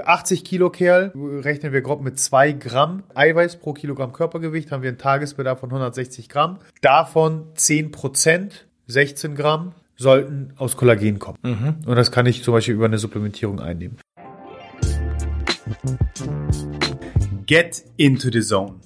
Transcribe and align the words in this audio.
80 0.00 0.44
Kilo 0.44 0.70
Kerl, 0.70 1.12
rechnen 1.14 1.72
wir 1.72 1.82
grob 1.82 2.02
mit 2.02 2.18
2 2.18 2.52
Gramm 2.52 3.02
Eiweiß 3.14 3.56
pro 3.56 3.72
Kilogramm 3.72 4.12
Körpergewicht, 4.12 4.72
haben 4.72 4.82
wir 4.82 4.88
einen 4.88 4.98
Tagesbedarf 4.98 5.60
von 5.60 5.70
160 5.70 6.28
Gramm. 6.28 6.58
Davon 6.80 7.46
10 7.54 7.90
Prozent, 7.90 8.66
16 8.86 9.34
Gramm, 9.34 9.72
sollten 9.96 10.52
aus 10.56 10.76
Kollagen 10.76 11.18
kommen. 11.18 11.38
Mhm. 11.42 11.76
Und 11.86 11.96
das 11.96 12.10
kann 12.10 12.26
ich 12.26 12.42
zum 12.42 12.54
Beispiel 12.54 12.74
über 12.74 12.86
eine 12.86 12.98
Supplementierung 12.98 13.60
einnehmen. 13.60 13.98
Get 17.46 17.84
into 17.96 18.30
the 18.30 18.40
zone. 18.40 18.76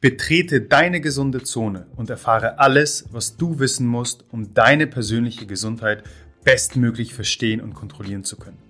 Betrete 0.00 0.60
deine 0.60 1.00
gesunde 1.00 1.42
Zone 1.42 1.88
und 1.96 2.08
erfahre 2.08 2.60
alles, 2.60 3.06
was 3.10 3.36
du 3.36 3.58
wissen 3.58 3.86
musst, 3.86 4.24
um 4.30 4.54
deine 4.54 4.86
persönliche 4.86 5.46
Gesundheit 5.46 6.04
bestmöglich 6.44 7.14
verstehen 7.14 7.60
und 7.60 7.74
kontrollieren 7.74 8.22
zu 8.22 8.36
können. 8.36 8.67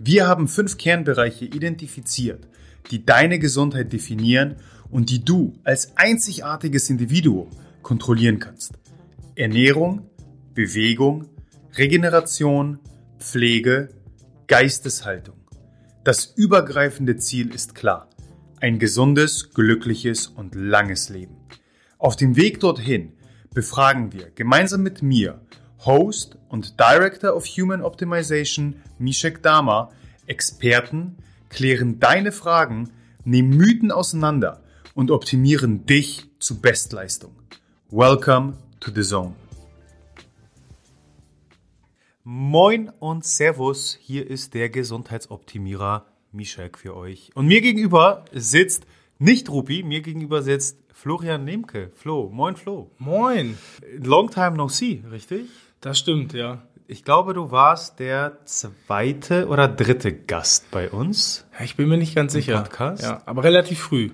Wir 0.00 0.28
haben 0.28 0.46
fünf 0.46 0.78
Kernbereiche 0.78 1.44
identifiziert, 1.44 2.46
die 2.92 3.04
deine 3.04 3.40
Gesundheit 3.40 3.92
definieren 3.92 4.54
und 4.92 5.10
die 5.10 5.24
du 5.24 5.58
als 5.64 5.96
einzigartiges 5.96 6.88
Individuum 6.88 7.48
kontrollieren 7.82 8.38
kannst. 8.38 8.74
Ernährung, 9.34 10.08
Bewegung, 10.54 11.26
Regeneration, 11.76 12.78
Pflege, 13.18 13.88
Geisteshaltung. 14.46 15.34
Das 16.04 16.26
übergreifende 16.26 17.16
Ziel 17.16 17.52
ist 17.52 17.74
klar. 17.74 18.08
Ein 18.60 18.78
gesundes, 18.78 19.50
glückliches 19.50 20.28
und 20.28 20.54
langes 20.54 21.08
Leben. 21.08 21.36
Auf 21.98 22.14
dem 22.14 22.36
Weg 22.36 22.60
dorthin 22.60 23.14
befragen 23.52 24.12
wir 24.12 24.30
gemeinsam 24.30 24.84
mit 24.84 25.02
mir 25.02 25.40
Host 25.84 26.38
und 26.48 26.78
Director 26.80 27.36
of 27.36 27.46
Human 27.46 27.82
Optimization 27.82 28.76
Mishek 28.98 29.42
Dama, 29.42 29.90
Experten, 30.28 31.16
klären 31.48 32.00
deine 32.00 32.32
Fragen, 32.32 32.90
nehmen 33.24 33.56
Mythen 33.56 33.90
auseinander 33.90 34.62
und 34.94 35.10
optimieren 35.10 35.86
dich 35.86 36.28
zu 36.38 36.60
Bestleistung. 36.60 37.32
Welcome 37.90 38.58
to 38.80 38.90
the 38.94 39.02
Zone. 39.02 39.34
Moin 42.24 42.90
und 43.00 43.24
Servus, 43.24 43.98
hier 44.00 44.28
ist 44.28 44.52
der 44.52 44.68
Gesundheitsoptimierer 44.68 46.04
Mishek 46.30 46.76
für 46.76 46.94
euch. 46.94 47.30
Und 47.34 47.46
mir 47.46 47.62
gegenüber 47.62 48.26
sitzt 48.32 48.84
nicht 49.18 49.48
Rupi, 49.48 49.82
mir 49.82 50.02
gegenüber 50.02 50.42
sitzt 50.42 50.78
Florian 50.92 51.44
Nemke. 51.44 51.90
Flo, 51.94 52.28
moin 52.28 52.56
Flo. 52.56 52.90
Moin. 52.98 53.56
Long 53.96 54.30
time 54.30 54.56
no 54.56 54.68
see, 54.68 55.02
richtig? 55.10 55.48
Das 55.80 55.98
stimmt, 55.98 56.34
ja. 56.34 56.67
Ich 56.90 57.04
glaube, 57.04 57.34
du 57.34 57.50
warst 57.50 57.98
der 57.98 58.38
zweite 58.46 59.48
oder 59.48 59.68
dritte 59.68 60.10
Gast 60.10 60.70
bei 60.70 60.88
uns. 60.88 61.46
Ja, 61.58 61.66
ich 61.66 61.76
bin 61.76 61.86
mir 61.86 61.98
nicht 61.98 62.14
ganz 62.14 62.32
sicher. 62.32 62.62
Podcast. 62.62 63.02
Ja, 63.02 63.20
aber 63.26 63.44
relativ 63.44 63.78
früh. 63.78 64.08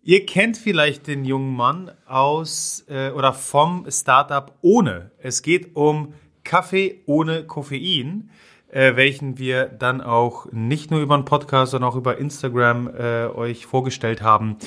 Ihr 0.00 0.24
kennt 0.24 0.56
vielleicht 0.56 1.08
den 1.08 1.24
jungen 1.24 1.56
Mann 1.56 1.90
aus 2.06 2.84
äh, 2.88 3.10
oder 3.10 3.32
vom 3.32 3.86
Startup 3.90 4.56
ohne. 4.60 5.10
Es 5.18 5.42
geht 5.42 5.74
um 5.74 6.14
Kaffee 6.44 7.02
ohne 7.06 7.48
Koffein, 7.48 8.30
äh, 8.70 8.94
welchen 8.94 9.38
wir 9.38 9.64
dann 9.64 10.00
auch 10.00 10.46
nicht 10.52 10.92
nur 10.92 11.00
über 11.00 11.16
einen 11.16 11.24
Podcast, 11.24 11.72
sondern 11.72 11.90
auch 11.90 11.96
über 11.96 12.18
Instagram 12.18 12.94
äh, 12.96 13.26
euch 13.26 13.66
vorgestellt 13.66 14.22
haben. 14.22 14.58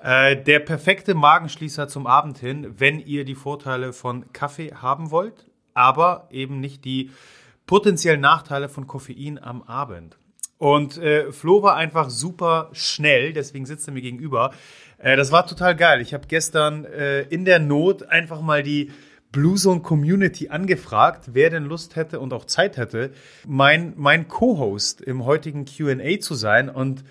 Äh, 0.00 0.40
der 0.40 0.60
perfekte 0.60 1.14
Magenschließer 1.14 1.88
zum 1.88 2.06
Abend 2.06 2.38
hin, 2.38 2.74
wenn 2.78 3.00
ihr 3.00 3.24
die 3.24 3.34
Vorteile 3.34 3.92
von 3.92 4.32
Kaffee 4.32 4.72
haben 4.72 5.10
wollt 5.10 5.46
aber 5.74 6.28
eben 6.30 6.60
nicht 6.60 6.84
die 6.84 7.10
potenziellen 7.66 8.20
Nachteile 8.20 8.68
von 8.68 8.86
Koffein 8.86 9.42
am 9.42 9.62
Abend. 9.62 10.16
Und 10.58 10.96
äh, 10.98 11.32
Flo 11.32 11.62
war 11.62 11.76
einfach 11.76 12.08
super 12.08 12.70
schnell, 12.72 13.32
deswegen 13.32 13.66
sitzt 13.66 13.88
er 13.88 13.94
mir 13.94 14.00
gegenüber. 14.00 14.52
Äh, 14.98 15.16
das 15.16 15.32
war 15.32 15.46
total 15.46 15.74
geil. 15.74 16.00
Ich 16.00 16.14
habe 16.14 16.28
gestern 16.28 16.84
äh, 16.84 17.22
in 17.22 17.44
der 17.44 17.58
Not 17.58 18.04
einfach 18.04 18.40
mal 18.40 18.62
die 18.62 18.92
Blue 19.32 19.56
Zone 19.56 19.80
Community 19.80 20.50
angefragt, 20.50 21.30
wer 21.32 21.50
denn 21.50 21.64
Lust 21.64 21.96
hätte 21.96 22.20
und 22.20 22.32
auch 22.32 22.44
Zeit 22.44 22.76
hätte, 22.76 23.10
mein, 23.46 23.94
mein 23.96 24.28
Co-Host 24.28 25.00
im 25.00 25.24
heutigen 25.24 25.64
QA 25.64 26.20
zu 26.20 26.34
sein. 26.34 26.68
Und 26.68 27.02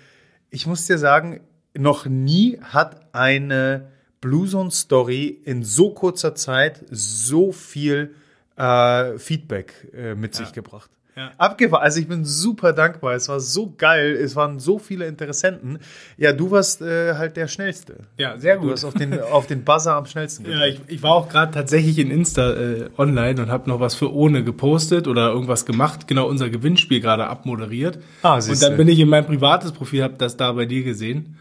ich 0.48 0.66
muss 0.66 0.86
dir 0.86 0.96
sagen, 0.96 1.40
noch 1.76 2.06
nie 2.06 2.58
hat 2.62 3.12
eine 3.14 3.88
Blue 4.22 4.48
Zone 4.48 4.70
Story 4.70 5.26
in 5.26 5.64
so 5.64 5.90
kurzer 5.90 6.34
Zeit 6.34 6.84
so 6.88 7.50
viel 7.50 8.14
äh, 8.62 9.18
Feedback 9.18 9.88
äh, 9.92 10.14
mit 10.14 10.38
ja. 10.38 10.44
sich 10.44 10.52
gebracht. 10.52 10.90
Ja. 11.14 11.30
Abgefahren. 11.36 11.82
Also 11.82 12.00
ich 12.00 12.08
bin 12.08 12.24
super 12.24 12.72
dankbar. 12.72 13.12
Es 13.14 13.28
war 13.28 13.38
so 13.38 13.74
geil. 13.76 14.12
Es 14.12 14.34
waren 14.34 14.58
so 14.58 14.78
viele 14.78 15.06
Interessenten. 15.06 15.78
Ja, 16.16 16.32
du 16.32 16.50
warst 16.50 16.80
äh, 16.80 17.16
halt 17.16 17.36
der 17.36 17.48
Schnellste. 17.48 18.06
Ja, 18.16 18.38
sehr 18.38 18.56
gut. 18.56 18.68
Du 18.68 18.72
hast 18.72 18.84
auf 18.86 18.94
den, 18.94 19.20
auf 19.20 19.46
den 19.46 19.62
Buzzer 19.62 19.94
am 19.94 20.06
schnellsten 20.06 20.44
gedrückt. 20.44 20.62
Ja, 20.62 20.66
ich, 20.68 20.80
ich 20.86 21.02
war 21.02 21.12
auch 21.12 21.28
gerade 21.28 21.52
tatsächlich 21.52 21.98
in 21.98 22.10
Insta 22.10 22.52
äh, 22.54 22.88
online 22.96 23.42
und 23.42 23.50
habe 23.50 23.68
noch 23.68 23.78
was 23.78 23.94
für 23.94 24.10
ohne 24.10 24.42
gepostet 24.42 25.06
oder 25.06 25.28
irgendwas 25.28 25.66
gemacht. 25.66 26.08
Genau 26.08 26.26
unser 26.26 26.48
Gewinnspiel 26.48 27.00
gerade 27.00 27.26
abmoderiert. 27.26 27.98
Ah, 28.22 28.36
und 28.36 28.62
dann 28.62 28.78
bin 28.78 28.88
ich 28.88 28.98
in 28.98 29.10
mein 29.10 29.26
privates 29.26 29.72
Profil, 29.72 30.02
habe 30.02 30.14
das 30.16 30.38
da 30.38 30.52
bei 30.52 30.64
dir 30.64 30.82
gesehen. 30.82 31.36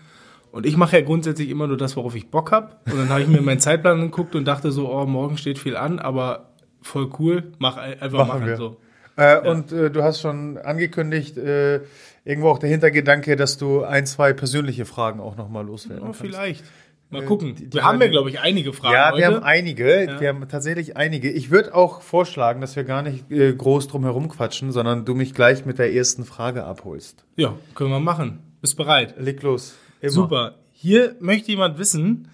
Und 0.51 0.65
ich 0.65 0.75
mache 0.75 0.97
ja 0.97 1.05
grundsätzlich 1.05 1.49
immer 1.49 1.67
nur 1.67 1.77
das, 1.77 1.95
worauf 1.95 2.13
ich 2.15 2.29
Bock 2.29 2.51
habe. 2.51 2.75
Und 2.91 2.97
dann 2.97 3.07
habe 3.07 3.21
ich 3.21 3.27
mir 3.29 3.41
meinen 3.41 3.61
Zeitplan 3.61 4.01
angeguckt 4.01 4.35
und 4.35 4.43
dachte 4.43 4.73
so, 4.73 4.91
oh, 4.91 5.05
morgen 5.05 5.37
steht 5.37 5.57
viel 5.57 5.77
an, 5.77 5.99
aber 5.99 6.50
voll 6.81 7.09
cool, 7.19 7.51
mach 7.59 7.77
einfach 7.77 8.11
machen, 8.19 8.27
machen 8.27 8.45
wir. 8.45 8.57
so. 8.57 8.77
Äh, 9.17 9.21
ja. 9.21 9.51
Und 9.51 9.71
äh, 9.71 9.91
du 9.91 10.03
hast 10.03 10.21
schon 10.21 10.57
angekündigt, 10.57 11.37
äh, 11.37 11.81
irgendwo 12.23 12.49
auch 12.49 12.59
der 12.59 12.69
Hintergedanke, 12.69 13.35
dass 13.35 13.57
du 13.57 13.83
ein, 13.83 14.05
zwei 14.05 14.33
persönliche 14.33 14.85
Fragen 14.85 15.19
auch 15.19 15.35
nochmal 15.35 15.65
loswerden 15.65 16.05
ja, 16.07 16.13
Vielleicht. 16.13 16.63
Mal 17.11 17.25
gucken. 17.25 17.55
Die, 17.55 17.65
die 17.65 17.73
wir 17.73 17.83
haben 17.83 18.01
ja, 18.01 18.07
glaube 18.07 18.29
ich, 18.29 18.39
einige 18.39 18.71
Fragen. 18.71 18.95
Ja, 18.95 19.17
wir 19.17 19.25
haben 19.27 19.43
einige. 19.43 20.05
Ja. 20.05 20.21
Wir 20.21 20.29
haben 20.29 20.47
tatsächlich 20.47 20.95
einige. 20.95 21.29
Ich 21.29 21.51
würde 21.51 21.75
auch 21.75 22.01
vorschlagen, 22.01 22.61
dass 22.61 22.77
wir 22.77 22.85
gar 22.85 23.01
nicht 23.01 23.29
äh, 23.29 23.53
groß 23.53 23.89
drum 23.89 24.03
herum 24.03 24.29
quatschen, 24.29 24.71
sondern 24.71 25.03
du 25.03 25.13
mich 25.13 25.33
gleich 25.33 25.65
mit 25.65 25.77
der 25.77 25.93
ersten 25.93 26.23
Frage 26.23 26.63
abholst. 26.63 27.25
Ja, 27.35 27.53
können 27.75 27.89
wir 27.89 27.99
machen. 27.99 28.39
Bist 28.61 28.77
bereit? 28.77 29.15
Leg 29.19 29.43
los. 29.43 29.75
Immer. 29.99 30.11
Super. 30.11 30.55
Hier 30.71 31.15
möchte 31.19 31.51
jemand 31.51 31.77
wissen, 31.77 32.29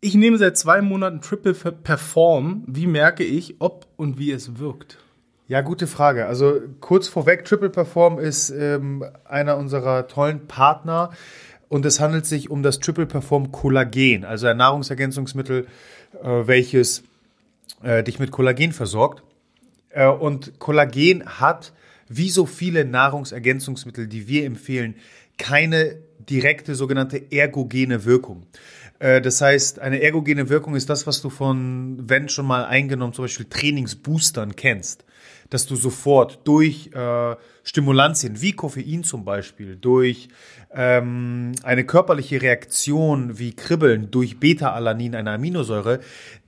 ich 0.00 0.14
nehme 0.14 0.38
seit 0.38 0.56
zwei 0.56 0.80
Monaten 0.80 1.20
Triple 1.20 1.54
Perform. 1.54 2.64
Wie 2.66 2.86
merke 2.86 3.24
ich, 3.24 3.56
ob 3.58 3.86
und 3.96 4.18
wie 4.18 4.32
es 4.32 4.58
wirkt? 4.58 4.98
Ja, 5.46 5.60
gute 5.62 5.86
Frage. 5.86 6.26
Also 6.26 6.60
kurz 6.80 7.08
vorweg, 7.08 7.44
Triple 7.44 7.70
Perform 7.70 8.18
ist 8.18 8.50
ähm, 8.50 9.04
einer 9.24 9.56
unserer 9.56 10.06
tollen 10.06 10.46
Partner 10.46 11.10
und 11.68 11.84
es 11.84 12.00
handelt 12.00 12.24
sich 12.24 12.50
um 12.50 12.62
das 12.62 12.78
Triple 12.78 13.06
Perform 13.06 13.52
Kollagen, 13.52 14.24
also 14.24 14.46
ein 14.46 14.56
Nahrungsergänzungsmittel, 14.56 15.66
äh, 16.22 16.26
welches 16.46 17.02
äh, 17.82 18.02
dich 18.02 18.18
mit 18.18 18.30
Kollagen 18.30 18.72
versorgt. 18.72 19.22
Äh, 19.90 20.06
und 20.06 20.58
Kollagen 20.60 21.26
hat, 21.26 21.72
wie 22.08 22.30
so 22.30 22.46
viele 22.46 22.84
Nahrungsergänzungsmittel, 22.84 24.06
die 24.06 24.28
wir 24.28 24.46
empfehlen, 24.46 24.94
keine 25.36 25.96
direkte 26.28 26.74
sogenannte 26.74 27.32
ergogene 27.32 28.04
Wirkung. 28.04 28.46
Äh, 29.00 29.20
das 29.20 29.40
heißt, 29.40 29.80
eine 29.80 30.00
ergogene 30.00 30.48
Wirkung 30.48 30.76
ist 30.76 30.88
das, 30.88 31.08
was 31.08 31.20
du 31.20 31.28
von, 31.30 31.98
wenn 32.08 32.28
schon 32.28 32.46
mal 32.46 32.64
eingenommen, 32.64 33.12
zum 33.12 33.24
Beispiel 33.24 33.46
Trainingsboostern 33.50 34.54
kennst. 34.54 35.04
Dass 35.48 35.66
du 35.66 35.74
sofort 35.74 36.46
durch 36.46 36.90
äh, 36.94 37.34
Stimulantien 37.64 38.40
wie 38.40 38.52
Koffein 38.52 39.02
zum 39.02 39.24
Beispiel, 39.24 39.74
durch 39.74 40.28
ähm, 40.72 41.52
eine 41.64 41.84
körperliche 41.84 42.40
Reaktion 42.40 43.36
wie 43.36 43.52
Kribbeln, 43.56 44.12
durch 44.12 44.38
Beta-Alanin, 44.38 45.16
eine 45.16 45.32
Aminosäure, 45.32 45.98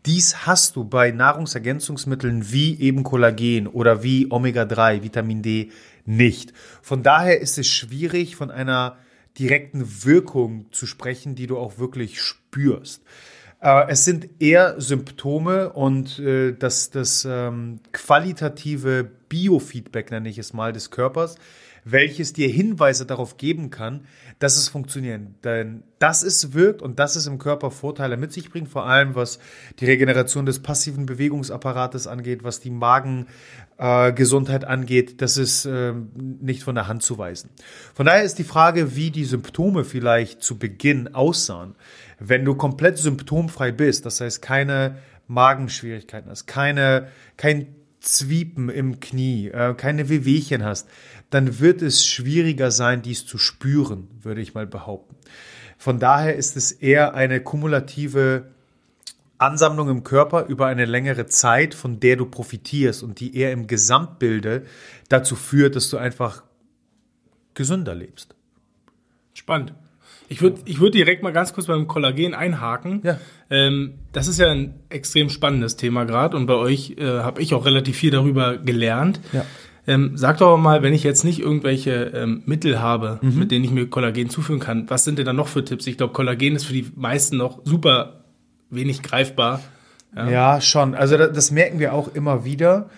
dies 0.06 0.46
hast 0.46 0.76
du 0.76 0.84
bei 0.84 1.10
Nahrungsergänzungsmitteln 1.10 2.52
wie 2.52 2.80
eben 2.80 3.02
Kollagen 3.02 3.66
oder 3.66 4.04
wie 4.04 4.30
Omega-3, 4.30 5.02
Vitamin 5.02 5.42
D 5.42 5.70
nicht. 6.04 6.52
Von 6.80 7.02
daher 7.02 7.40
ist 7.40 7.58
es 7.58 7.66
schwierig, 7.66 8.36
von 8.36 8.52
einer 8.52 8.96
direkten 9.38 10.04
Wirkung 10.04 10.66
zu 10.72 10.86
sprechen, 10.86 11.34
die 11.34 11.46
du 11.46 11.58
auch 11.58 11.78
wirklich 11.78 12.20
spürst. 12.20 13.02
Äh, 13.60 13.88
es 13.88 14.04
sind 14.04 14.28
eher 14.40 14.80
Symptome 14.80 15.72
und 15.72 16.18
äh, 16.18 16.52
das, 16.52 16.90
das 16.90 17.26
ähm, 17.28 17.80
qualitative 17.92 19.08
Biofeedback, 19.28 20.10
nenne 20.10 20.28
ich 20.28 20.38
es 20.38 20.52
mal, 20.52 20.72
des 20.72 20.90
Körpers, 20.90 21.36
welches 21.84 22.32
dir 22.32 22.48
Hinweise 22.48 23.06
darauf 23.06 23.36
geben 23.36 23.70
kann, 23.70 24.06
dass 24.38 24.56
es 24.56 24.68
funktioniert. 24.68 25.22
Denn 25.44 25.82
dass 25.98 26.22
es 26.22 26.52
wirkt 26.52 26.80
und 26.82 26.98
dass 26.98 27.16
es 27.16 27.26
im 27.26 27.38
Körper 27.38 27.70
Vorteile 27.70 28.16
mit 28.16 28.32
sich 28.32 28.50
bringt, 28.50 28.68
vor 28.68 28.86
allem 28.86 29.14
was 29.14 29.38
die 29.78 29.86
Regeneration 29.86 30.46
des 30.46 30.60
passiven 30.60 31.06
Bewegungsapparates 31.06 32.06
angeht, 32.06 32.44
was 32.44 32.60
die 32.60 32.70
Magengesundheit 32.70 34.62
äh, 34.62 34.66
angeht, 34.66 35.20
das 35.20 35.36
ist 35.36 35.64
äh, 35.64 35.92
nicht 35.92 36.62
von 36.62 36.74
der 36.74 36.86
Hand 36.88 37.02
zu 37.02 37.18
weisen. 37.18 37.50
Von 37.94 38.06
daher 38.06 38.22
ist 38.22 38.38
die 38.38 38.44
Frage, 38.44 38.94
wie 38.96 39.10
die 39.10 39.24
Symptome 39.24 39.84
vielleicht 39.84 40.42
zu 40.42 40.58
Beginn 40.58 41.14
aussahen. 41.14 41.74
Wenn 42.18 42.44
du 42.44 42.54
komplett 42.54 42.98
symptomfrei 42.98 43.72
bist, 43.72 44.06
das 44.06 44.20
heißt 44.20 44.40
keine 44.40 44.98
Magenschwierigkeiten 45.26 46.30
hast, 46.30 46.46
keine, 46.46 47.08
kein 47.36 47.74
Zwiepen 48.02 48.68
im 48.68 49.00
Knie, 49.00 49.48
äh, 49.48 49.74
keine 49.74 50.08
Wehwehchen 50.08 50.64
hast, 50.64 50.88
dann 51.32 51.60
wird 51.60 51.80
es 51.80 52.04
schwieriger 52.04 52.70
sein, 52.70 53.00
dies 53.00 53.24
zu 53.24 53.38
spüren, 53.38 54.08
würde 54.20 54.42
ich 54.42 54.54
mal 54.54 54.66
behaupten. 54.66 55.16
Von 55.78 55.98
daher 55.98 56.36
ist 56.36 56.56
es 56.56 56.72
eher 56.72 57.14
eine 57.14 57.40
kumulative 57.40 58.50
Ansammlung 59.38 59.88
im 59.88 60.04
Körper 60.04 60.44
über 60.46 60.66
eine 60.66 60.84
längere 60.84 61.26
Zeit, 61.26 61.74
von 61.74 62.00
der 62.00 62.16
du 62.16 62.26
profitierst 62.26 63.02
und 63.02 63.18
die 63.18 63.34
eher 63.36 63.50
im 63.50 63.66
Gesamtbilde 63.66 64.64
dazu 65.08 65.34
führt, 65.34 65.74
dass 65.74 65.88
du 65.88 65.96
einfach 65.96 66.44
gesünder 67.54 67.94
lebst. 67.94 68.34
Spannend. 69.32 69.72
Ich 70.28 70.40
würde 70.42 70.60
ich 70.66 70.80
würd 70.80 70.94
direkt 70.94 71.22
mal 71.22 71.32
ganz 71.32 71.52
kurz 71.52 71.66
beim 71.66 71.86
Kollagen 71.88 72.34
einhaken. 72.34 73.00
Ja. 73.04 73.18
Ähm, 73.50 73.94
das 74.12 74.28
ist 74.28 74.38
ja 74.38 74.50
ein 74.50 74.74
extrem 74.90 75.30
spannendes 75.30 75.76
Thema 75.76 76.04
gerade 76.04 76.36
und 76.36 76.46
bei 76.46 76.54
euch 76.54 76.94
äh, 76.98 77.04
habe 77.04 77.42
ich 77.42 77.54
auch 77.54 77.64
relativ 77.64 77.96
viel 77.96 78.10
darüber 78.10 78.58
gelernt. 78.58 79.20
Ja. 79.32 79.44
Ähm, 79.86 80.12
sag 80.14 80.38
doch 80.38 80.56
mal, 80.56 80.82
wenn 80.82 80.94
ich 80.94 81.02
jetzt 81.02 81.24
nicht 81.24 81.40
irgendwelche 81.40 82.12
ähm, 82.14 82.42
Mittel 82.46 82.80
habe, 82.80 83.18
mhm. 83.20 83.38
mit 83.38 83.50
denen 83.50 83.64
ich 83.64 83.72
mir 83.72 83.88
Kollagen 83.88 84.30
zuführen 84.30 84.60
kann, 84.60 84.88
was 84.88 85.04
sind 85.04 85.18
denn 85.18 85.26
da 85.26 85.32
noch 85.32 85.48
für 85.48 85.64
Tipps? 85.64 85.86
Ich 85.86 85.96
glaube, 85.96 86.12
Kollagen 86.12 86.54
ist 86.54 86.66
für 86.66 86.72
die 86.72 86.86
meisten 86.94 87.36
noch 87.36 87.60
super 87.64 88.24
wenig 88.70 89.02
greifbar. 89.02 89.60
Ja, 90.14 90.30
ja 90.30 90.60
schon. 90.60 90.94
Also 90.94 91.16
das, 91.16 91.32
das 91.32 91.50
merken 91.50 91.78
wir 91.78 91.94
auch 91.94 92.14
immer 92.14 92.44
wieder 92.44 92.90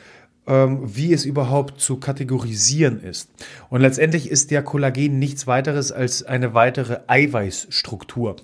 ähm, 0.46 0.81
wie 0.84 1.12
es 1.12 1.25
überhaupt 1.25 1.81
zu 1.81 1.96
kategorisieren 1.96 3.00
ist. 3.00 3.31
Und 3.70 3.81
letztendlich 3.81 4.31
ist 4.31 4.50
ja 4.50 4.62
Kollagen 4.62 5.19
nichts 5.19 5.46
weiteres 5.46 5.92
als 5.92 6.22
eine 6.22 6.54
weitere 6.54 7.00
Eiweißstruktur. 7.06 8.36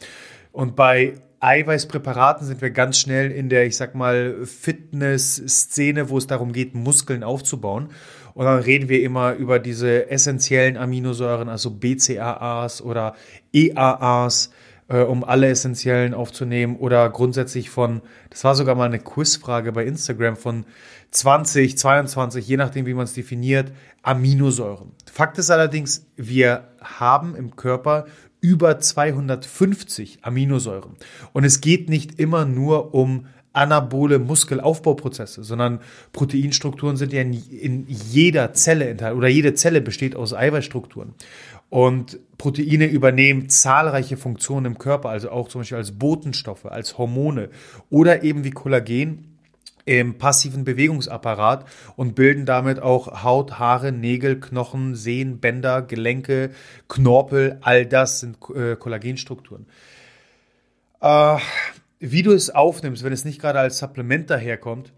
Und 0.53 0.77
bei 0.77 1.15
Eiweißpräparaten 1.41 2.47
sind 2.47 2.61
wir 2.61 2.71
ganz 2.71 2.99
schnell 2.99 3.31
in 3.31 3.49
der, 3.49 3.67
ich 3.67 3.77
sag 3.77 3.95
mal, 3.95 4.45
Fitness-Szene, 4.45 6.11
wo 6.11 6.19
es 6.19 6.27
darum 6.27 6.53
geht, 6.53 6.75
Muskeln 6.75 7.23
aufzubauen. 7.23 7.89
Und 8.35 8.45
dann 8.45 8.61
reden 8.61 8.89
wir 8.89 9.03
immer 9.03 9.35
über 9.35 9.59
diese 9.59 10.11
essentiellen 10.11 10.77
Aminosäuren, 10.77 11.49
also 11.49 11.71
BCAAs 11.71 12.83
oder 12.83 13.15
EAAs, 13.53 14.51
äh, 14.89 15.03
um 15.03 15.25
alle 15.25 15.49
essentiellen 15.49 16.15
aufzunehmen. 16.15 16.77
Oder 16.77 17.09
grundsätzlich 17.11 17.71
von, 17.71 18.03
das 18.29 18.45
war 18.45 18.55
sogar 18.55 18.75
mal 18.75 18.87
eine 18.87 18.99
Quizfrage 18.99 19.73
bei 19.73 19.85
Instagram 19.85 20.37
von 20.37 20.65
20, 21.11 21.77
22, 21.77 22.47
je 22.47 22.57
nachdem, 22.57 22.87
wie 22.87 22.95
man 22.95 23.05
es 23.05 23.15
definiert, 23.15 23.73
Aminosäuren. 24.03 24.93
Fakt 25.11 25.39
ist 25.39 25.51
allerdings, 25.51 26.07
wir 26.17 26.69
haben 26.81 27.35
im 27.35 27.57
Körper 27.57 28.07
über 28.41 28.79
250 28.79 30.21
Aminosäuren. 30.23 30.97
Und 31.33 31.45
es 31.45 31.61
geht 31.61 31.89
nicht 31.89 32.19
immer 32.19 32.45
nur 32.45 32.95
um 32.95 33.27
anabole 33.53 34.19
Muskelaufbauprozesse, 34.19 35.43
sondern 35.43 35.81
Proteinstrukturen 36.13 36.97
sind 36.97 37.13
ja 37.13 37.23
in, 37.23 37.87
jeder 37.89 38.53
Zelle 38.53 38.89
enthalten 38.89 39.19
oder 39.19 39.29
jede 39.29 39.55
Zelle 39.55 39.81
besteht 39.81 40.15
aus 40.15 40.35
Eiweißstrukturen. 40.35 41.15
Und 41.69 42.19
Proteine 42.37 42.87
übernehmen 42.87 43.49
zahlreiche 43.49 44.17
Funktionen 44.17 44.67
im 44.67 44.79
Körper, 44.79 45.11
also 45.11 45.31
auch 45.31 45.49
zum 45.49 45.61
Beispiel 45.61 45.79
als 45.79 45.93
Botenstoffe, 45.93 46.67
als 46.67 46.99
Hormone 46.99 47.51
oder 47.91 48.25
eben 48.25 48.45
wie 48.45 48.51
Kollagen 48.51 49.31
im 49.85 50.19
passiven 50.19 50.65
Bewegungsapparat 50.65 51.65
und 51.97 52.15
bilden 52.15 52.47
damit 52.47 52.81
auch 52.81 53.25
Haut, 53.25 53.59
Haare, 53.59 53.93
Nägel, 53.93 54.39
Knochen, 54.39 54.95
Sehnen, 54.95 55.41
Bänder, 55.41 55.83
Gelenke, 55.83 56.51
Knorpel. 56.89 57.59
All 57.63 57.87
das 57.87 58.21
sind 58.21 58.37
äh, 58.55 58.77
Kollagenstrukturen. 58.77 59.67
Äh, 61.01 61.39
wie 62.01 62.23
du 62.23 62.33
es 62.33 62.51
aufnimmst, 62.51 63.05
wenn 63.05 63.13
es 63.13 63.25
nicht 63.25 63.41
gerade 63.41 63.61
als 63.61 63.79
Supplement 63.79 64.29
daherkommt, 64.31 64.93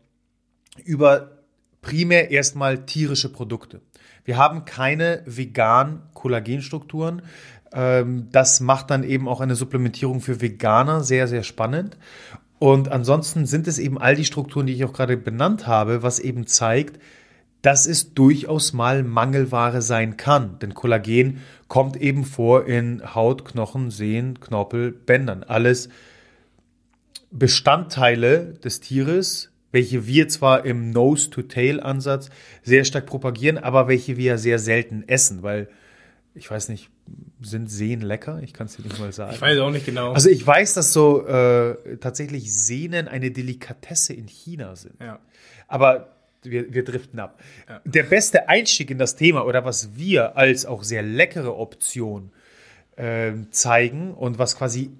über 0.84 1.42
primär 1.82 2.30
erstmal 2.30 2.86
tierische 2.86 3.30
Produkte. 3.30 3.80
Wir 4.24 4.36
haben 4.36 4.64
keine 4.64 5.22
veganen 5.26 6.00
Kollagenstrukturen. 6.14 7.22
Ähm, 7.72 8.28
das 8.30 8.60
macht 8.60 8.90
dann 8.90 9.02
eben 9.02 9.28
auch 9.28 9.40
eine 9.40 9.56
Supplementierung 9.56 10.20
für 10.20 10.40
Veganer 10.40 11.02
sehr, 11.02 11.26
sehr 11.26 11.42
spannend. 11.42 11.98
Und 12.60 12.88
ansonsten 12.90 13.46
sind 13.46 13.66
es 13.66 13.80
eben 13.80 13.98
all 13.98 14.14
die 14.14 14.24
Strukturen, 14.24 14.66
die 14.66 14.74
ich 14.74 14.84
auch 14.84 14.92
gerade 14.92 15.16
benannt 15.16 15.66
habe, 15.66 16.04
was 16.04 16.20
eben 16.20 16.46
zeigt, 16.46 17.00
dass 17.62 17.86
es 17.86 18.14
durchaus 18.14 18.72
mal 18.72 19.02
Mangelware 19.02 19.82
sein 19.82 20.16
kann. 20.16 20.60
Denn 20.60 20.74
Kollagen 20.74 21.38
kommt 21.66 21.96
eben 21.96 22.24
vor 22.24 22.66
in 22.66 23.14
Haut, 23.14 23.44
Knochen, 23.44 23.90
Sehnen, 23.90 24.38
Knorpel, 24.38 24.92
Bändern. 24.92 25.42
Alles 25.42 25.88
Bestandteile 27.32 28.54
des 28.62 28.80
Tieres, 28.80 29.50
welche 29.72 30.06
wir 30.06 30.28
zwar 30.28 30.64
im 30.64 30.90
Nose-to-Tail-Ansatz 30.90 32.28
sehr 32.62 32.84
stark 32.84 33.06
propagieren, 33.06 33.58
aber 33.58 33.88
welche 33.88 34.16
wir 34.16 34.38
sehr 34.38 34.58
selten 34.58 35.02
essen, 35.08 35.42
weil 35.42 35.68
ich 36.34 36.50
weiß 36.50 36.68
nicht, 36.68 36.88
sind 37.42 37.70
Seen 37.70 38.00
lecker? 38.00 38.40
Ich 38.42 38.52
kann 38.54 38.66
es 38.66 38.76
dir 38.76 38.82
nicht 38.82 38.98
mal 38.98 39.12
sagen. 39.12 39.34
Ich 39.34 39.40
weiß 39.40 39.58
auch 39.58 39.70
nicht 39.70 39.84
genau. 39.84 40.12
Also 40.12 40.30
ich 40.30 40.46
weiß, 40.46 40.74
dass 40.74 40.92
so 40.92 41.26
äh, 41.26 41.98
tatsächlich 41.98 42.54
Sehnen 42.54 43.08
eine 43.08 43.30
Delikatesse 43.30 44.14
in 44.14 44.28
China 44.28 44.76
sind. 44.76 44.94
Ja. 45.00 45.18
Aber 45.68 46.16
wir, 46.42 46.72
wir 46.72 46.84
driften 46.84 47.20
ab. 47.20 47.40
Ja. 47.68 47.80
Der 47.84 48.04
beste 48.04 48.48
Einstieg 48.48 48.90
in 48.90 48.98
das 48.98 49.16
Thema 49.16 49.44
oder 49.44 49.64
was 49.64 49.96
wir 49.96 50.36
als 50.36 50.64
auch 50.64 50.82
sehr 50.82 51.02
leckere 51.02 51.56
Option 51.56 52.30
äh, 52.96 53.32
zeigen 53.50 54.14
und 54.14 54.38
was 54.38 54.56
quasi 54.56 54.90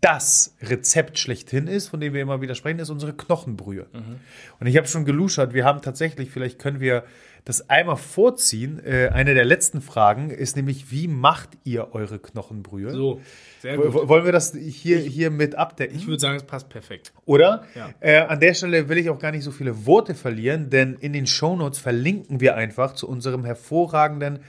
das 0.00 0.56
Rezept 0.60 1.18
schlechthin 1.18 1.66
ist, 1.66 1.88
von 1.88 2.00
dem 2.00 2.12
wir 2.12 2.20
immer 2.20 2.40
wieder 2.40 2.54
sprechen, 2.54 2.80
ist 2.80 2.90
unsere 2.90 3.14
Knochenbrühe. 3.14 3.86
Mhm. 3.92 4.20
Und 4.58 4.66
ich 4.66 4.76
habe 4.76 4.86
schon 4.86 5.04
geluschert, 5.04 5.54
wir 5.54 5.64
haben 5.64 5.80
tatsächlich, 5.80 6.30
vielleicht 6.30 6.58
können 6.58 6.80
wir 6.80 7.04
das 7.44 7.70
einmal 7.70 7.96
vorziehen. 7.96 8.84
Äh, 8.84 9.10
eine 9.12 9.34
der 9.34 9.44
letzten 9.44 9.80
Fragen 9.80 10.30
ist 10.30 10.56
nämlich, 10.56 10.90
wie 10.90 11.08
macht 11.08 11.50
ihr 11.64 11.94
eure 11.94 12.18
Knochenbrühe? 12.18 12.90
So, 12.90 13.20
sehr 13.60 13.76
gut. 13.76 14.08
Wollen 14.08 14.24
wir 14.24 14.32
das 14.32 14.54
hier, 14.54 14.98
hier 14.98 15.30
mit 15.30 15.54
abdecken? 15.54 15.96
Ich 15.96 16.06
würde 16.06 16.20
sagen, 16.20 16.36
es 16.36 16.44
passt 16.44 16.68
perfekt. 16.68 17.12
Oder? 17.24 17.64
Ja. 17.74 17.90
Äh, 18.00 18.18
an 18.18 18.40
der 18.40 18.54
Stelle 18.54 18.88
will 18.88 18.98
ich 18.98 19.08
auch 19.08 19.18
gar 19.18 19.32
nicht 19.32 19.44
so 19.44 19.50
viele 19.50 19.86
Worte 19.86 20.14
verlieren, 20.14 20.68
denn 20.70 20.94
in 20.94 21.12
den 21.12 21.26
Shownotes 21.26 21.78
verlinken 21.78 22.40
wir 22.40 22.56
einfach 22.56 22.94
zu 22.94 23.08
unserem 23.08 23.44
hervorragenden 23.44 24.40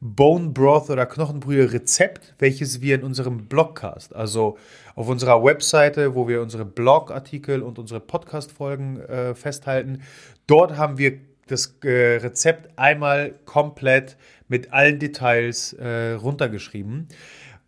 Bone 0.00 0.50
Broth 0.50 0.88
oder 0.88 1.04
Knochenbrühe 1.04 1.72
Rezept, 1.72 2.34
welches 2.38 2.80
wir 2.80 2.94
in 2.94 3.02
unserem 3.02 3.46
Blogcast, 3.48 4.16
also 4.16 4.56
auf 4.94 5.08
unserer 5.08 5.44
Webseite, 5.44 6.14
wo 6.14 6.26
wir 6.26 6.40
unsere 6.40 6.64
Blogartikel 6.64 7.62
und 7.62 7.78
unsere 7.78 8.00
Podcast-Folgen 8.00 9.00
äh, 9.00 9.34
festhalten, 9.34 10.00
dort 10.46 10.78
haben 10.78 10.96
wir 10.96 11.18
das 11.48 11.76
äh, 11.84 12.16
Rezept 12.16 12.78
einmal 12.78 13.34
komplett 13.44 14.16
mit 14.48 14.72
allen 14.72 14.98
Details 14.98 15.74
äh, 15.74 16.12
runtergeschrieben. 16.12 17.08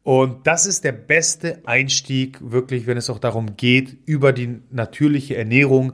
Und 0.03 0.47
das 0.47 0.67
ist 0.67 0.85
der 0.85 0.93
beste 0.93 1.61
Einstieg, 1.67 2.39
wirklich, 2.41 2.87
wenn 2.87 2.97
es 2.97 3.11
auch 3.11 3.19
darum 3.19 3.57
geht, 3.57 3.99
über 4.07 4.33
die 4.33 4.61
natürliche 4.71 5.37
Ernährung 5.37 5.93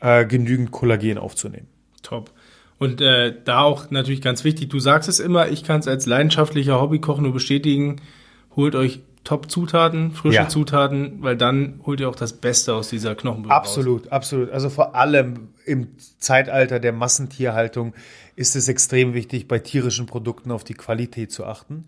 äh, 0.00 0.24
genügend 0.24 0.70
Kollagen 0.70 1.18
aufzunehmen. 1.18 1.66
Top. 2.02 2.32
Und 2.80 3.02
äh, 3.02 3.34
da 3.44 3.60
auch 3.60 3.90
natürlich 3.90 4.22
ganz 4.22 4.42
wichtig, 4.42 4.70
du 4.70 4.78
sagst 4.78 5.06
es 5.06 5.20
immer, 5.20 5.48
ich 5.48 5.64
kann 5.64 5.80
es 5.80 5.86
als 5.86 6.06
leidenschaftlicher 6.06 6.80
Hobbykoch 6.80 7.20
nur 7.20 7.34
bestätigen, 7.34 8.00
holt 8.56 8.74
euch 8.74 9.00
Top-Zutaten, 9.22 10.12
frische 10.12 10.36
ja. 10.36 10.48
Zutaten, 10.48 11.18
weil 11.20 11.36
dann 11.36 11.80
holt 11.84 12.00
ihr 12.00 12.08
auch 12.08 12.16
das 12.16 12.32
Beste 12.32 12.72
aus 12.72 12.88
dieser 12.88 13.14
Knochenbrühe 13.14 13.52
Absolut, 13.52 14.04
raus. 14.04 14.12
absolut. 14.12 14.50
Also 14.50 14.70
vor 14.70 14.94
allem 14.94 15.48
im 15.66 15.88
Zeitalter 15.98 16.80
der 16.80 16.94
Massentierhaltung 16.94 17.92
ist 18.34 18.56
es 18.56 18.66
extrem 18.66 19.12
wichtig, 19.12 19.46
bei 19.46 19.58
tierischen 19.58 20.06
Produkten 20.06 20.50
auf 20.50 20.64
die 20.64 20.72
Qualität 20.72 21.32
zu 21.32 21.44
achten. 21.44 21.84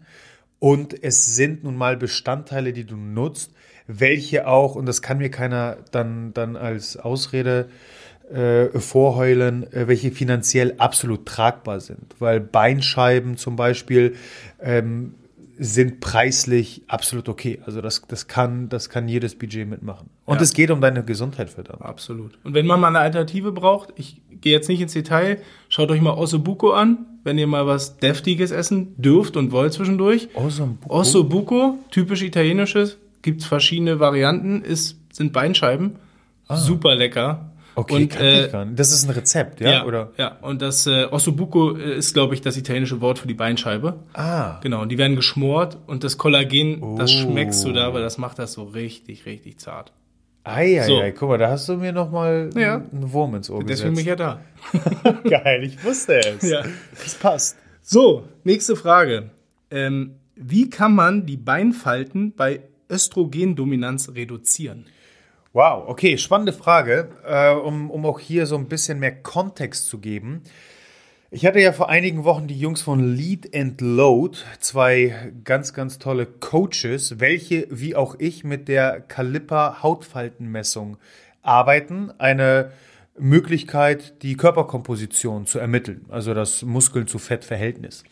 Und 0.59 1.03
es 1.03 1.35
sind 1.35 1.65
nun 1.65 1.75
mal 1.75 1.97
Bestandteile, 1.97 2.75
die 2.75 2.85
du 2.85 2.97
nutzt, 2.97 3.55
welche 3.87 4.47
auch, 4.47 4.75
und 4.75 4.85
das 4.85 5.01
kann 5.01 5.17
mir 5.17 5.31
keiner 5.31 5.79
dann, 5.91 6.35
dann 6.35 6.55
als 6.55 6.99
Ausrede 6.99 7.71
äh, 7.71 8.02
vorheulen, 8.79 9.71
äh, 9.73 9.89
welche 9.89 10.11
finanziell 10.11 10.75
absolut 10.79 11.27
tragbar 11.27 11.81
sind. 11.81 12.15
Weil 12.19 12.41
Beinscheiben 12.41 13.37
zum 13.37 13.57
Beispiel 13.57 14.17
ähm, 14.61 15.15
sind 15.59 16.01
preislich 16.01 16.83
absolut 16.89 17.29
okay. 17.29 17.61
Also 17.67 17.81
das, 17.81 18.03
das, 18.09 18.27
kann, 18.27 18.69
das 18.69 18.89
kann 18.89 19.07
jedes 19.07 19.37
Budget 19.37 19.69
mitmachen. 19.69 20.09
Und 20.25 20.37
ja. 20.37 20.43
es 20.43 20.55
geht 20.55 20.71
um 20.71 20.81
deine 20.81 21.05
Gesundheit 21.05 21.51
verdammt. 21.51 21.83
Absolut. 21.83 22.33
Und 22.43 22.55
wenn 22.55 22.67
man 22.67 22.81
mal 22.81 22.89
eine 22.89 23.01
Alternative 23.01 23.53
braucht, 23.53 23.91
ich 23.97 24.21
gehe 24.41 24.53
jetzt 24.53 24.69
nicht 24.69 24.81
ins 24.81 24.93
Detail, 24.93 25.39
schaut 25.69 25.91
euch 25.91 26.01
mal 26.01 26.15
Ossobuco 26.15 26.73
an, 26.73 27.07
wenn 27.23 27.39
ihr 27.39 27.47
mal 27.47 27.67
was 27.67 27.99
Deftiges 27.99 28.51
essen 28.51 28.95
dürft 29.01 29.37
und 29.37 29.53
wollt 29.53 29.73
zwischendurch. 29.73 30.29
Ossobuco? 30.35 30.95
Ossobuco, 30.95 31.79
typisch 31.91 32.23
italienisches, 32.23 32.99
gibt's 33.23 33.47
verschiedene 33.47 34.01
Varianten, 34.01 34.63
ist, 34.63 34.99
sind 35.13 35.33
Beinscheiben. 35.33 35.97
Ah. 36.49 36.57
Super 36.57 36.97
lecker. 36.97 37.52
Okay, 37.75 37.95
und, 37.95 38.17
äh. 38.21 38.67
Das 38.75 38.93
ist 38.93 39.05
ein 39.05 39.11
Rezept, 39.11 39.61
ja? 39.61 39.71
Ja, 39.71 39.85
Oder? 39.85 40.13
ja. 40.19 40.39
und 40.43 40.61
das 40.61 40.87
äh, 40.87 41.05
Ossobuco 41.05 41.71
ist, 41.71 42.13
glaube 42.13 42.35
ich, 42.35 42.41
das 42.41 42.57
italienische 42.57 43.01
Wort 43.01 43.19
für 43.19 43.29
die 43.29 43.35
Beinscheibe. 43.35 44.01
Ah. 44.13 44.61
Genau, 44.63 44.83
und 44.83 44.91
die 44.91 44.99
werden 44.99 45.17
geschmort 45.17 45.79
und 45.87 46.05
das 46.05 46.19
Kollagen, 46.19 46.83
oh. 46.83 46.97
das 46.99 47.11
schmeckst 47.13 47.65
du 47.65 47.73
da, 47.73 47.87
aber 47.87 48.01
das 48.01 48.19
macht 48.19 48.39
das 48.39 48.53
so 48.53 48.65
richtig, 48.65 49.27
richtig 49.27 49.59
zart. 49.59 49.93
Eieiei, 50.45 50.87
so. 50.87 51.01
guck 51.19 51.29
mal, 51.29 51.39
da 51.39 51.51
hast 51.51 51.69
du 51.69 51.77
mir 51.77 51.93
nochmal 51.93 52.51
ja. 52.57 52.77
einen 52.77 53.13
Wurm 53.13 53.37
ins 53.37 53.49
Ohr 53.49 53.65
Deswegen 53.65 53.95
gesetzt. 53.95 53.95
bin 53.95 54.01
ich 54.01 54.07
ja 54.07 54.17
da. 54.17 54.41
Geil, 55.43 55.63
ich 55.63 55.83
wusste 55.85 56.19
es. 56.19 56.43
Ja. 56.43 56.63
Das 57.03 57.15
passt. 57.15 57.57
So, 57.81 58.25
nächste 58.43 58.75
Frage. 58.75 59.31
Ähm, 59.71 60.17
wie 60.35 60.69
kann 60.69 60.95
man 60.95 61.27
die 61.27 61.37
Beinfalten 61.37 62.33
bei 62.35 62.61
Östrogendominanz 62.91 64.11
reduzieren? 64.15 64.87
Wow, 65.55 65.85
okay, 65.87 66.17
spannende 66.17 66.55
Frage, 66.55 67.11
äh, 67.27 67.51
um, 67.51 67.91
um 67.91 68.07
auch 68.07 68.19
hier 68.19 68.47
so 68.47 68.57
ein 68.57 68.69
bisschen 68.69 68.99
mehr 68.99 69.15
Kontext 69.15 69.87
zu 69.87 69.99
geben. 69.99 70.45
Ich 71.31 71.45
hatte 71.45 71.61
ja 71.61 71.73
vor 71.73 71.91
einigen 71.91 72.25
Wochen 72.25 72.47
die 72.47 72.59
Jungs 72.59 72.81
von 72.81 73.15
Lead 73.15 73.55
and 73.55 73.79
Load, 73.83 74.39
zwei 74.61 75.33
ganz, 75.45 75.75
ganz 75.75 75.99
tolle 75.99 76.25
Coaches, 76.25 77.21
welche 77.21 77.67
wie 77.71 77.95
auch 77.95 78.17
ich 78.19 78.45
mit 78.45 78.67
der 78.67 79.03
Caliper 79.03 79.83
Hautfaltenmessung 79.83 80.97
arbeiten. 81.43 82.11
Eine 82.17 82.73
Möglichkeit, 83.19 84.23
die 84.23 84.39
Körperkomposition 84.39 85.45
zu 85.45 85.59
ermitteln, 85.59 86.07
also 86.09 86.33
das 86.33 86.63
Muskeln 86.63 87.07
zu 87.07 87.19
Fettverhältnis. 87.19 88.05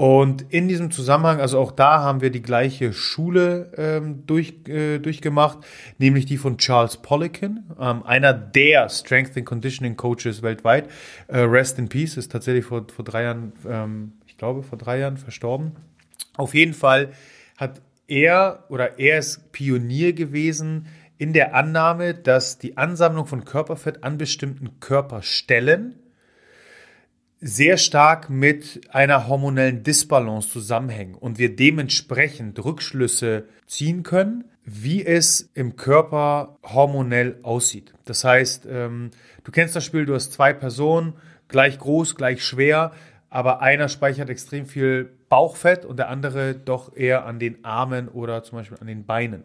Und 0.00 0.46
in 0.48 0.66
diesem 0.66 0.90
Zusammenhang, 0.90 1.40
also 1.40 1.58
auch 1.58 1.72
da 1.72 2.00
haben 2.00 2.22
wir 2.22 2.30
die 2.30 2.40
gleiche 2.40 2.94
Schule 2.94 3.70
ähm, 3.76 4.22
durch, 4.26 4.54
äh, 4.66 4.98
durchgemacht, 4.98 5.58
nämlich 5.98 6.24
die 6.24 6.38
von 6.38 6.56
Charles 6.56 6.96
Poliquin, 6.96 7.64
ähm, 7.78 8.02
einer 8.04 8.32
der 8.32 8.88
Strength 8.88 9.36
and 9.36 9.44
Conditioning 9.44 9.98
Coaches 9.98 10.42
weltweit. 10.42 10.88
Äh, 11.28 11.40
Rest 11.40 11.78
in 11.78 11.90
Peace 11.90 12.16
ist 12.16 12.32
tatsächlich 12.32 12.64
vor, 12.64 12.86
vor 12.90 13.04
drei 13.04 13.24
Jahren, 13.24 13.52
ähm, 13.68 14.12
ich 14.26 14.38
glaube, 14.38 14.62
vor 14.62 14.78
drei 14.78 15.00
Jahren 15.00 15.18
verstorben. 15.18 15.72
Auf 16.34 16.54
jeden 16.54 16.72
Fall 16.72 17.10
hat 17.58 17.82
er 18.06 18.64
oder 18.70 18.98
er 18.98 19.18
ist 19.18 19.52
Pionier 19.52 20.14
gewesen 20.14 20.86
in 21.18 21.34
der 21.34 21.54
Annahme, 21.54 22.14
dass 22.14 22.56
die 22.56 22.78
Ansammlung 22.78 23.26
von 23.26 23.44
Körperfett 23.44 24.02
an 24.02 24.16
bestimmten 24.16 24.80
Körperstellen 24.80 25.99
sehr 27.40 27.78
stark 27.78 28.28
mit 28.28 28.82
einer 28.90 29.26
hormonellen 29.26 29.82
Disbalance 29.82 30.50
zusammenhängen 30.50 31.14
und 31.14 31.38
wir 31.38 31.56
dementsprechend 31.56 32.62
Rückschlüsse 32.62 33.44
ziehen 33.66 34.02
können, 34.02 34.44
wie 34.64 35.04
es 35.04 35.50
im 35.54 35.76
Körper 35.76 36.58
hormonell 36.62 37.38
aussieht. 37.42 37.94
Das 38.04 38.24
heißt, 38.24 38.66
ähm, 38.70 39.10
du 39.42 39.52
kennst 39.52 39.74
das 39.74 39.84
Spiel, 39.84 40.04
du 40.04 40.14
hast 40.14 40.32
zwei 40.32 40.52
Personen, 40.52 41.14
gleich 41.48 41.78
groß, 41.78 42.14
gleich 42.14 42.44
schwer, 42.44 42.92
aber 43.30 43.62
einer 43.62 43.88
speichert 43.88 44.28
extrem 44.28 44.66
viel 44.66 45.10
Bauchfett 45.28 45.84
und 45.84 45.98
der 45.98 46.08
andere 46.08 46.54
doch 46.54 46.94
eher 46.94 47.24
an 47.24 47.38
den 47.38 47.64
Armen 47.64 48.08
oder 48.08 48.42
zum 48.42 48.58
Beispiel 48.58 48.78
an 48.80 48.88
den 48.88 49.06
Beinen. 49.06 49.44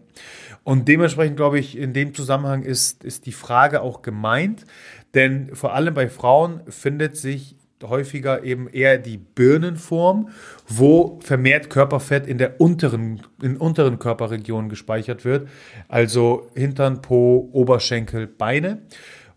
Und 0.64 0.88
dementsprechend 0.88 1.38
glaube 1.38 1.60
ich, 1.60 1.78
in 1.78 1.94
dem 1.94 2.14
Zusammenhang 2.14 2.64
ist, 2.64 3.04
ist 3.04 3.26
die 3.26 3.32
Frage 3.32 3.82
auch 3.82 4.02
gemeint, 4.02 4.66
denn 5.14 5.56
vor 5.56 5.74
allem 5.74 5.94
bei 5.94 6.10
Frauen 6.10 6.62
findet 6.68 7.16
sich 7.16 7.56
häufiger 7.84 8.44
eben 8.44 8.68
eher 8.68 8.98
die 8.98 9.18
Birnenform, 9.18 10.30
wo 10.68 11.20
vermehrt 11.22 11.70
Körperfett 11.70 12.28
in 12.28 12.38
der 12.38 12.60
unteren, 12.62 13.22
in 13.42 13.58
unteren 13.58 14.00
Körperregionen 14.00 14.70
gespeichert 14.70 15.26
wird, 15.26 15.50
also 15.88 16.50
Hintern, 16.56 17.02
Po, 17.02 17.50
Oberschenkel, 17.52 18.28
Beine. 18.28 18.82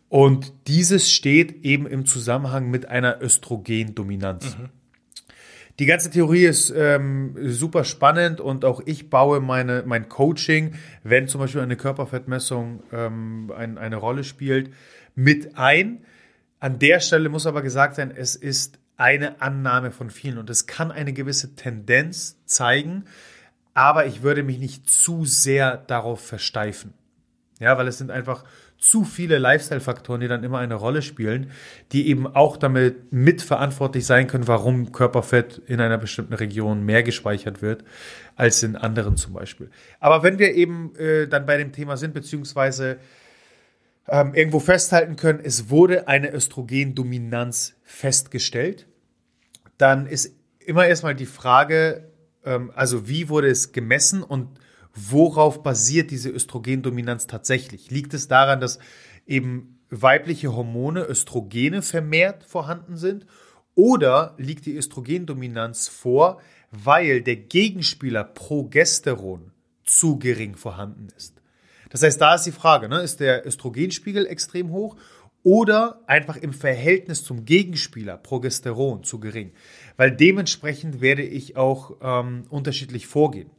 Und 0.09 0.53
dieses 0.69 1.13
steht 1.13 1.65
eben 1.65 1.87
im 1.87 2.07
Zusammenhang 2.07 2.71
mit 2.71 2.89
einer 2.89 3.21
Östrogendominanz. 3.21 4.57
Mhm. 4.57 4.69
Die 5.79 5.87
ganze 5.87 6.11
Theorie 6.11 6.45
ist 6.45 6.73
ähm, 6.77 7.37
super 7.41 7.85
spannend 7.85 8.41
und 8.41 8.65
auch 8.65 8.83
ich 8.85 9.11
baue 9.11 9.41
meine, 9.41 9.85
mein 9.87 10.09
Coaching, 10.09 10.75
wenn 11.05 11.29
zum 11.29 11.41
Beispiel 11.41 11.61
eine 11.61 11.77
Körperfettmessung 11.77 12.83
ähm, 12.93 13.53
ein, 13.57 13.79
eine 13.79 13.97
Rolle 13.97 14.25
spielt, 14.25 14.73
mit 15.15 15.57
ein 15.57 16.01
an 16.61 16.79
der 16.79 17.01
Stelle 17.01 17.29
muss 17.29 17.47
aber 17.47 17.63
gesagt 17.63 17.97
sein, 17.97 18.13
es 18.15 18.35
ist 18.37 18.79
eine 18.97 19.41
Annahme 19.41 19.91
von 19.91 20.11
vielen 20.11 20.39
und 20.39 20.51
es 20.51 20.67
kann 20.67 20.91
eine 20.91 21.13
gewisse 21.13 21.55
Tendenz 21.55 22.37
zeigen, 22.47 23.05
aber 23.75 24.07
ich 24.07 24.23
würde 24.23 24.43
mich 24.43 24.59
nicht 24.59 24.91
zu 24.91 25.25
sehr 25.25 25.77
darauf 25.77 26.21
versteifen. 26.21 26.95
Ja, 27.61 27.79
weil 27.79 27.89
es 27.89 27.99
sind 27.99 28.11
einfach 28.11 28.45
zu 28.79 29.05
viele 29.05 29.39
Lifestyle-Faktoren, 29.39 30.21
die 30.21 30.29
dann 30.29 30.45
immer 30.45 30.59
eine 30.59 30.77
Rolle 30.77 31.03
spielen, 31.03 31.51
die 31.91 32.09
eben 32.09 32.27
auch 32.27 32.57
damit 32.57 33.13
mitverantwortlich 33.13 34.07
sein 34.07 34.29
können, 34.29 34.47
warum 34.47 34.93
Körperfett 34.93 35.61
in 35.67 35.81
einer 35.81 35.99
bestimmten 35.99 36.35
Region 36.35 36.85
mehr 36.85 37.03
gespeichert 37.03 37.61
wird 37.61 37.85
als 38.37 38.63
in 38.63 38.77
anderen 38.77 39.17
zum 39.17 39.33
Beispiel. 39.33 39.71
Aber 39.99 40.23
wenn 40.23 40.39
wir 40.39 40.55
eben 40.55 40.95
äh, 40.97 41.27
dann 41.27 41.47
bei 41.47 41.57
dem 41.57 41.73
Thema 41.73 41.97
sind, 41.97 42.15
beziehungsweise 42.15 42.99
ähm, 44.09 44.35
irgendwo 44.35 44.61
festhalten 44.61 45.17
können, 45.17 45.41
es 45.43 45.71
wurde 45.71 46.09
eine 46.09 46.33
Östrogendominanz 46.33 47.75
festgestellt, 47.83 48.87
dann 49.77 50.07
ist 50.07 50.35
immer 50.59 50.87
erstmal 50.87 51.15
die 51.15 51.27
Frage, 51.27 52.11
ähm, 52.45 52.73
also 52.75 53.09
wie 53.09 53.29
wurde 53.29 53.49
es 53.49 53.73
gemessen 53.73 54.23
und 54.23 54.59
worauf 54.95 55.63
basiert 55.63 56.11
diese 56.11 56.31
Östrogendominanz 56.31 57.27
tatsächlich? 57.27 57.91
Liegt 57.91 58.15
es 58.15 58.29
daran, 58.29 58.61
dass 58.61 58.79
eben 59.27 59.79
weibliche 59.91 60.55
Hormone, 60.55 61.05
Östrogene 61.09 61.83
vermehrt 61.83 62.45
vorhanden 62.45 62.97
sind? 62.97 63.27
Oder 63.75 64.35
liegt 64.39 64.67
die 64.67 64.77
Östrogendominanz 64.77 65.89
vor, 65.89 66.41
weil 66.71 67.23
der 67.23 67.37
Gegenspieler 67.37 68.25
Progesteron 68.25 69.53
zu 69.85 70.19
gering 70.19 70.57
vorhanden 70.57 71.09
ist? 71.17 71.38
Das 71.91 72.03
heißt, 72.03 72.21
da 72.21 72.35
ist 72.35 72.45
die 72.45 72.53
Frage, 72.53 72.89
ne? 72.89 73.01
ist 73.01 73.21
der 73.21 73.47
Östrogenspiegel 73.47 74.27
extrem 74.27 74.71
hoch 74.71 74.97
oder 75.43 76.01
einfach 76.07 76.37
im 76.37 76.53
Verhältnis 76.53 77.25
zum 77.25 77.45
Gegenspieler 77.45 78.17
Progesteron 78.17 79.05
zu 79.05 79.21
gering? 79.21 79.53
Weil 79.97 80.11
dementsprechend 80.11 81.01
werde 81.01 81.23
ich 81.23 81.57
auch 81.57 81.97
ähm, 82.03 82.45
unterschiedlich 82.51 83.07
vorgehen. 83.07 83.51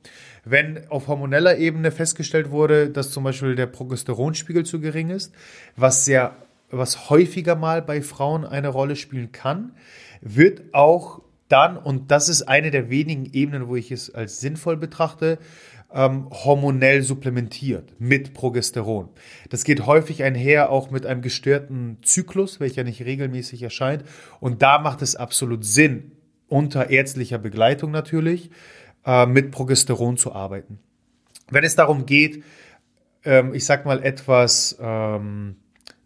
Wenn 0.45 0.87
auf 0.89 1.07
hormoneller 1.07 1.57
Ebene 1.57 1.91
festgestellt 1.91 2.51
wurde, 2.51 2.89
dass 2.89 3.11
zum 3.11 3.23
Beispiel 3.23 3.55
der 3.55 3.67
Progesteronspiegel 3.67 4.65
zu 4.65 4.79
gering 4.79 5.09
ist, 5.09 5.33
was 5.75 6.05
sehr, 6.05 6.35
was 6.69 7.09
häufiger 7.09 7.55
mal 7.55 7.81
bei 7.81 8.01
Frauen 8.01 8.45
eine 8.45 8.69
Rolle 8.69 8.95
spielen 8.95 9.31
kann, 9.31 9.73
wird 10.21 10.73
auch 10.73 11.21
dann, 11.49 11.77
und 11.77 12.11
das 12.11 12.29
ist 12.29 12.43
eine 12.43 12.71
der 12.71 12.89
wenigen 12.89 13.25
Ebenen, 13.33 13.67
wo 13.67 13.75
ich 13.75 13.91
es 13.91 14.13
als 14.13 14.39
sinnvoll 14.39 14.77
betrachte, 14.77 15.39
ähm, 15.93 16.29
hormonell 16.29 17.01
supplementiert 17.01 17.93
mit 17.99 18.33
Progesteron. 18.33 19.09
Das 19.49 19.63
geht 19.63 19.85
häufig 19.85 20.23
einher 20.23 20.69
auch 20.71 20.91
mit 20.91 21.05
einem 21.05 21.21
gestörten 21.21 21.97
Zyklus, 22.03 22.59
welcher 22.59 22.83
nicht 22.83 23.01
regelmäßig 23.03 23.63
erscheint. 23.63 24.03
Und 24.39 24.61
da 24.61 24.79
macht 24.79 25.01
es 25.01 25.15
absolut 25.15 25.65
Sinn, 25.65 26.11
unter 26.47 26.89
ärztlicher 26.89 27.37
Begleitung 27.37 27.91
natürlich, 27.91 28.51
äh, 29.05 29.25
mit 29.25 29.51
Progesteron 29.51 30.17
zu 30.17 30.33
arbeiten. 30.33 30.79
Wenn 31.49 31.63
es 31.63 31.75
darum 31.75 32.05
geht, 32.05 32.43
ähm, 33.23 33.53
ich 33.53 33.65
sag 33.65 33.85
mal 33.85 34.03
etwas 34.03 34.77
ähm, 34.79 35.55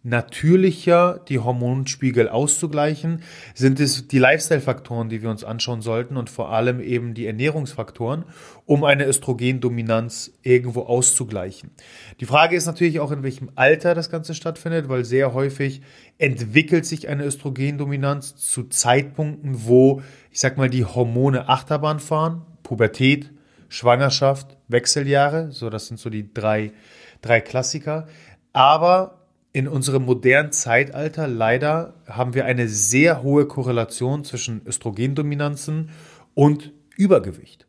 natürlicher 0.04 1.22
die 1.30 1.40
Hormonspiegel 1.40 2.28
auszugleichen, 2.28 3.24
sind 3.56 3.80
es 3.80 4.08
die 4.10 4.20
Lifestyle-Faktoren, 4.20 5.08
die 5.08 5.22
wir 5.22 5.30
uns 5.30 5.46
anschauen 5.46 5.82
sollten 5.82 6.18
und 6.18 6.30
vor 6.30 6.52
allem 6.52 6.82
eben 6.82 7.14
die 7.14 7.26
Ernährungsfaktoren, 7.26 8.26
um 8.66 8.84
eine 8.84 9.06
Östrogendominanz 9.06 10.34
irgendwo 10.42 10.82
auszugleichen. 10.82 11.72
Die 12.20 12.26
Frage 12.26 12.58
ist 12.58 12.66
natürlich 12.66 13.00
auch, 13.00 13.12
in 13.12 13.24
welchem 13.24 13.52
Alter 13.56 13.96
das 13.96 14.10
Ganze 14.10 14.34
stattfindet, 14.34 14.90
weil 14.90 15.06
sehr 15.06 15.34
häufig 15.34 15.82
entwickelt 16.18 16.86
sich 16.86 17.08
eine 17.08 17.24
Östrogendominanz 17.24 18.36
zu 18.36 18.64
Zeitpunkten, 18.64 19.66
wo, 19.66 20.02
ich 20.32 20.42
sag 20.42 20.58
mal, 20.58 20.70
die 20.70 20.84
Hormone 20.84 21.48
Achterbahn 21.48 22.00
fahren, 22.00 22.42
Pubertät, 22.62 23.32
Schwangerschaft, 23.70 24.58
Wechseljahre, 24.68 25.52
so 25.52 25.70
das 25.70 25.88
sind 25.88 25.98
so 25.98 26.10
die 26.10 26.34
drei, 26.34 26.74
drei 27.22 27.40
Klassiker. 27.40 28.08
Aber 28.52 29.23
in 29.54 29.68
unserem 29.68 30.06
modernen 30.06 30.52
Zeitalter 30.52 31.28
leider 31.28 31.94
haben 32.08 32.34
wir 32.34 32.46
eine 32.46 32.68
sehr 32.68 33.22
hohe 33.22 33.48
Korrelation 33.48 34.26
zwischen 34.26 34.66
Östrogendominanzen 34.66 35.92
und 36.34 36.74
Übergewicht. 36.98 37.68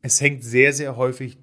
Es 0.00 0.20
hängt 0.20 0.44
sehr, 0.44 0.72
sehr 0.72 0.96
häufig 0.96 1.36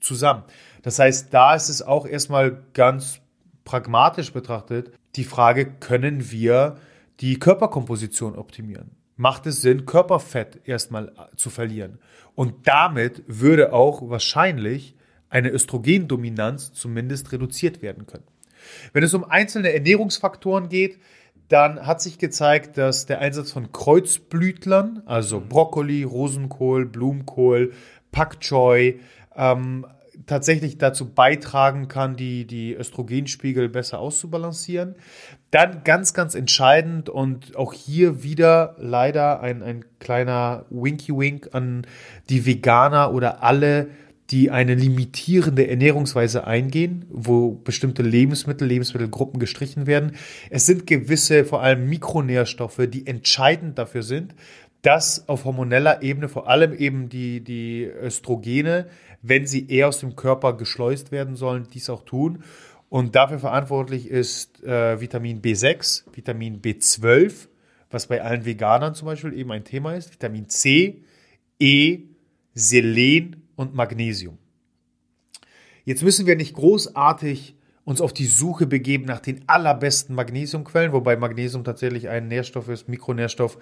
zusammen. 0.00 0.42
Das 0.82 0.98
heißt, 0.98 1.32
da 1.32 1.54
ist 1.54 1.68
es 1.68 1.80
auch 1.80 2.06
erstmal 2.06 2.64
ganz 2.74 3.20
pragmatisch 3.64 4.32
betrachtet 4.32 4.92
die 5.14 5.24
Frage, 5.24 5.66
können 5.66 6.30
wir 6.30 6.76
die 7.20 7.38
Körperkomposition 7.38 8.36
optimieren? 8.36 8.90
Macht 9.16 9.46
es 9.46 9.62
Sinn, 9.62 9.86
Körperfett 9.86 10.60
erstmal 10.64 11.12
zu 11.36 11.50
verlieren? 11.50 11.98
Und 12.34 12.66
damit 12.66 13.22
würde 13.26 13.72
auch 13.72 14.10
wahrscheinlich 14.10 14.94
eine 15.30 15.50
Östrogendominanz 15.50 16.72
zumindest 16.72 17.32
reduziert 17.32 17.80
werden 17.80 18.06
können. 18.06 18.24
Wenn 18.92 19.02
es 19.02 19.14
um 19.14 19.24
einzelne 19.24 19.72
Ernährungsfaktoren 19.72 20.68
geht, 20.68 20.98
dann 21.48 21.86
hat 21.86 22.00
sich 22.00 22.18
gezeigt, 22.18 22.76
dass 22.76 23.06
der 23.06 23.20
Einsatz 23.20 23.52
von 23.52 23.70
Kreuzblütlern, 23.72 25.02
also 25.06 25.40
Brokkoli, 25.40 26.02
Rosenkohl, 26.02 26.86
Blumenkohl, 26.86 27.72
Pak 28.10 28.40
Choi, 28.40 28.98
ähm, 29.36 29.86
tatsächlich 30.26 30.78
dazu 30.78 31.12
beitragen 31.12 31.88
kann, 31.88 32.16
die, 32.16 32.46
die 32.46 32.74
Östrogenspiegel 32.74 33.68
besser 33.68 33.98
auszubalancieren. 33.98 34.96
Dann 35.50 35.84
ganz, 35.84 36.14
ganz 36.14 36.34
entscheidend 36.34 37.08
und 37.08 37.56
auch 37.56 37.72
hier 37.72 38.22
wieder 38.22 38.74
leider 38.78 39.40
ein, 39.40 39.62
ein 39.62 39.84
kleiner 40.00 40.64
Winky-Wink 40.70 41.50
an 41.52 41.86
die 42.28 42.46
Veganer 42.46 43.12
oder 43.12 43.42
alle, 43.42 43.88
die 44.30 44.50
eine 44.50 44.74
limitierende 44.74 45.68
Ernährungsweise 45.68 46.46
eingehen, 46.46 47.04
wo 47.10 47.52
bestimmte 47.52 48.02
Lebensmittel, 48.02 48.66
Lebensmittelgruppen 48.66 49.38
gestrichen 49.38 49.86
werden. 49.86 50.12
Es 50.50 50.66
sind 50.66 50.86
gewisse, 50.86 51.44
vor 51.44 51.62
allem 51.62 51.88
Mikronährstoffe, 51.88 52.82
die 52.88 53.06
entscheidend 53.06 53.78
dafür 53.78 54.02
sind, 54.02 54.34
dass 54.82 55.28
auf 55.28 55.44
hormoneller 55.44 56.02
Ebene 56.02 56.28
vor 56.28 56.48
allem 56.48 56.72
eben 56.72 57.08
die, 57.08 57.40
die 57.40 57.84
Östrogene, 57.84 58.86
wenn 59.22 59.46
sie 59.46 59.68
eher 59.68 59.88
aus 59.88 60.00
dem 60.00 60.16
Körper 60.16 60.56
geschleust 60.56 61.12
werden 61.12 61.36
sollen, 61.36 61.68
dies 61.72 61.90
auch 61.90 62.04
tun. 62.04 62.42
Und 62.88 63.16
dafür 63.16 63.38
verantwortlich 63.38 64.08
ist 64.08 64.62
äh, 64.62 65.00
Vitamin 65.00 65.42
B6, 65.42 66.04
Vitamin 66.14 66.62
B12, 66.62 67.48
was 67.90 68.06
bei 68.06 68.22
allen 68.22 68.44
Veganern 68.44 68.94
zum 68.94 69.06
Beispiel 69.06 69.32
eben 69.32 69.50
ein 69.50 69.64
Thema 69.64 69.94
ist, 69.94 70.12
Vitamin 70.12 70.48
C, 70.48 71.02
E, 71.58 72.00
Selen 72.54 73.45
und 73.56 73.74
Magnesium. 73.74 74.38
Jetzt 75.84 76.02
müssen 76.02 76.26
wir 76.26 76.36
nicht 76.36 76.54
großartig 76.54 77.56
uns 77.84 78.00
auf 78.00 78.12
die 78.12 78.26
Suche 78.26 78.66
begeben 78.66 79.04
nach 79.04 79.20
den 79.20 79.48
allerbesten 79.48 80.14
Magnesiumquellen, 80.16 80.92
wobei 80.92 81.16
Magnesium 81.16 81.62
tatsächlich 81.62 82.08
ein 82.08 82.26
Nährstoff 82.26 82.68
ist, 82.68 82.88
Mikronährstoff, 82.88 83.58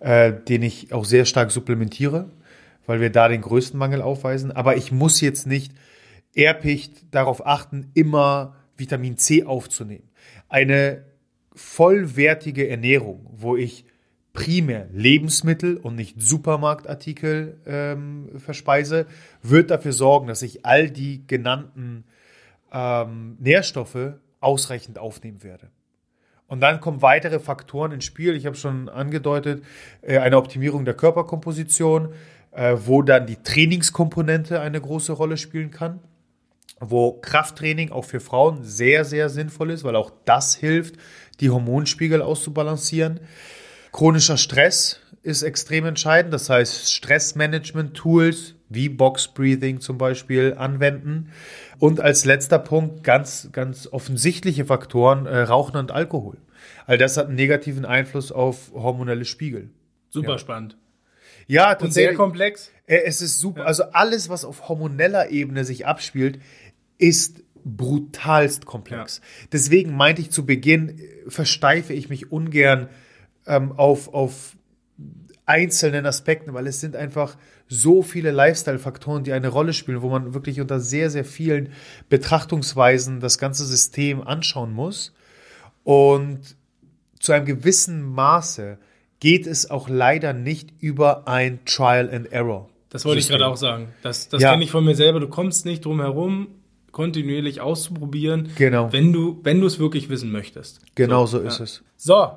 äh, 0.00 0.32
den 0.32 0.62
ich 0.62 0.94
auch 0.94 1.04
sehr 1.04 1.26
stark 1.26 1.50
supplementiere, 1.50 2.30
weil 2.86 3.02
wir 3.02 3.10
da 3.10 3.28
den 3.28 3.42
größten 3.42 3.78
Mangel 3.78 4.00
aufweisen. 4.00 4.50
Aber 4.50 4.76
ich 4.76 4.92
muss 4.92 5.20
jetzt 5.20 5.46
nicht 5.46 5.72
erpicht 6.34 7.14
darauf 7.14 7.46
achten, 7.46 7.90
immer 7.92 8.56
Vitamin 8.78 9.18
C 9.18 9.44
aufzunehmen. 9.44 10.08
Eine 10.48 11.04
vollwertige 11.54 12.68
Ernährung, 12.68 13.26
wo 13.30 13.56
ich 13.56 13.84
primär 14.36 14.86
Lebensmittel 14.92 15.78
und 15.78 15.96
nicht 15.96 16.20
Supermarktartikel 16.20 17.58
ähm, 17.66 18.28
verspeise, 18.36 19.06
wird 19.42 19.70
dafür 19.70 19.92
sorgen, 19.92 20.26
dass 20.26 20.42
ich 20.42 20.66
all 20.66 20.90
die 20.90 21.26
genannten 21.26 22.04
ähm, 22.70 23.38
Nährstoffe 23.40 24.12
ausreichend 24.40 24.98
aufnehmen 24.98 25.42
werde. 25.42 25.70
Und 26.48 26.60
dann 26.60 26.80
kommen 26.80 27.00
weitere 27.00 27.40
Faktoren 27.40 27.92
ins 27.92 28.04
Spiel. 28.04 28.36
Ich 28.36 28.44
habe 28.44 28.56
schon 28.56 28.90
angedeutet, 28.90 29.64
äh, 30.02 30.18
eine 30.18 30.36
Optimierung 30.36 30.84
der 30.84 30.94
Körperkomposition, 30.94 32.10
äh, 32.52 32.76
wo 32.84 33.00
dann 33.00 33.26
die 33.26 33.36
Trainingskomponente 33.36 34.60
eine 34.60 34.82
große 34.82 35.12
Rolle 35.12 35.38
spielen 35.38 35.70
kann, 35.70 36.00
wo 36.78 37.12
Krafttraining 37.12 37.90
auch 37.90 38.04
für 38.04 38.20
Frauen 38.20 38.62
sehr, 38.62 39.06
sehr 39.06 39.30
sinnvoll 39.30 39.70
ist, 39.70 39.82
weil 39.82 39.96
auch 39.96 40.12
das 40.26 40.54
hilft, 40.54 40.96
die 41.40 41.48
Hormonspiegel 41.48 42.20
auszubalancieren. 42.20 43.20
Chronischer 43.96 44.36
Stress 44.36 45.00
ist 45.22 45.42
extrem 45.42 45.86
entscheidend, 45.86 46.34
das 46.34 46.50
heißt 46.50 46.92
Stressmanagement-Tools 46.92 48.54
wie 48.68 48.90
Box 48.90 49.28
Breathing 49.28 49.80
zum 49.80 49.96
Beispiel 49.96 50.52
anwenden. 50.52 51.30
Und 51.78 52.00
als 52.00 52.26
letzter 52.26 52.58
Punkt 52.58 53.04
ganz, 53.04 53.48
ganz 53.52 53.88
offensichtliche 53.90 54.66
Faktoren, 54.66 55.24
äh, 55.24 55.38
Rauchen 55.38 55.78
und 55.78 55.92
Alkohol. 55.92 56.36
All 56.84 56.98
das 56.98 57.16
hat 57.16 57.28
einen 57.28 57.36
negativen 57.36 57.86
Einfluss 57.86 58.32
auf 58.32 58.70
hormonelle 58.74 59.24
Spiegel. 59.24 59.70
Super 60.10 60.32
ja. 60.32 60.38
spannend. 60.38 60.76
Ja, 61.46 61.68
tatsächlich. 61.68 61.86
Und 61.86 61.92
sehr 61.92 62.14
komplex. 62.16 62.70
Äh, 62.86 62.98
es 63.06 63.22
ist 63.22 63.40
super. 63.40 63.60
Ja. 63.60 63.64
Also 63.64 63.84
alles, 63.92 64.28
was 64.28 64.44
auf 64.44 64.68
hormoneller 64.68 65.30
Ebene 65.30 65.64
sich 65.64 65.86
abspielt, 65.86 66.38
ist 66.98 67.44
brutalst 67.64 68.66
komplex. 68.66 69.22
Ja. 69.22 69.48
Deswegen 69.52 69.96
meinte 69.96 70.20
ich 70.20 70.30
zu 70.30 70.44
Beginn, 70.44 70.98
äh, 70.98 71.30
versteife 71.30 71.94
ich 71.94 72.10
mich 72.10 72.30
ungern 72.30 72.90
ähm, 73.46 73.72
auf, 73.72 74.12
auf 74.12 74.56
einzelnen 75.46 76.06
Aspekten, 76.06 76.52
weil 76.54 76.66
es 76.66 76.80
sind 76.80 76.96
einfach 76.96 77.36
so 77.68 78.02
viele 78.02 78.30
Lifestyle-Faktoren, 78.30 79.24
die 79.24 79.32
eine 79.32 79.48
Rolle 79.48 79.72
spielen, 79.72 80.02
wo 80.02 80.08
man 80.08 80.34
wirklich 80.34 80.60
unter 80.60 80.80
sehr, 80.80 81.10
sehr 81.10 81.24
vielen 81.24 81.70
Betrachtungsweisen 82.08 83.20
das 83.20 83.38
ganze 83.38 83.64
System 83.64 84.22
anschauen 84.26 84.72
muss. 84.72 85.12
Und 85.84 86.56
zu 87.20 87.32
einem 87.32 87.46
gewissen 87.46 88.02
Maße 88.02 88.78
geht 89.20 89.46
es 89.46 89.70
auch 89.70 89.88
leider 89.88 90.32
nicht 90.32 90.72
über 90.80 91.26
ein 91.26 91.64
Trial 91.64 92.10
and 92.12 92.30
Error. 92.32 92.68
Das 92.90 93.04
wollte 93.04 93.20
ich 93.20 93.28
gerade 93.28 93.46
auch 93.46 93.56
sagen. 93.56 93.88
Das, 94.02 94.28
das 94.28 94.42
ja. 94.42 94.52
kenne 94.52 94.64
ich 94.64 94.70
von 94.70 94.84
mir 94.84 94.94
selber. 94.94 95.20
Du 95.20 95.28
kommst 95.28 95.64
nicht 95.64 95.84
drum 95.84 96.00
herum, 96.00 96.48
kontinuierlich 96.92 97.60
auszuprobieren, 97.60 98.50
genau. 98.56 98.92
wenn 98.92 99.12
du 99.12 99.40
wenn 99.42 99.60
du 99.60 99.66
es 99.66 99.78
wirklich 99.78 100.08
wissen 100.08 100.32
möchtest. 100.32 100.80
Genau 100.94 101.26
so, 101.26 101.38
so 101.38 101.44
ist 101.44 101.58
ja. 101.58 101.64
es. 101.64 101.82
So, 101.96 102.30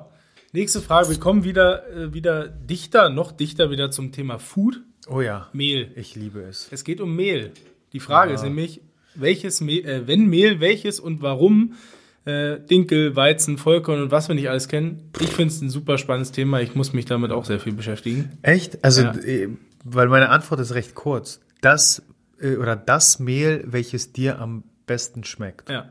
nächste 0.52 0.80
Frage. 0.80 1.08
Wir 1.08 1.18
kommen 1.18 1.44
wieder 1.44 1.88
äh, 1.88 2.12
wieder 2.12 2.48
dichter, 2.48 3.10
noch 3.10 3.32
dichter 3.32 3.70
wieder 3.70 3.90
zum 3.90 4.12
Thema 4.12 4.38
Food. 4.38 4.80
Oh 5.08 5.20
ja. 5.20 5.48
Mehl. 5.52 5.92
Ich 5.96 6.14
liebe 6.14 6.40
es. 6.42 6.68
Es 6.70 6.84
geht 6.84 7.00
um 7.00 7.14
Mehl. 7.16 7.52
Die 7.92 8.00
Frage 8.00 8.30
ja. 8.30 8.36
ist 8.36 8.42
nämlich, 8.42 8.80
welches 9.14 9.60
Mehl, 9.60 9.84
äh, 9.86 10.06
wenn 10.06 10.26
Mehl, 10.26 10.60
welches 10.60 11.00
und 11.00 11.22
warum? 11.22 11.74
Äh, 12.26 12.60
Dinkel, 12.60 13.16
Weizen, 13.16 13.56
Vollkorn 13.56 14.02
und 14.02 14.10
was 14.10 14.28
wir 14.28 14.34
nicht 14.34 14.50
alles 14.50 14.68
kennen. 14.68 15.10
Ich 15.20 15.30
finde 15.30 15.54
es 15.54 15.60
ein 15.62 15.70
super 15.70 15.96
spannendes 15.96 16.32
Thema. 16.32 16.60
Ich 16.60 16.74
muss 16.74 16.92
mich 16.92 17.06
damit 17.06 17.32
auch 17.32 17.46
sehr 17.46 17.58
viel 17.58 17.72
beschäftigen. 17.72 18.38
Echt? 18.42 18.84
Also, 18.84 19.02
ja. 19.02 19.14
äh, 19.14 19.48
weil 19.84 20.08
meine 20.08 20.28
Antwort 20.28 20.60
ist 20.60 20.74
recht 20.74 20.94
kurz. 20.94 21.40
Das 21.62 22.02
äh, 22.40 22.56
oder 22.56 22.76
das 22.76 23.18
Mehl, 23.18 23.64
welches 23.66 24.12
dir 24.12 24.38
am 24.38 24.64
besten 24.86 25.24
schmeckt. 25.24 25.70
Ja. 25.70 25.90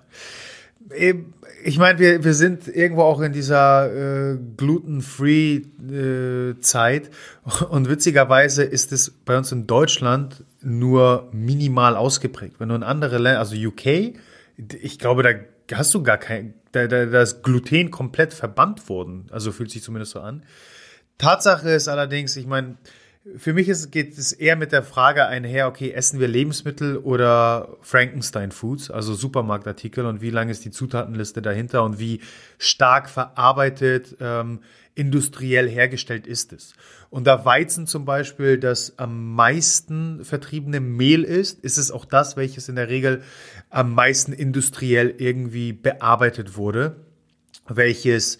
Ich 1.63 1.77
meine, 1.77 1.99
wir, 1.99 2.23
wir 2.23 2.33
sind 2.33 2.67
irgendwo 2.67 3.03
auch 3.03 3.21
in 3.21 3.31
dieser 3.31 4.33
äh, 4.33 4.39
gluten-free-Zeit 4.57 7.07
äh, 7.07 7.63
und 7.65 7.89
witzigerweise 7.89 8.63
ist 8.63 8.91
es 8.91 9.11
bei 9.11 9.37
uns 9.37 9.51
in 9.51 9.67
Deutschland 9.67 10.43
nur 10.61 11.29
minimal 11.31 11.95
ausgeprägt. 11.95 12.55
Wenn 12.59 12.69
du 12.69 12.75
in 12.75 12.83
andere 12.83 13.17
Länder, 13.17 13.39
also 13.39 13.55
UK, 13.55 14.13
ich 14.81 14.99
glaube, 14.99 15.23
da 15.23 15.31
hast 15.77 15.93
du 15.93 16.01
gar 16.01 16.17
kein, 16.17 16.53
da, 16.71 16.87
da, 16.87 17.05
da 17.05 17.21
ist 17.21 17.43
Gluten 17.43 17.91
komplett 17.91 18.33
verbannt 18.33 18.89
worden. 18.89 19.27
Also 19.31 19.51
fühlt 19.51 19.71
sich 19.71 19.83
zumindest 19.83 20.13
so 20.13 20.21
an. 20.21 20.43
Tatsache 21.17 21.69
ist 21.69 21.87
allerdings, 21.87 22.35
ich 22.35 22.47
meine, 22.47 22.77
für 23.37 23.53
mich 23.53 23.69
ist, 23.69 23.91
geht 23.91 24.17
es 24.17 24.31
eher 24.31 24.55
mit 24.55 24.71
der 24.71 24.83
Frage 24.83 25.25
einher, 25.25 25.67
okay, 25.67 25.91
essen 25.91 26.19
wir 26.19 26.27
Lebensmittel 26.27 26.97
oder 26.97 27.77
Frankenstein 27.81 28.51
Foods, 28.51 28.91
also 28.91 29.13
Supermarktartikel 29.13 30.05
und 30.05 30.21
wie 30.21 30.29
lang 30.29 30.49
ist 30.49 30.65
die 30.65 30.71
Zutatenliste 30.71 31.41
dahinter 31.41 31.83
und 31.83 31.99
wie 31.99 32.21
stark 32.57 33.09
verarbeitet, 33.09 34.17
ähm, 34.19 34.59
industriell 34.95 35.69
hergestellt 35.69 36.27
ist 36.27 36.51
es. 36.53 36.73
Und 37.09 37.25
da 37.25 37.45
Weizen 37.45 37.87
zum 37.87 38.05
Beispiel 38.05 38.57
das 38.57 38.97
am 38.99 39.33
meisten 39.33 40.25
vertriebene 40.25 40.79
Mehl 40.79 41.23
ist, 41.23 41.63
ist 41.63 41.77
es 41.77 41.91
auch 41.91 42.05
das, 42.05 42.37
welches 42.37 42.69
in 42.69 42.75
der 42.75 42.89
Regel 42.89 43.23
am 43.69 43.93
meisten 43.93 44.33
industriell 44.33 45.15
irgendwie 45.17 45.73
bearbeitet 45.73 46.57
wurde, 46.57 46.97
welches 47.67 48.39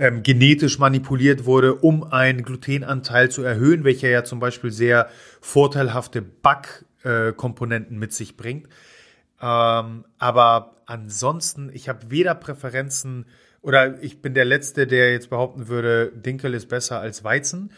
ähm, 0.00 0.22
genetisch 0.22 0.78
manipuliert 0.78 1.44
wurde, 1.44 1.74
um 1.74 2.02
einen 2.02 2.42
Glutenanteil 2.42 3.30
zu 3.30 3.42
erhöhen, 3.42 3.84
welcher 3.84 4.08
ja 4.08 4.24
zum 4.24 4.40
Beispiel 4.40 4.70
sehr 4.70 5.10
vorteilhafte 5.42 6.22
Backkomponenten 6.22 7.98
mit 7.98 8.14
sich 8.14 8.38
bringt. 8.38 8.66
Ähm, 9.42 10.06
aber 10.18 10.76
ansonsten, 10.86 11.70
ich 11.74 11.90
habe 11.90 12.10
weder 12.10 12.34
Präferenzen 12.34 13.26
oder 13.60 14.02
ich 14.02 14.22
bin 14.22 14.32
der 14.32 14.46
Letzte, 14.46 14.86
der 14.86 15.12
jetzt 15.12 15.28
behaupten 15.28 15.68
würde, 15.68 16.10
Dinkel 16.16 16.54
ist 16.54 16.70
besser 16.70 16.98
als 16.98 17.22
Weizen. 17.22 17.70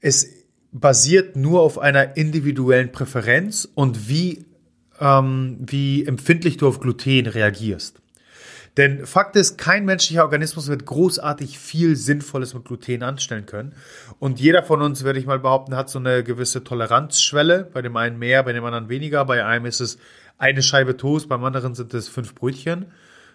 Es 0.00 0.28
basiert 0.70 1.34
nur 1.34 1.62
auf 1.62 1.78
einer 1.78 2.16
individuellen 2.16 2.92
Präferenz 2.92 3.68
und 3.74 4.08
wie, 4.08 4.46
ähm, 5.00 5.58
wie 5.58 6.06
empfindlich 6.06 6.56
du 6.56 6.68
auf 6.68 6.78
Gluten 6.78 7.26
reagierst. 7.26 7.97
Denn 8.78 9.06
Fakt 9.06 9.34
ist, 9.34 9.58
kein 9.58 9.84
menschlicher 9.84 10.22
Organismus 10.22 10.68
wird 10.68 10.86
großartig 10.86 11.58
viel 11.58 11.96
Sinnvolles 11.96 12.54
mit 12.54 12.64
Gluten 12.64 13.02
anstellen 13.02 13.44
können. 13.44 13.74
Und 14.20 14.38
jeder 14.38 14.62
von 14.62 14.80
uns, 14.82 15.02
würde 15.02 15.18
ich 15.18 15.26
mal 15.26 15.40
behaupten, 15.40 15.74
hat 15.74 15.90
so 15.90 15.98
eine 15.98 16.22
gewisse 16.22 16.62
Toleranzschwelle. 16.62 17.68
Bei 17.72 17.82
dem 17.82 17.96
einen 17.96 18.20
mehr, 18.20 18.44
bei 18.44 18.52
dem 18.52 18.64
anderen 18.64 18.88
weniger. 18.88 19.24
Bei 19.24 19.44
einem 19.44 19.66
ist 19.66 19.80
es 19.80 19.98
eine 20.38 20.62
Scheibe 20.62 20.96
Toast, 20.96 21.28
beim 21.28 21.42
anderen 21.42 21.74
sind 21.74 21.92
es 21.92 22.08
fünf 22.08 22.36
Brötchen, 22.36 22.86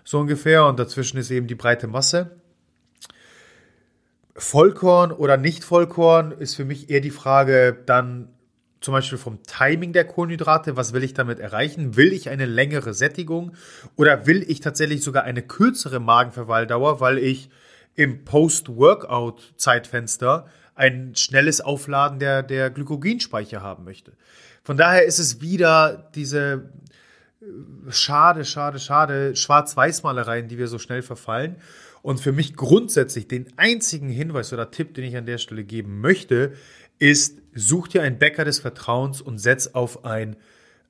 so 0.05 0.21
ungefähr. 0.21 0.65
Und 0.65 0.79
dazwischen 0.79 1.17
ist 1.17 1.29
eben 1.29 1.47
die 1.47 1.55
breite 1.55 1.87
Masse. 1.87 2.31
Vollkorn 4.35 5.11
oder 5.11 5.35
nicht 5.35 5.65
Vollkorn 5.65 6.31
ist 6.31 6.55
für 6.55 6.63
mich 6.63 6.89
eher 6.89 7.01
die 7.01 7.11
Frage 7.11 7.77
dann 7.85 8.29
zum 8.83 8.91
Beispiel 8.91 9.17
vom 9.17 9.41
Timing 9.43 9.93
der 9.93 10.05
Kohlenhydrate, 10.05 10.75
was 10.75 10.91
will 10.91 11.03
ich 11.03 11.13
damit 11.13 11.39
erreichen? 11.39 11.95
Will 11.95 12.11
ich 12.11 12.27
eine 12.29 12.45
längere 12.45 12.93
Sättigung 12.93 13.53
oder 13.95 14.27
will 14.27 14.43
ich 14.45 14.59
tatsächlich 14.59 15.01
sogar 15.03 15.23
eine 15.23 15.41
kürzere 15.41 16.01
Magenverweildauer, 16.01 16.99
weil 16.99 17.17
ich 17.17 17.49
im 17.95 18.25
Post-Workout-Zeitfenster 18.25 20.47
ein 20.75 21.15
schnelles 21.15 21.61
Aufladen 21.61 22.19
der, 22.19 22.43
der 22.43 22.69
Glykogenspeicher 22.71 23.61
haben 23.61 23.85
möchte? 23.85 24.17
Von 24.63 24.75
daher 24.75 25.05
ist 25.05 25.19
es 25.19 25.39
wieder 25.39 26.11
diese 26.13 26.69
schade, 27.89 28.43
schade, 28.43 28.79
schade, 28.79 29.33
Schwarz-Weiß-Malereien, 29.35 30.49
die 30.49 30.57
wir 30.57 30.67
so 30.67 30.77
schnell 30.77 31.03
verfallen. 31.03 31.55
Und 32.01 32.19
für 32.19 32.33
mich 32.33 32.57
grundsätzlich 32.57 33.29
den 33.29 33.47
einzigen 33.55 34.09
Hinweis 34.09 34.51
oder 34.51 34.71
Tipp, 34.71 34.93
den 34.93 35.05
ich 35.05 35.15
an 35.15 35.25
der 35.25 35.37
Stelle 35.37 35.63
geben 35.63 36.01
möchte, 36.01 36.51
ist, 36.99 37.42
such 37.55 37.87
dir 37.89 38.03
einen 38.03 38.17
Bäcker 38.17 38.45
des 38.45 38.59
Vertrauens 38.59 39.21
und 39.21 39.37
setz 39.37 39.67
auf 39.67 40.05
ein 40.05 40.35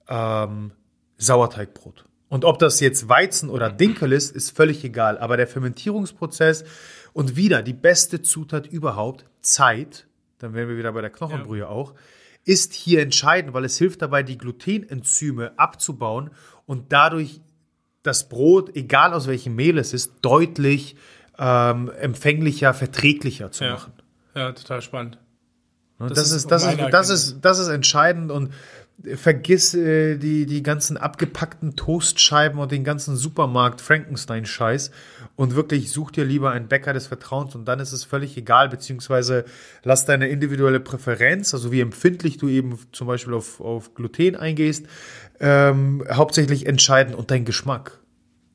ähm, 0.07 0.71
Sauerteigbrot. 1.17 2.05
Und 2.29 2.45
ob 2.45 2.57
das 2.57 2.79
jetzt 2.79 3.09
Weizen 3.09 3.49
oder 3.49 3.71
Dinkel 3.71 4.11
ist, 4.11 4.35
ist 4.35 4.55
völlig 4.55 4.83
egal. 4.83 5.19
Aber 5.19 5.37
der 5.37 5.45
Fermentierungsprozess 5.45 6.63
und 7.13 7.35
wieder 7.35 7.61
die 7.61 7.73
beste 7.73 8.21
Zutat 8.23 8.65
überhaupt, 8.65 9.25
Zeit, 9.41 10.07
dann 10.39 10.53
wären 10.53 10.67
wir 10.67 10.77
wieder 10.77 10.93
bei 10.93 11.01
der 11.01 11.11
Knochenbrühe 11.11 11.61
ja. 11.61 11.67
auch, 11.67 11.93
ist 12.43 12.73
hier 12.73 13.01
entscheidend, 13.01 13.53
weil 13.53 13.65
es 13.65 13.77
hilft 13.77 14.01
dabei, 14.01 14.23
die 14.23 14.37
Glutenenzyme 14.37 15.57
abzubauen 15.57 16.31
und 16.65 16.91
dadurch 16.91 17.39
das 18.01 18.27
Brot, 18.27 18.75
egal 18.75 19.13
aus 19.13 19.27
welchem 19.27 19.55
Mehl 19.55 19.77
es 19.77 19.93
ist, 19.93 20.13
deutlich 20.21 20.95
ähm, 21.37 21.91
empfänglicher, 21.99 22.73
verträglicher 22.73 23.51
zu 23.51 23.63
ja. 23.63 23.73
machen. 23.73 23.93
Ja, 24.35 24.51
total 24.51 24.81
spannend. 24.81 25.19
Das, 26.09 26.17
das, 26.17 26.31
ist, 26.31 26.51
das, 26.51 26.65
ist, 26.65 26.79
das, 26.91 27.09
ist, 27.09 27.37
das 27.41 27.59
ist 27.59 27.67
entscheidend 27.67 28.31
und 28.31 28.51
vergiss 29.15 29.73
äh, 29.73 30.17
die, 30.17 30.45
die 30.45 30.63
ganzen 30.63 30.97
abgepackten 30.97 31.75
Toastscheiben 31.75 32.59
und 32.59 32.71
den 32.71 32.83
ganzen 32.83 33.15
Supermarkt 33.15 33.81
Frankenstein-Scheiß 33.81 34.91
und 35.35 35.55
wirklich 35.55 35.91
such 35.91 36.11
dir 36.11 36.23
lieber 36.23 36.51
einen 36.51 36.67
Bäcker 36.67 36.93
des 36.93 37.07
Vertrauens 37.07 37.55
und 37.55 37.65
dann 37.65 37.79
ist 37.79 37.91
es 37.91 38.03
völlig 38.03 38.37
egal, 38.37 38.69
beziehungsweise 38.69 39.45
lass 39.83 40.05
deine 40.05 40.29
individuelle 40.29 40.79
Präferenz, 40.79 41.53
also 41.53 41.71
wie 41.71 41.81
empfindlich 41.81 42.37
du 42.37 42.47
eben 42.47 42.79
zum 42.91 43.07
Beispiel 43.07 43.33
auf, 43.33 43.59
auf 43.59 43.95
Gluten 43.95 44.35
eingehst, 44.35 44.85
ähm, 45.39 46.05
hauptsächlich 46.09 46.67
entscheiden 46.67 47.15
und 47.15 47.31
dein 47.31 47.45
Geschmack. 47.45 47.99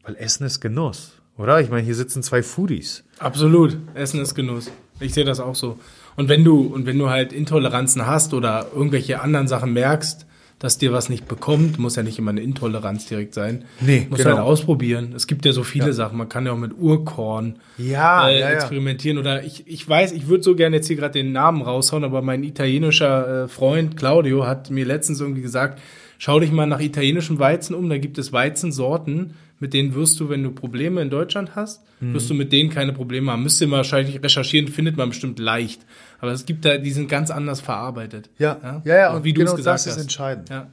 Weil 0.05 0.17
Essen 0.17 0.47
ist 0.47 0.61
Genuss, 0.61 1.21
oder? 1.37 1.61
Ich 1.61 1.69
meine, 1.69 1.83
hier 1.83 1.95
sitzen 1.95 2.23
zwei 2.23 2.43
Foodies. 2.43 3.05
Absolut, 3.19 3.77
Essen 3.95 4.21
ist 4.21 4.35
Genuss. 4.35 4.71
Ich 5.01 5.13
sehe 5.13 5.25
das 5.25 5.41
auch 5.41 5.55
so. 5.55 5.79
Und 6.19 6.29
wenn 6.29 6.43
du, 6.43 6.63
und 6.63 6.85
wenn 6.85 6.99
du 6.99 7.11
halt 7.11 7.33
Intoleranzen 7.33 8.05
hast 8.05 8.35
oder 8.35 8.67
irgendwelche 8.75 9.21
anderen 9.21 9.47
Sachen 9.47 9.73
merkst, 9.73 10.27
dass 10.59 10.77
dir 10.77 10.93
was 10.93 11.09
nicht 11.09 11.29
bekommt, 11.29 11.79
muss 11.79 11.95
ja 11.95 12.03
nicht 12.03 12.19
immer 12.19 12.33
eine 12.33 12.41
Intoleranz 12.41 13.07
direkt 13.07 13.35
sein. 13.35 13.65
Nee, 13.81 14.09
muss 14.11 14.19
genau. 14.19 14.31
halt 14.31 14.41
ausprobieren. 14.41 15.13
Es 15.15 15.29
gibt 15.29 15.45
ja 15.45 15.53
so 15.53 15.63
viele 15.63 15.87
ja. 15.87 15.93
Sachen. 15.93 16.19
Man 16.19 16.29
kann 16.29 16.45
ja 16.45 16.51
auch 16.51 16.59
mit 16.59 16.73
Urkorn 16.77 17.61
ja, 17.77 18.29
äh, 18.29 18.41
ja, 18.41 18.51
experimentieren. 18.51 19.19
Oder 19.19 19.45
ich, 19.45 19.69
ich 19.69 19.89
weiß, 19.89 20.11
ich 20.11 20.27
würde 20.27 20.43
so 20.43 20.57
gerne 20.57 20.77
jetzt 20.77 20.89
hier 20.89 20.97
gerade 20.97 21.13
den 21.13 21.31
Namen 21.31 21.63
raushauen, 21.63 22.03
aber 22.03 22.21
mein 22.21 22.43
italienischer 22.43 23.45
äh, 23.45 23.49
Freund 23.49 23.97
Claudio 23.97 24.45
hat 24.45 24.71
mir 24.71 24.85
letztens 24.85 25.21
irgendwie 25.21 25.43
gesagt, 25.43 25.81
schau 26.19 26.41
dich 26.41 26.51
mal 26.51 26.67
nach 26.67 26.81
italienischem 26.81 27.39
Weizen 27.39 27.77
um. 27.77 27.89
Da 27.89 27.99
gibt 27.99 28.19
es 28.19 28.33
Weizensorten, 28.33 29.35
mit 29.61 29.73
denen 29.73 29.95
wirst 29.95 30.19
du, 30.19 30.29
wenn 30.29 30.43
du 30.43 30.51
Probleme 30.51 31.01
in 31.01 31.11
Deutschland 31.11 31.55
hast, 31.55 31.83
mhm. 32.01 32.15
wirst 32.15 32.29
du 32.31 32.35
mit 32.35 32.53
denen 32.53 32.71
keine 32.71 32.93
Probleme 32.93 33.31
haben. 33.31 33.45
Müsst 33.45 33.61
ihr 33.61 33.71
wahrscheinlich 33.71 34.21
recherchieren, 34.21 34.67
findet 34.67 34.97
man 34.97 35.11
bestimmt 35.11 35.39
leicht. 35.39 35.83
Aber 36.21 36.33
es 36.33 36.47
gibt 36.47 36.65
da, 36.65 36.79
die 36.79 36.91
sind 36.91 37.09
ganz 37.09 37.31
anders 37.31 37.61
verarbeitet. 37.61 38.31
Ja, 38.39 38.59
ja, 38.63 38.83
ja, 38.85 38.97
ja 38.97 39.15
und 39.15 39.25
wie 39.25 39.33
du 39.33 39.41
genau 39.41 39.53
es 39.53 39.57
gesagt 39.57 39.75
das 39.75 39.87
ist 39.87 39.93
hast. 39.93 40.03
entscheidend. 40.03 40.49
Ja, 40.49 40.69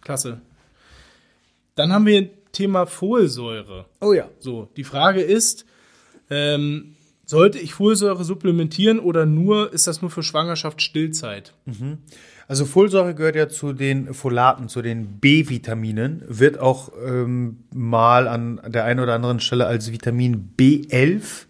klasse. 0.00 0.40
Dann 1.74 1.92
haben 1.92 2.06
wir 2.06 2.30
Thema 2.52 2.86
Folsäure. 2.86 3.86
Oh 4.00 4.12
ja. 4.12 4.28
So, 4.38 4.68
die 4.76 4.84
Frage 4.84 5.20
ist, 5.20 5.66
ähm, 6.30 6.94
sollte 7.26 7.58
ich 7.58 7.74
Folsäure 7.74 8.24
supplementieren 8.24 8.98
oder 8.98 9.26
nur, 9.26 9.72
ist 9.72 9.86
das 9.86 10.02
nur 10.02 10.10
für 10.10 10.22
Schwangerschaft, 10.22 10.82
Stillzeit? 10.82 11.54
Mhm. 11.64 11.98
Also 12.46 12.66
Folsäure 12.66 13.14
gehört 13.14 13.36
ja 13.36 13.48
zu 13.48 13.72
den 13.72 14.12
Folaten, 14.12 14.68
zu 14.68 14.82
den 14.82 15.18
B-Vitaminen, 15.18 16.22
wird 16.28 16.58
auch 16.58 16.92
ähm, 17.04 17.64
mal 17.72 18.28
an 18.28 18.60
der 18.66 18.84
einen 18.84 19.00
oder 19.00 19.14
anderen 19.14 19.40
Stelle 19.40 19.66
als 19.66 19.90
Vitamin 19.90 20.50
B11 20.58 21.46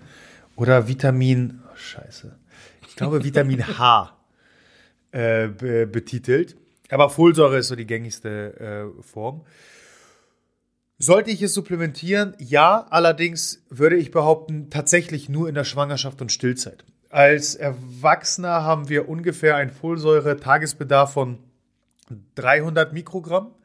oder 0.55 0.87
Vitamin, 0.87 1.61
oh 1.67 1.77
scheiße, 1.77 2.37
ich 2.95 2.99
glaube 2.99 3.25
Vitamin 3.25 3.67
H 3.67 4.17
äh, 5.11 5.49
betitelt. 5.49 6.55
Aber 6.91 7.11
Folsäure 7.11 7.59
ist 7.59 7.67
so 7.67 7.75
die 7.75 7.87
gängigste 7.87 8.93
äh, 8.97 9.03
Form. 9.03 9.45
Sollte 10.97 11.33
ich 11.33 11.43
es 11.43 11.55
supplementieren? 11.55 12.37
Ja, 12.39 12.87
allerdings 12.91 13.65
würde 13.69 13.97
ich 13.97 14.13
behaupten, 14.13 14.71
tatsächlich 14.71 15.29
nur 15.29 15.49
in 15.49 15.57
der 15.57 15.65
Schwangerschaft 15.65 16.23
und 16.23 16.31
Stillzeit. 16.31 16.85
Als 17.11 17.57
Erwachsener 17.57 18.63
haben 18.63 18.89
wir 18.89 19.09
ungefähr 19.09 19.57
einen 19.57 19.73
Folsäure-Tagesbedarf 19.73 21.15
von 21.15 21.41
300 22.37 22.93
Mikrogramm, 22.93 23.57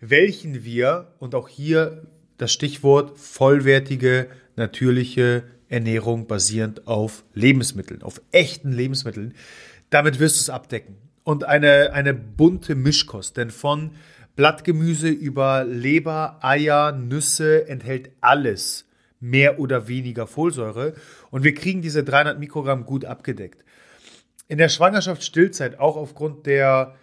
welchen 0.00 0.64
wir, 0.64 1.12
und 1.18 1.34
auch 1.34 1.48
hier 1.48 2.06
das 2.38 2.52
Stichwort 2.52 3.18
vollwertige, 3.18 4.28
natürliche 4.56 5.44
Ernährung 5.68 6.26
basierend 6.26 6.86
auf 6.86 7.24
Lebensmitteln, 7.34 8.02
auf 8.02 8.20
echten 8.32 8.72
Lebensmitteln, 8.72 9.34
damit 9.90 10.18
wirst 10.18 10.36
du 10.36 10.40
es 10.40 10.50
abdecken. 10.50 10.96
Und 11.24 11.44
eine, 11.44 11.92
eine 11.92 12.14
bunte 12.14 12.74
Mischkost, 12.74 13.36
denn 13.36 13.50
von 13.50 13.92
Blattgemüse 14.36 15.08
über 15.08 15.64
Leber, 15.64 16.38
Eier, 16.42 16.92
Nüsse 16.92 17.68
enthält 17.68 18.10
alles 18.20 18.86
mehr 19.20 19.58
oder 19.58 19.88
weniger 19.88 20.26
Folsäure 20.26 20.94
und 21.30 21.42
wir 21.42 21.54
kriegen 21.54 21.82
diese 21.82 22.04
300 22.04 22.38
Mikrogramm 22.38 22.86
gut 22.86 23.04
abgedeckt. 23.04 23.64
In 24.46 24.58
der 24.58 24.68
Schwangerschaft 24.68 25.24
Stillzeit, 25.24 25.78
auch 25.78 25.96
aufgrund 25.96 26.46
der 26.46 26.94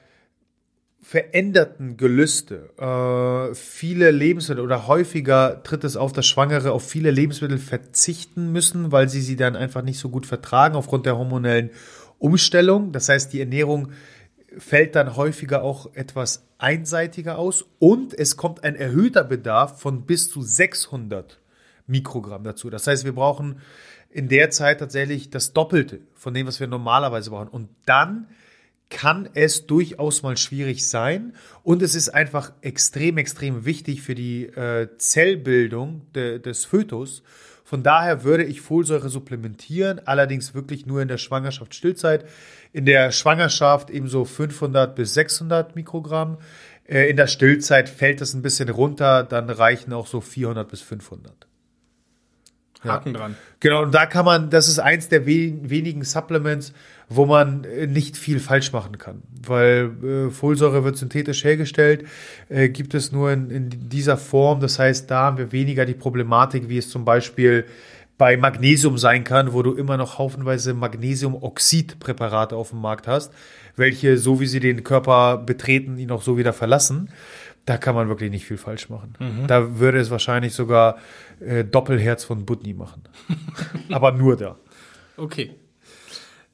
veränderten 1.07 1.97
Gelüste, 1.97 2.71
äh, 2.79 3.53
viele 3.53 4.09
Lebensmittel 4.09 4.63
oder 4.63 4.87
häufiger 4.87 5.61
tritt 5.61 5.83
es 5.83 5.97
auf, 5.97 6.13
dass 6.13 6.25
Schwangere 6.25 6.71
auf 6.71 6.83
viele 6.83 7.11
Lebensmittel 7.11 7.59
verzichten 7.59 8.51
müssen, 8.51 8.91
weil 8.91 9.07
sie 9.07 9.21
sie 9.21 9.35
dann 9.35 9.55
einfach 9.55 9.83
nicht 9.83 9.99
so 9.99 10.09
gut 10.09 10.25
vertragen 10.25 10.75
aufgrund 10.75 11.05
der 11.05 11.15
hormonellen 11.15 11.69
Umstellung. 12.17 12.91
Das 12.91 13.07
heißt, 13.07 13.31
die 13.31 13.39
Ernährung 13.39 13.89
fällt 14.57 14.95
dann 14.95 15.15
häufiger 15.15 15.61
auch 15.61 15.93
etwas 15.93 16.47
einseitiger 16.57 17.37
aus 17.37 17.65
und 17.77 18.17
es 18.17 18.35
kommt 18.35 18.63
ein 18.63 18.75
erhöhter 18.75 19.23
Bedarf 19.23 19.79
von 19.79 20.07
bis 20.07 20.31
zu 20.31 20.41
600 20.41 21.39
Mikrogramm 21.85 22.43
dazu. 22.43 22.71
Das 22.71 22.87
heißt, 22.87 23.05
wir 23.05 23.13
brauchen 23.13 23.59
in 24.09 24.27
der 24.27 24.49
Zeit 24.49 24.79
tatsächlich 24.79 25.29
das 25.29 25.53
Doppelte 25.53 25.99
von 26.15 26.33
dem, 26.33 26.47
was 26.47 26.59
wir 26.59 26.65
normalerweise 26.65 27.29
brauchen. 27.29 27.49
Und 27.49 27.69
dann 27.85 28.25
kann 28.89 29.29
es 29.33 29.65
durchaus 29.65 30.23
mal 30.23 30.37
schwierig 30.37 30.87
sein. 30.87 31.33
Und 31.63 31.81
es 31.81 31.95
ist 31.95 32.09
einfach 32.09 32.51
extrem, 32.61 33.17
extrem 33.17 33.65
wichtig 33.65 34.01
für 34.01 34.15
die 34.15 34.45
äh, 34.45 34.89
Zellbildung 34.97 36.01
de, 36.13 36.39
des 36.39 36.65
Fötus. 36.65 37.23
Von 37.63 37.81
daher 37.81 38.23
würde 38.23 38.43
ich 38.43 38.61
Folsäure 38.61 39.09
supplementieren, 39.09 39.99
allerdings 40.05 40.53
wirklich 40.53 40.85
nur 40.85 41.01
in 41.01 41.07
der 41.07 41.17
Schwangerschaft, 41.17 41.73
Stillzeit. 41.73 42.25
In 42.73 42.85
der 42.85 43.11
Schwangerschaft 43.11 43.89
ebenso 43.89 44.23
500 44.23 44.95
bis 44.95 45.15
600 45.15 45.75
Mikrogramm. 45.75 46.37
Äh, 46.87 47.09
in 47.09 47.17
der 47.17 47.27
Stillzeit 47.27 47.89
fällt 47.89 48.21
es 48.21 48.35
ein 48.35 48.43
bisschen 48.43 48.69
runter, 48.69 49.23
dann 49.23 49.49
reichen 49.49 49.93
auch 49.93 50.05
so 50.05 50.21
400 50.21 50.69
bis 50.69 50.81
500. 50.81 51.47
Haken 52.83 53.13
ja. 53.13 53.19
dran. 53.19 53.35
Genau, 53.59 53.81
und 53.81 53.93
da 53.93 54.05
kann 54.05 54.25
man, 54.25 54.49
das 54.49 54.67
ist 54.67 54.79
eins 54.79 55.09
der 55.09 55.25
we 55.25 55.57
wenigen 55.63 56.03
Supplements, 56.03 56.73
wo 57.09 57.25
man 57.25 57.63
äh, 57.63 57.87
nicht 57.87 58.17
viel 58.17 58.39
falsch 58.39 58.71
machen 58.71 58.97
kann. 58.97 59.23
Weil 59.45 59.91
äh, 60.03 60.29
Folsäure 60.31 60.83
wird 60.83 60.97
synthetisch 60.97 61.43
hergestellt, 61.43 62.05
äh, 62.49 62.69
gibt 62.69 62.93
es 62.93 63.11
nur 63.11 63.31
in, 63.31 63.49
in 63.49 63.69
dieser 63.89 64.17
Form. 64.17 64.59
Das 64.59 64.79
heißt, 64.79 65.09
da 65.09 65.23
haben 65.23 65.37
wir 65.37 65.51
weniger 65.51 65.85
die 65.85 65.93
Problematik, 65.93 66.69
wie 66.69 66.77
es 66.77 66.89
zum 66.89 67.05
Beispiel 67.05 67.65
bei 68.17 68.37
Magnesium 68.37 68.97
sein 68.97 69.25
kann, 69.25 69.51
wo 69.51 69.61
du 69.61 69.73
immer 69.73 69.97
noch 69.97 70.17
haufenweise 70.17 70.73
Magnesiumoxidpräparate 70.73 72.55
auf 72.55 72.69
dem 72.69 72.79
Markt 72.79 73.07
hast, 73.07 73.33
welche, 73.75 74.17
so 74.17 74.39
wie 74.39 74.47
sie 74.47 74.61
den 74.61 74.83
Körper 74.83 75.37
betreten, 75.37 75.97
ihn 75.97 76.11
auch 76.11 76.21
so 76.21 76.37
wieder 76.37 76.53
verlassen 76.53 77.09
da 77.65 77.77
kann 77.77 77.95
man 77.95 78.07
wirklich 78.07 78.29
nicht 78.29 78.45
viel 78.45 78.57
falsch 78.57 78.89
machen. 78.89 79.15
Mhm. 79.19 79.47
Da 79.47 79.79
würde 79.79 79.99
es 79.99 80.11
wahrscheinlich 80.11 80.53
sogar 80.53 80.97
äh, 81.39 81.63
Doppelherz 81.63 82.23
von 82.23 82.45
Budni 82.45 82.73
machen. 82.73 83.03
Aber 83.91 84.11
nur 84.11 84.37
da. 84.37 84.57
Okay. 85.17 85.55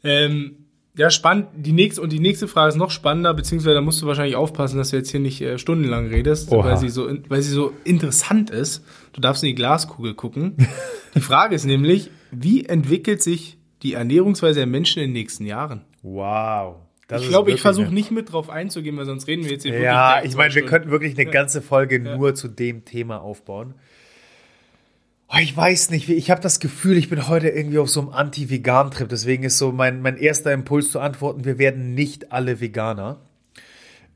Ähm, 0.03 0.61
ja, 0.97 1.09
spannend. 1.09 1.47
Die 1.55 1.71
nächste, 1.71 2.01
und 2.01 2.11
die 2.11 2.19
nächste 2.19 2.47
Frage 2.47 2.69
ist 2.69 2.75
noch 2.75 2.91
spannender, 2.91 3.33
beziehungsweise 3.33 3.75
da 3.75 3.81
musst 3.81 4.01
du 4.01 4.07
wahrscheinlich 4.07 4.35
aufpassen, 4.35 4.77
dass 4.77 4.89
du 4.89 4.97
jetzt 4.97 5.09
hier 5.09 5.21
nicht 5.21 5.41
äh, 5.41 5.57
stundenlang 5.57 6.07
redest, 6.07 6.51
weil 6.51 6.77
sie, 6.77 6.89
so, 6.89 7.09
weil 7.29 7.41
sie 7.41 7.51
so 7.51 7.71
interessant 7.85 8.49
ist. 8.49 8.83
Du 9.13 9.21
darfst 9.21 9.41
in 9.43 9.47
die 9.47 9.55
Glaskugel 9.55 10.13
gucken. 10.13 10.55
die 11.15 11.21
Frage 11.21 11.55
ist 11.55 11.65
nämlich, 11.65 12.09
wie 12.31 12.65
entwickelt 12.65 13.21
sich 13.21 13.57
die 13.83 13.93
Ernährungsweise 13.93 14.59
der 14.59 14.67
Menschen 14.67 15.01
in 15.01 15.09
den 15.09 15.13
nächsten 15.13 15.45
Jahren? 15.45 15.81
Wow. 16.01 16.75
Das 17.07 17.23
ich 17.23 17.29
glaube, 17.29 17.51
ich 17.51 17.61
versuche 17.61 17.93
nicht 17.93 18.11
mit 18.11 18.31
drauf 18.31 18.49
einzugehen, 18.49 18.95
weil 18.95 19.05
sonst 19.05 19.27
reden 19.27 19.43
wir 19.43 19.51
jetzt 19.51 19.63
hier 19.63 19.73
wirklich. 19.73 19.85
Ja, 19.85 20.21
ich 20.23 20.35
meine, 20.35 20.53
wir 20.55 20.65
könnten 20.65 20.91
wirklich 20.91 21.17
eine 21.17 21.29
ganze 21.29 21.61
Folge 21.61 22.01
ja. 22.01 22.15
nur 22.15 22.35
zu 22.35 22.47
dem 22.47 22.85
Thema 22.85 23.21
aufbauen. 23.21 23.75
Oh, 25.33 25.37
ich 25.39 25.55
weiß 25.55 25.91
nicht, 25.91 26.09
ich 26.09 26.29
habe 26.29 26.41
das 26.41 26.59
Gefühl, 26.59 26.97
ich 26.97 27.09
bin 27.09 27.29
heute 27.29 27.47
irgendwie 27.47 27.77
auf 27.77 27.89
so 27.89 28.01
einem 28.01 28.09
Anti-Vegan-Trip. 28.09 29.07
Deswegen 29.07 29.43
ist 29.43 29.57
so 29.57 29.71
mein, 29.71 30.01
mein 30.01 30.17
erster 30.17 30.51
Impuls 30.51 30.91
zu 30.91 30.99
antworten, 30.99 31.45
wir 31.45 31.57
werden 31.57 31.93
nicht 31.93 32.33
alle 32.33 32.59
Veganer. 32.59 33.21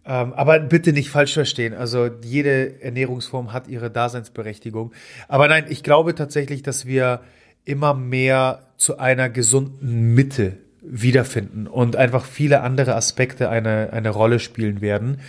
Ähm, 0.05 0.33
aber 0.33 0.59
bitte 0.59 0.91
nicht 0.91 1.09
falsch 1.09 1.33
verstehen. 1.33 1.73
Also 1.73 2.09
jede 2.21 2.81
Ernährungsform 2.81 3.53
hat 3.53 3.69
ihre 3.69 3.89
Daseinsberechtigung. 3.89 4.91
Aber 5.29 5.47
nein, 5.47 5.67
ich 5.69 5.83
glaube 5.83 6.15
tatsächlich, 6.15 6.63
dass 6.63 6.85
wir 6.85 7.21
immer 7.63 7.93
mehr 7.93 8.63
zu 8.75 8.97
einer 8.99 9.29
gesunden 9.29 10.15
Mitte 10.15 10.57
wiederfinden 10.81 11.67
und 11.67 11.95
einfach 11.95 12.25
viele 12.25 12.59
andere 12.59 12.93
Aspekte 12.93 13.49
eine, 13.49 13.93
eine 13.93 14.09
Rolle 14.09 14.39
spielen 14.39 14.81
werden. 14.81 15.21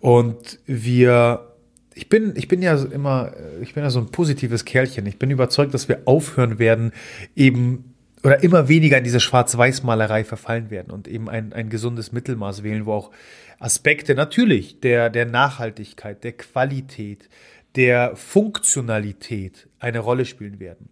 Und 0.00 0.58
wir 0.64 1.51
ich 1.94 2.08
bin, 2.08 2.34
ich 2.36 2.48
bin 2.48 2.62
ja 2.62 2.76
immer, 2.76 3.32
ich 3.60 3.74
bin 3.74 3.82
ja 3.82 3.90
so 3.90 4.00
ein 4.00 4.06
positives 4.06 4.64
Kerlchen. 4.64 5.06
Ich 5.06 5.18
bin 5.18 5.30
überzeugt, 5.30 5.74
dass 5.74 5.88
wir 5.88 6.02
aufhören 6.04 6.58
werden, 6.58 6.92
eben 7.36 7.92
oder 8.24 8.42
immer 8.42 8.68
weniger 8.68 8.98
in 8.98 9.04
diese 9.04 9.20
Schwarz-Weiß-Malerei 9.20 10.24
verfallen 10.24 10.70
werden 10.70 10.92
und 10.92 11.08
eben 11.08 11.28
ein, 11.28 11.52
ein 11.52 11.70
gesundes 11.70 12.12
Mittelmaß 12.12 12.62
wählen, 12.62 12.86
wo 12.86 12.92
auch 12.92 13.10
Aspekte 13.58 14.14
natürlich 14.14 14.80
der, 14.80 15.10
der 15.10 15.26
Nachhaltigkeit, 15.26 16.22
der 16.22 16.32
Qualität, 16.32 17.28
der 17.74 18.14
Funktionalität 18.16 19.68
eine 19.80 19.98
Rolle 19.98 20.24
spielen 20.24 20.60
werden. 20.60 20.88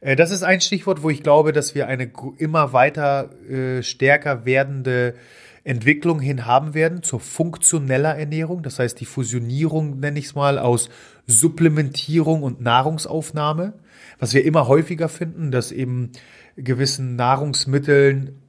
Äh, 0.00 0.16
das 0.16 0.30
ist 0.30 0.42
ein 0.42 0.60
Stichwort, 0.60 1.02
wo 1.02 1.10
ich 1.10 1.22
glaube, 1.22 1.52
dass 1.52 1.74
wir 1.74 1.86
eine 1.86 2.10
immer 2.38 2.72
weiter 2.72 3.30
äh, 3.48 3.82
stärker 3.82 4.44
werdende 4.44 5.14
Entwicklung 5.64 6.20
hin 6.20 6.46
haben 6.46 6.74
werden 6.74 7.02
zur 7.02 7.20
funktioneller 7.20 8.16
Ernährung. 8.16 8.62
Das 8.62 8.78
heißt, 8.78 8.98
die 9.00 9.04
Fusionierung, 9.04 10.00
nenne 10.00 10.18
ich 10.18 10.26
es 10.26 10.34
mal, 10.34 10.58
aus 10.58 10.88
Supplementierung 11.26 12.42
und 12.42 12.60
Nahrungsaufnahme, 12.60 13.74
was 14.18 14.34
wir 14.34 14.44
immer 14.44 14.66
häufiger 14.66 15.08
finden, 15.08 15.50
dass 15.52 15.70
eben 15.70 16.10
gewissen 16.56 17.16
Nahrungsmitteln 17.16 18.42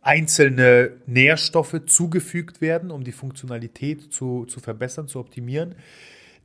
einzelne 0.00 0.92
Nährstoffe 1.06 1.80
zugefügt 1.86 2.60
werden, 2.60 2.90
um 2.90 3.04
die 3.04 3.12
Funktionalität 3.12 4.12
zu, 4.12 4.44
zu 4.44 4.60
verbessern, 4.60 5.08
zu 5.08 5.18
optimieren. 5.18 5.74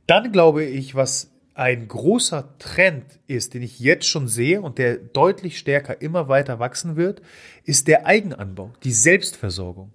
Dann 0.06 0.32
glaube 0.32 0.64
ich, 0.64 0.94
was 0.94 1.30
ein 1.54 1.88
großer 1.88 2.56
Trend 2.58 3.04
ist, 3.26 3.54
den 3.54 3.62
ich 3.62 3.78
jetzt 3.80 4.06
schon 4.06 4.28
sehe 4.28 4.62
und 4.62 4.78
der 4.78 4.96
deutlich 4.96 5.58
stärker 5.58 6.00
immer 6.00 6.26
weiter 6.28 6.58
wachsen 6.58 6.96
wird, 6.96 7.20
ist 7.64 7.86
der 7.86 8.06
Eigenanbau, 8.06 8.72
die 8.82 8.92
Selbstversorgung. 8.92 9.92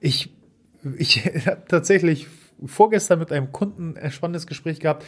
Ich, 0.00 0.30
ich 0.96 1.24
habe 1.46 1.62
tatsächlich 1.68 2.26
vorgestern 2.64 3.18
mit 3.18 3.32
einem 3.32 3.52
Kunden 3.52 3.96
ein 3.96 4.10
spannendes 4.10 4.46
Gespräch 4.46 4.80
gehabt, 4.80 5.04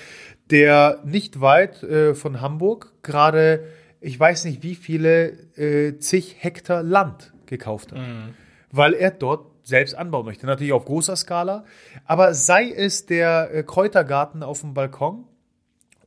der 0.51 1.01
nicht 1.05 1.41
weit 1.41 1.83
äh, 1.83 2.15
von 2.15 2.41
Hamburg 2.41 2.93
gerade, 3.03 3.65
ich 4.01 4.19
weiß 4.19 4.45
nicht 4.45 4.63
wie 4.63 4.75
viele, 4.75 5.31
äh, 5.57 5.99
zig 5.99 6.37
Hektar 6.39 6.83
Land 6.83 7.33
gekauft 7.47 7.93
hat. 7.93 7.99
Mhm. 7.99 8.35
Weil 8.71 8.95
er 8.95 9.11
dort 9.11 9.47
selbst 9.65 9.95
anbauen 9.95 10.25
möchte. 10.27 10.47
Natürlich 10.47 10.73
auf 10.73 10.85
großer 10.85 11.17
Skala. 11.17 11.65
Aber 12.05 12.35
sei 12.35 12.71
es 12.71 13.07
der 13.07 13.51
äh, 13.53 13.63
Kräutergarten 13.63 14.43
auf 14.43 14.61
dem 14.61 14.75
Balkon 14.75 15.25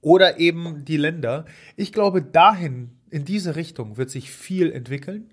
oder 0.01 0.39
eben 0.39 0.85
die 0.85 0.97
Länder. 0.97 1.45
Ich 1.75 1.91
glaube, 1.91 2.21
dahin, 2.21 2.91
in 3.09 3.25
diese 3.25 3.55
Richtung 3.55 3.97
wird 3.97 4.09
sich 4.09 4.31
viel 4.31 4.71
entwickeln. 4.71 5.29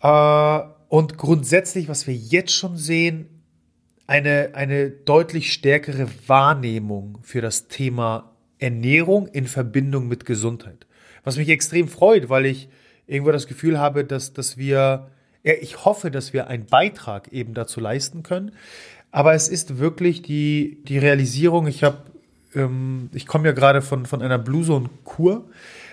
Äh, 0.00 0.60
und 0.88 1.18
grundsätzlich, 1.18 1.88
was 1.88 2.06
wir 2.06 2.14
jetzt 2.14 2.52
schon 2.52 2.76
sehen, 2.76 3.26
eine, 4.06 4.50
eine 4.54 4.88
deutlich 4.90 5.52
stärkere 5.52 6.08
Wahrnehmung 6.26 7.18
für 7.22 7.42
das 7.42 7.68
Thema 7.68 8.32
Ernährung 8.58 9.28
in 9.28 9.46
Verbindung 9.46 10.08
mit 10.08 10.24
Gesundheit. 10.24 10.86
Was 11.24 11.36
mich 11.36 11.50
extrem 11.50 11.88
freut, 11.88 12.30
weil 12.30 12.46
ich 12.46 12.68
irgendwo 13.06 13.32
das 13.32 13.46
Gefühl 13.46 13.78
habe, 13.78 14.04
dass, 14.04 14.32
dass 14.32 14.56
wir, 14.56 15.10
ja, 15.42 15.52
ich 15.60 15.84
hoffe, 15.84 16.10
dass 16.10 16.32
wir 16.32 16.46
einen 16.46 16.66
Beitrag 16.66 17.28
eben 17.32 17.52
dazu 17.52 17.80
leisten 17.80 18.22
können. 18.22 18.52
Aber 19.10 19.34
es 19.34 19.48
ist 19.48 19.78
wirklich 19.78 20.22
die, 20.22 20.78
die 20.84 20.98
Realisierung, 20.98 21.66
ich 21.66 21.84
habe, 21.84 21.98
ähm, 22.54 23.10
ich 23.12 23.26
komme 23.26 23.48
ja 23.48 23.52
gerade 23.52 23.82
von, 23.82 24.06
von 24.06 24.22
einer 24.22 24.38
Blueson-Kur 24.38 25.44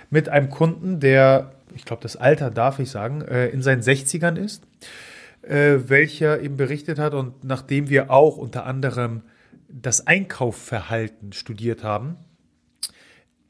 mit 0.10 0.30
einem 0.30 0.50
Kunden, 0.50 1.00
der, 1.02 1.52
ich 1.76 1.84
glaube, 1.84 2.04
das 2.04 2.16
Alter 2.16 2.50
darf 2.52 2.80
ich 2.80 2.90
sagen, 2.90 3.22
äh, 3.22 3.48
in 3.48 3.62
seinen 3.62 3.82
60ern 3.82 4.38
ist, 4.38 4.64
äh, 5.42 5.78
welcher 5.88 6.42
eben 6.42 6.58
berichtet 6.58 7.00
hat 7.00 7.14
und 7.14 7.44
nachdem 7.44 7.90
wir 7.90 8.12
auch 8.12 8.38
unter 8.38 8.66
anderem 8.66 9.22
das 9.68 10.08
Einkaufverhalten 10.08 11.34
studiert 11.34 11.84
haben, 11.84 12.18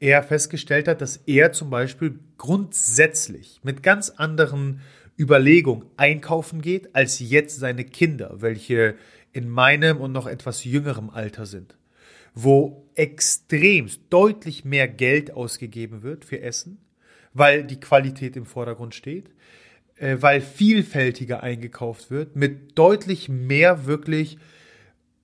er 0.00 0.22
festgestellt 0.22 0.88
hat, 0.88 1.00
dass 1.00 1.16
er 1.26 1.52
zum 1.52 1.70
Beispiel 1.70 2.18
grundsätzlich 2.36 3.60
mit 3.62 3.82
ganz 3.82 4.10
anderen 4.10 4.80
Überlegungen 5.18 5.86
einkaufen 5.96 6.60
geht, 6.60 6.94
als 6.94 7.18
jetzt 7.18 7.58
seine 7.58 7.84
Kinder, 7.84 8.34
welche 8.40 8.96
in 9.32 9.48
meinem 9.48 9.98
und 9.98 10.12
noch 10.12 10.26
etwas 10.26 10.64
jüngerem 10.64 11.10
Alter 11.10 11.46
sind, 11.46 11.76
wo 12.34 12.86
extremst 12.94 14.02
deutlich 14.10 14.64
mehr 14.64 14.88
Geld 14.88 15.32
ausgegeben 15.32 16.02
wird 16.02 16.24
für 16.24 16.40
Essen, 16.40 16.78
weil 17.32 17.64
die 17.64 17.80
Qualität 17.80 18.36
im 18.36 18.46
Vordergrund 18.46 18.94
steht, 18.94 19.30
äh, 19.96 20.16
weil 20.20 20.40
vielfältiger 20.40 21.42
eingekauft 21.42 22.10
wird, 22.10 22.36
mit 22.36 22.78
deutlich 22.78 23.28
mehr 23.28 23.86
wirklich 23.86 24.38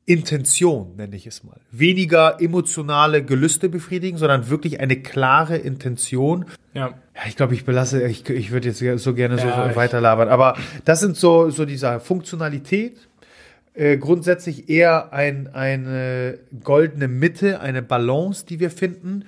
Intention, 0.04 0.96
nenne 0.96 1.14
ich 1.14 1.26
es 1.26 1.44
mal. 1.44 1.60
Weniger 1.70 2.40
emotionale 2.40 3.24
Gelüste 3.24 3.68
befriedigen, 3.68 4.18
sondern 4.18 4.50
wirklich 4.50 4.80
eine 4.80 4.96
klare 4.96 5.56
Intention. 5.56 6.46
Ja. 6.74 6.88
ja 7.14 7.22
ich 7.28 7.36
glaube, 7.36 7.54
ich 7.54 7.64
belasse, 7.64 8.06
ich, 8.06 8.28
ich 8.28 8.50
würde 8.50 8.68
jetzt 8.68 9.02
so 9.02 9.14
gerne 9.14 9.38
so 9.38 9.46
ja, 9.46 9.76
weiterlabern. 9.76 10.28
Aber 10.28 10.56
das 10.84 11.00
sind 11.00 11.16
so, 11.16 11.50
so 11.50 11.64
diese 11.64 12.00
Funktionalität. 12.00 12.96
Äh, 13.74 13.96
grundsätzlich 13.96 14.68
eher 14.68 15.12
ein, 15.12 15.48
eine 15.54 16.38
goldene 16.62 17.08
Mitte, 17.08 17.60
eine 17.60 17.80
Balance, 17.80 18.44
die 18.44 18.58
wir 18.58 18.70
finden. 18.70 19.24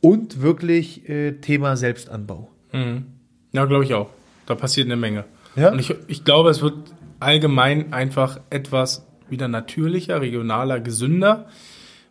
Und 0.00 0.42
wirklich 0.42 1.08
äh, 1.08 1.32
Thema 1.32 1.76
Selbstanbau. 1.76 2.50
Mhm. 2.72 3.06
Ja, 3.52 3.64
glaube 3.64 3.84
ich 3.84 3.94
auch. 3.94 4.10
Da 4.48 4.54
passiert 4.54 4.86
eine 4.86 4.96
Menge. 4.96 5.26
Ja? 5.56 5.70
Und 5.70 5.78
ich, 5.78 5.94
ich 6.06 6.24
glaube, 6.24 6.48
es 6.48 6.62
wird 6.62 6.74
allgemein 7.20 7.92
einfach 7.92 8.40
etwas 8.48 9.06
wieder 9.28 9.46
natürlicher, 9.46 10.22
regionaler, 10.22 10.80
gesünder, 10.80 11.48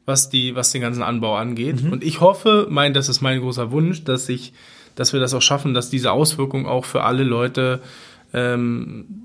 was 0.06 0.30
die, 0.30 0.54
was 0.54 0.72
den 0.72 0.82
ganzen 0.82 1.02
Anbau 1.02 1.36
angeht. 1.36 1.82
Mhm. 1.82 1.94
Und 1.94 2.04
ich 2.04 2.22
hoffe, 2.22 2.68
mein, 2.70 2.94
das 2.94 3.10
ist 3.10 3.22
mein 3.22 3.40
großer 3.40 3.72
Wunsch, 3.72 4.04
dass 4.04 4.30
ich, 4.30 4.54
dass 4.94 5.14
wir 5.14 5.20
das 5.20 5.34
auch 5.34 5.42
schaffen, 5.42 5.74
dass 5.74 5.90
diese 5.90 6.12
Auswirkungen 6.12 6.68
auch 6.68 6.86
für 6.86 7.04
alle 7.04 7.24
Leute 7.24 7.82
ähm, 8.34 9.24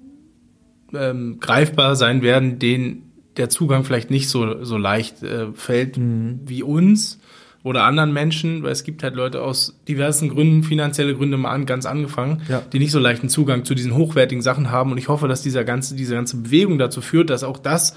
ähm, 0.94 1.38
greifbar 1.38 1.94
sein 1.94 2.22
werden, 2.22 2.58
denen 2.58 3.12
der 3.36 3.50
Zugang 3.50 3.84
vielleicht 3.84 4.10
nicht 4.10 4.30
so, 4.30 4.64
so 4.64 4.78
leicht 4.78 5.22
äh, 5.22 5.52
fällt 5.52 5.98
mhm. 5.98 6.40
wie 6.46 6.62
uns 6.62 7.20
oder 7.62 7.84
anderen 7.84 8.12
Menschen, 8.12 8.62
weil 8.62 8.72
es 8.72 8.82
gibt 8.82 9.02
halt 9.02 9.14
Leute 9.14 9.42
aus 9.42 9.78
diversen 9.86 10.28
Gründen, 10.28 10.64
finanzielle 10.64 11.14
Gründe 11.14 11.36
mal 11.36 11.52
an, 11.52 11.66
ganz 11.66 11.86
angefangen, 11.86 12.42
ja. 12.48 12.62
die 12.72 12.78
nicht 12.78 12.90
so 12.90 12.98
leichten 12.98 13.28
Zugang 13.28 13.64
zu 13.64 13.74
diesen 13.74 13.94
hochwertigen 13.94 14.42
Sachen 14.42 14.70
haben. 14.70 14.90
Und 14.90 14.98
ich 14.98 15.08
hoffe, 15.08 15.28
dass 15.28 15.42
dieser 15.42 15.62
ganze, 15.64 15.94
diese 15.94 16.14
ganze 16.14 16.38
Bewegung 16.38 16.78
dazu 16.78 17.00
führt, 17.00 17.30
dass 17.30 17.44
auch 17.44 17.58
das 17.58 17.94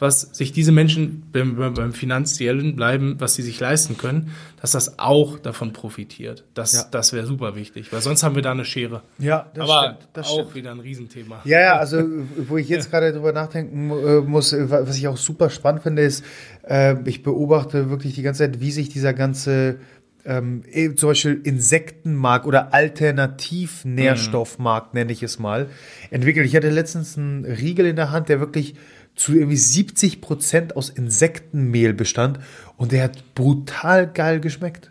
was 0.00 0.22
sich 0.22 0.52
diese 0.52 0.72
Menschen 0.72 1.22
beim, 1.30 1.74
beim 1.74 1.92
finanziellen 1.92 2.74
bleiben, 2.74 3.16
was 3.18 3.34
sie 3.34 3.42
sich 3.42 3.60
leisten 3.60 3.98
können, 3.98 4.32
dass 4.60 4.72
das 4.72 4.98
auch 4.98 5.38
davon 5.38 5.72
profitiert. 5.72 6.44
Das, 6.54 6.72
ja. 6.72 6.84
das 6.90 7.12
wäre 7.12 7.26
super 7.26 7.54
wichtig, 7.54 7.92
weil 7.92 8.00
sonst 8.00 8.22
haben 8.22 8.34
wir 8.34 8.42
da 8.42 8.50
eine 8.50 8.64
Schere. 8.64 9.02
Ja, 9.18 9.50
das 9.54 9.70
Aber 9.70 9.82
stimmt. 9.82 10.08
Das 10.14 10.26
auch 10.26 10.40
stimmt. 10.40 10.54
wieder 10.54 10.70
ein 10.72 10.80
Riesenthema. 10.80 11.42
Ja, 11.44 11.60
ja, 11.60 11.76
also 11.76 12.02
wo 12.48 12.56
ich 12.56 12.68
jetzt 12.68 12.90
gerade 12.90 13.12
drüber 13.12 13.32
nachdenken 13.32 13.90
äh, 13.90 14.20
muss, 14.22 14.54
äh, 14.54 14.70
was 14.70 14.96
ich 14.96 15.06
auch 15.06 15.18
super 15.18 15.50
spannend 15.50 15.82
finde, 15.82 16.02
ist, 16.02 16.24
äh, 16.66 16.96
ich 17.04 17.22
beobachte 17.22 17.90
wirklich 17.90 18.14
die 18.14 18.22
ganze 18.22 18.44
Zeit, 18.44 18.60
wie 18.60 18.70
sich 18.70 18.88
dieser 18.88 19.12
ganze 19.12 19.78
ähm, 20.24 20.62
eh, 20.70 20.94
zum 20.94 21.10
Beispiel 21.10 21.42
Insektenmarkt 21.44 22.46
oder 22.46 22.72
Alternativnährstoffmarkt, 22.74 24.94
mhm. 24.94 25.00
nenne 25.00 25.12
ich 25.12 25.22
es 25.22 25.38
mal, 25.38 25.68
entwickelt. 26.10 26.46
Ich 26.46 26.56
hatte 26.56 26.70
letztens 26.70 27.18
einen 27.18 27.44
Riegel 27.44 27.86
in 27.86 27.96
der 27.96 28.10
Hand, 28.10 28.28
der 28.28 28.40
wirklich 28.40 28.74
zu 29.14 29.34
irgendwie 29.34 29.56
70 29.56 30.20
Prozent 30.20 30.76
aus 30.76 30.88
Insektenmehl 30.88 31.92
bestand 31.92 32.40
und 32.76 32.92
der 32.92 33.04
hat 33.04 33.34
brutal 33.34 34.10
geil 34.10 34.40
geschmeckt. 34.40 34.90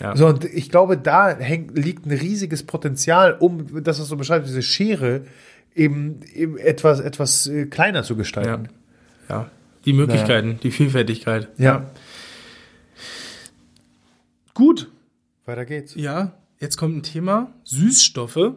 Ja. 0.00 0.16
So, 0.16 0.26
und 0.26 0.44
ich 0.44 0.70
glaube, 0.70 0.96
da 0.96 1.36
hängt, 1.36 1.76
liegt 1.76 2.06
ein 2.06 2.12
riesiges 2.12 2.62
Potenzial, 2.62 3.36
um 3.38 3.82
das, 3.82 4.00
was 4.00 4.08
du 4.08 4.16
beschreibst, 4.16 4.48
diese 4.48 4.62
Schere 4.62 5.24
eben, 5.74 6.20
eben 6.34 6.56
etwas, 6.56 7.00
etwas 7.00 7.46
äh, 7.46 7.66
kleiner 7.66 8.02
zu 8.02 8.16
gestalten. 8.16 8.68
Ja, 9.28 9.36
ja. 9.36 9.50
die 9.84 9.92
Möglichkeiten, 9.92 10.48
naja. 10.48 10.60
die 10.62 10.70
Vielfältigkeit. 10.70 11.48
Ja. 11.58 11.64
ja. 11.64 11.90
Gut. 14.54 14.90
Weiter 15.44 15.64
geht's. 15.64 15.94
Ja, 15.94 16.32
jetzt 16.58 16.76
kommt 16.76 16.96
ein 16.96 17.02
Thema: 17.02 17.52
Süßstoffe. 17.64 18.54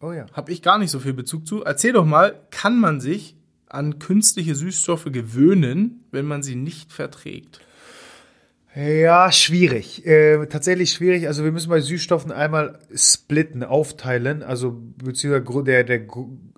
Oh 0.00 0.12
ja. 0.12 0.26
Habe 0.32 0.50
ich 0.52 0.62
gar 0.62 0.78
nicht 0.78 0.90
so 0.90 0.98
viel 0.98 1.12
Bezug 1.12 1.46
zu. 1.46 1.62
Erzähl 1.62 1.92
doch 1.92 2.06
mal, 2.06 2.40
kann 2.50 2.80
man 2.80 3.00
sich 3.00 3.36
an 3.70 3.98
künstliche 3.98 4.54
Süßstoffe 4.54 5.06
gewöhnen, 5.06 6.04
wenn 6.10 6.26
man 6.26 6.42
sie 6.42 6.56
nicht 6.56 6.92
verträgt? 6.92 7.60
Ja, 8.74 9.32
schwierig. 9.32 10.06
Äh, 10.06 10.46
tatsächlich 10.46 10.92
schwierig. 10.92 11.26
Also 11.26 11.42
wir 11.42 11.50
müssen 11.50 11.70
bei 11.70 11.80
Süßstoffen 11.80 12.30
einmal 12.30 12.78
splitten, 12.94 13.64
aufteilen. 13.64 14.42
Also 14.42 14.80
beziehungsweise 15.02 15.64
der, 15.64 15.84
der 15.84 16.06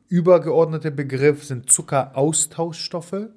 übergeordnete 0.08 0.90
Begriff 0.90 1.44
sind 1.44 1.70
Zuckeraustauschstoffe 1.70 3.28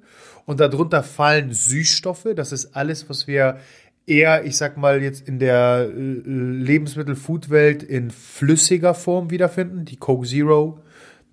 und 0.44 0.60
darunter 0.60 1.02
fallen 1.02 1.52
Süßstoffe. 1.52 2.28
Das 2.36 2.52
ist 2.52 2.76
alles, 2.76 3.08
was 3.08 3.26
wir 3.26 3.58
eher, 4.06 4.44
ich 4.44 4.58
sag 4.58 4.76
mal, 4.76 5.02
jetzt 5.02 5.26
in 5.26 5.38
der 5.38 5.88
äh, 5.90 5.98
Lebensmittel-Food-Welt 5.98 7.82
in 7.82 8.10
flüssiger 8.10 8.94
Form 8.94 9.30
wiederfinden. 9.30 9.86
Die 9.86 9.96
Coke 9.96 10.26
Zero, 10.26 10.80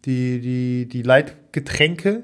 die, 0.06 0.40
die, 0.40 0.88
die 0.88 1.02
Leitgetränke. 1.02 2.24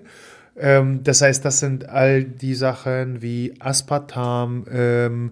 Ähm, 0.58 1.04
das 1.04 1.22
heißt, 1.22 1.44
das 1.46 1.60
sind 1.60 1.88
all 1.88 2.24
die 2.24 2.56
Sachen 2.56 3.22
wie 3.22 3.54
Aspartam, 3.60 4.66
ähm, 4.72 5.32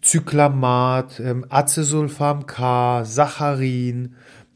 Zyklamat, 0.00 1.20
ähm, 1.20 1.46
Acesulfam 1.48 2.46
K, 2.46 3.04
Saccharin. 3.04 4.14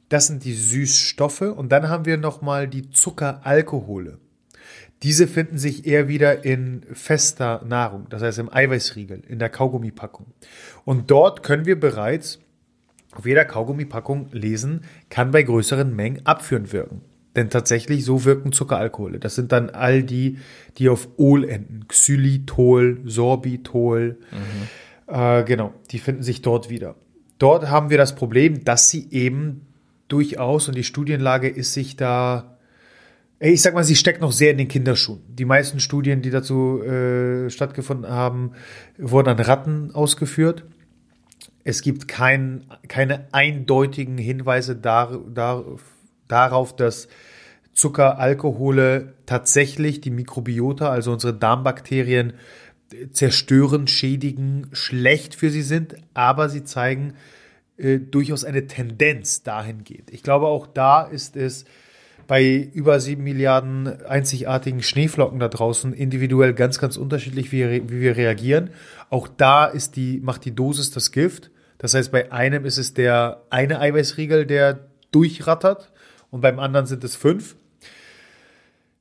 Das 0.08 0.26
sind 0.26 0.44
die 0.44 0.54
Süßstoffe. 0.54 1.42
Und 1.42 1.70
dann 1.70 1.88
haben 1.88 2.06
wir 2.06 2.16
nochmal 2.16 2.68
die 2.68 2.90
Zuckeralkohole. 2.90 4.18
Diese 5.02 5.28
finden 5.28 5.58
sich 5.58 5.86
eher 5.86 6.08
wieder 6.08 6.44
in 6.44 6.82
fester 6.92 7.62
Nahrung, 7.64 8.06
das 8.10 8.20
heißt 8.20 8.40
im 8.40 8.52
Eiweißriegel, 8.52 9.22
in 9.28 9.38
der 9.38 9.48
Kaugummipackung. 9.48 10.26
Und 10.84 11.10
dort 11.10 11.44
können 11.44 11.66
wir 11.66 11.78
bereits 11.78 12.40
auf 13.12 13.24
jeder 13.24 13.44
Kaugummipackung 13.44 14.28
lesen, 14.32 14.82
kann 15.08 15.30
bei 15.30 15.44
größeren 15.44 15.94
Mengen 15.94 16.26
abführend 16.26 16.72
wirken. 16.72 17.02
Denn 17.38 17.50
tatsächlich 17.50 18.04
so 18.04 18.24
wirken 18.24 18.50
Zuckeralkohole. 18.50 19.20
Das 19.20 19.36
sind 19.36 19.52
dann 19.52 19.70
all 19.70 20.02
die, 20.02 20.38
die 20.76 20.88
auf 20.88 21.08
Ol 21.18 21.48
enden. 21.48 21.86
Xylitol, 21.86 23.00
Sorbitol. 23.04 24.18
Mhm. 24.32 25.14
Äh, 25.14 25.44
genau, 25.44 25.72
die 25.92 26.00
finden 26.00 26.24
sich 26.24 26.42
dort 26.42 26.68
wieder. 26.68 26.96
Dort 27.38 27.70
haben 27.70 27.90
wir 27.90 27.96
das 27.96 28.16
Problem, 28.16 28.64
dass 28.64 28.90
sie 28.90 29.06
eben 29.12 29.68
durchaus, 30.08 30.66
und 30.66 30.76
die 30.76 30.82
Studienlage 30.82 31.48
ist 31.48 31.74
sich 31.74 31.94
da 31.94 32.58
ich 33.38 33.62
sag 33.62 33.72
mal, 33.74 33.84
sie 33.84 33.94
steckt 33.94 34.20
noch 34.20 34.32
sehr 34.32 34.50
in 34.50 34.58
den 34.58 34.66
Kinderschuhen. 34.66 35.20
Die 35.28 35.44
meisten 35.44 35.78
Studien, 35.78 36.22
die 36.22 36.30
dazu 36.30 36.82
äh, 36.82 37.48
stattgefunden 37.50 38.10
haben, 38.10 38.50
wurden 38.98 39.28
an 39.28 39.38
Ratten 39.38 39.94
ausgeführt. 39.94 40.64
Es 41.62 41.82
gibt 41.82 42.08
kein, 42.08 42.64
keine 42.88 43.28
eindeutigen 43.30 44.18
Hinweise 44.18 44.74
dar, 44.74 45.20
dar, 45.32 45.64
darauf, 46.26 46.74
dass 46.74 47.06
Zuckeralkohole 47.78 49.14
tatsächlich 49.24 50.00
die 50.00 50.10
Mikrobiota, 50.10 50.90
also 50.90 51.12
unsere 51.12 51.32
Darmbakterien, 51.32 52.32
zerstören, 53.12 53.86
schädigen, 53.86 54.66
schlecht 54.72 55.36
für 55.36 55.50
sie 55.50 55.62
sind, 55.62 55.94
aber 56.12 56.48
sie 56.48 56.64
zeigen 56.64 57.14
äh, 57.76 58.00
durchaus 58.00 58.44
eine 58.44 58.66
Tendenz 58.66 59.44
dahingehend. 59.44 60.10
Ich 60.10 60.24
glaube, 60.24 60.46
auch 60.46 60.66
da 60.66 61.02
ist 61.02 61.36
es 61.36 61.66
bei 62.26 62.68
über 62.72 62.98
sieben 62.98 63.22
Milliarden 63.22 64.04
einzigartigen 64.04 64.82
Schneeflocken 64.82 65.38
da 65.38 65.46
draußen 65.46 65.92
individuell 65.92 66.54
ganz, 66.54 66.80
ganz 66.80 66.96
unterschiedlich, 66.96 67.52
wie, 67.52 67.88
wie 67.88 68.00
wir 68.00 68.16
reagieren. 68.16 68.70
Auch 69.08 69.28
da 69.28 69.66
ist 69.66 69.94
die, 69.94 70.18
macht 70.20 70.44
die 70.44 70.54
Dosis 70.54 70.90
das 70.90 71.12
Gift. 71.12 71.52
Das 71.78 71.94
heißt, 71.94 72.10
bei 72.10 72.32
einem 72.32 72.64
ist 72.64 72.78
es 72.78 72.92
der 72.92 73.42
eine 73.50 73.78
Eiweißriegel, 73.78 74.46
der 74.46 74.88
durchrattert 75.12 75.92
und 76.30 76.40
beim 76.40 76.58
anderen 76.58 76.86
sind 76.86 77.04
es 77.04 77.14
fünf. 77.14 77.54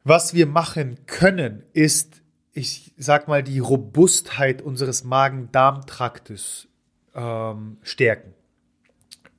Was 0.09 0.33
wir 0.33 0.47
machen 0.47 0.99
können, 1.05 1.63
ist, 1.73 2.21
ich 2.53 2.93
sag 2.95 3.27
mal, 3.27 3.43
die 3.43 3.59
Robustheit 3.59 4.61
unseres 4.61 5.03
Magen-Darm-Traktes 5.03 6.69
ähm, 7.13 7.75
stärken, 7.81 8.33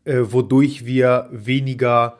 äh, 0.04 0.18
wodurch 0.24 0.84
wir 0.84 1.30
weniger 1.32 2.18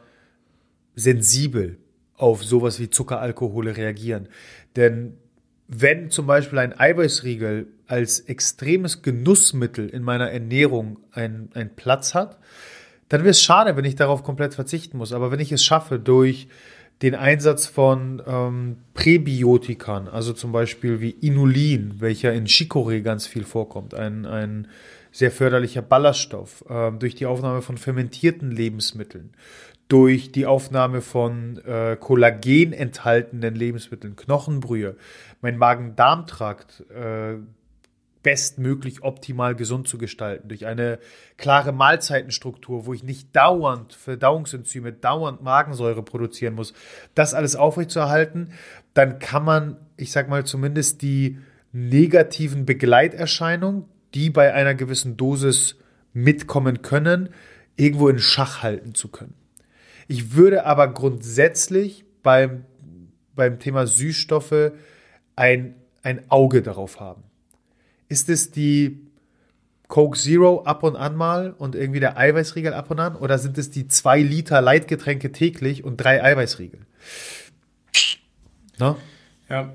sensibel 0.95 1.77
auf 2.15 2.43
sowas 2.43 2.81
wie 2.81 2.89
Zuckeralkohole 2.89 3.77
reagieren. 3.77 4.31
Denn 4.77 5.19
wenn 5.67 6.09
zum 6.09 6.27
Beispiel 6.27 6.61
ein 6.61 6.73
Eiweißriegel 6.73 7.67
als 7.87 8.19
extremes 8.21 9.03
Genussmittel 9.03 9.91
in 9.91 10.03
meiner 10.03 10.31
Ernährung 10.31 11.01
einen, 11.13 11.51
einen 11.53 11.77
Platz 11.77 12.15
hat, 12.15 12.39
dann 13.11 13.21
wäre 13.21 13.33
es 13.33 13.43
schade, 13.43 13.77
wenn 13.77 13.85
ich 13.85 13.97
darauf 13.97 14.23
komplett 14.23 14.55
verzichten 14.55 14.97
muss. 14.97 15.13
Aber 15.13 15.31
wenn 15.31 15.41
ich 15.41 15.53
es 15.53 15.63
schaffe, 15.63 15.99
durch 15.99 16.49
den 17.03 17.15
Einsatz 17.15 17.67
von 17.67 18.23
ähm, 18.27 18.79
Präbiotikern, 18.95 20.09
also 20.09 20.33
zum 20.33 20.53
Beispiel 20.53 21.01
wie 21.01 21.11
Inulin, 21.11 22.01
welcher 22.01 22.33
in 22.33 22.47
Chicorée 22.47 23.03
ganz 23.03 23.27
viel 23.27 23.45
vorkommt, 23.45 23.95
ein, 23.95 24.27
ein 24.27 24.69
sehr 25.13 25.31
förderlicher 25.31 25.83
Ballaststoff, 25.83 26.65
äh, 26.69 26.91
durch 26.93 27.15
die 27.15 27.27
Aufnahme 27.27 27.63
von 27.63 27.79
fermentierten 27.79 28.51
Lebensmitteln, 28.51 29.31
durch 29.87 30.33
die 30.33 30.47
Aufnahme 30.47 31.01
von 31.01 31.59
äh, 31.65 31.97
Kollagen 31.99 32.73
enthaltenen 32.73 33.55
Lebensmitteln, 33.55 34.17
Knochenbrühe, 34.17 34.97
mein 35.41 35.57
Magen-Darm-Trakt 35.57 36.85
äh, 36.91 37.37
bestmöglich 38.23 39.03
optimal 39.03 39.55
gesund 39.55 39.89
zu 39.89 39.99
gestalten, 39.99 40.49
durch 40.49 40.67
eine 40.67 40.99
klare 41.37 41.73
Mahlzeitenstruktur, 41.73 42.87
wo 42.87 42.93
ich 42.93 43.03
nicht 43.03 43.35
dauernd 43.35 43.93
Verdauungsenzyme, 43.95 44.93
dauernd 44.93 45.43
Magensäure 45.43 46.03
produzieren 46.03 46.55
muss, 46.55 46.73
das 47.15 47.35
alles 47.35 47.57
aufrechtzuerhalten, 47.57 48.53
dann 48.95 49.19
kann 49.19 49.45
man, 49.45 49.77
ich 49.97 50.13
sag 50.13 50.29
mal, 50.29 50.45
zumindest 50.45 51.03
die 51.03 51.39
negativen 51.73 52.67
Begleiterscheinungen, 52.67 53.85
die 54.15 54.31
bei 54.31 54.53
einer 54.53 54.75
gewissen 54.75 55.17
Dosis 55.17 55.77
mitkommen 56.13 56.83
können, 56.83 57.29
irgendwo 57.77 58.09
in 58.09 58.19
Schach 58.19 58.63
halten 58.63 58.95
zu 58.95 59.09
können. 59.09 59.35
Ich 60.09 60.35
würde 60.35 60.65
aber 60.65 60.89
grundsätzlich 60.89 62.05
beim, 62.23 62.65
beim 63.35 63.59
Thema 63.59 63.87
Süßstoffe 63.87 64.73
ein, 65.37 65.75
ein 66.03 66.31
Auge 66.31 66.63
darauf 66.63 66.99
haben. 66.99 67.23
Ist 68.09 68.29
es 68.29 68.51
die 68.51 69.01
Coke 69.89 70.19
Zero 70.19 70.63
ab 70.65 70.83
und 70.83 70.97
an 70.97 71.17
mal 71.17 71.55
und 71.57 71.75
irgendwie 71.75 72.01
der 72.01 72.19
Eiweißriegel 72.19 72.75
ab 72.75 72.91
und 72.91 73.01
an? 73.01 73.17
Oder 73.17 73.39
sind 73.39 73.59
es 73.59 73.71
die 73.71 73.89
zwei 73.89 74.21
Liter 74.21 74.61
Leitgetränke 74.61 75.33
täglich 75.33 75.85
und 75.85 75.97
drei 75.97 76.23
Eiweißriegel? 76.23 76.81
Na? 78.79 78.97
Ja, 79.49 79.73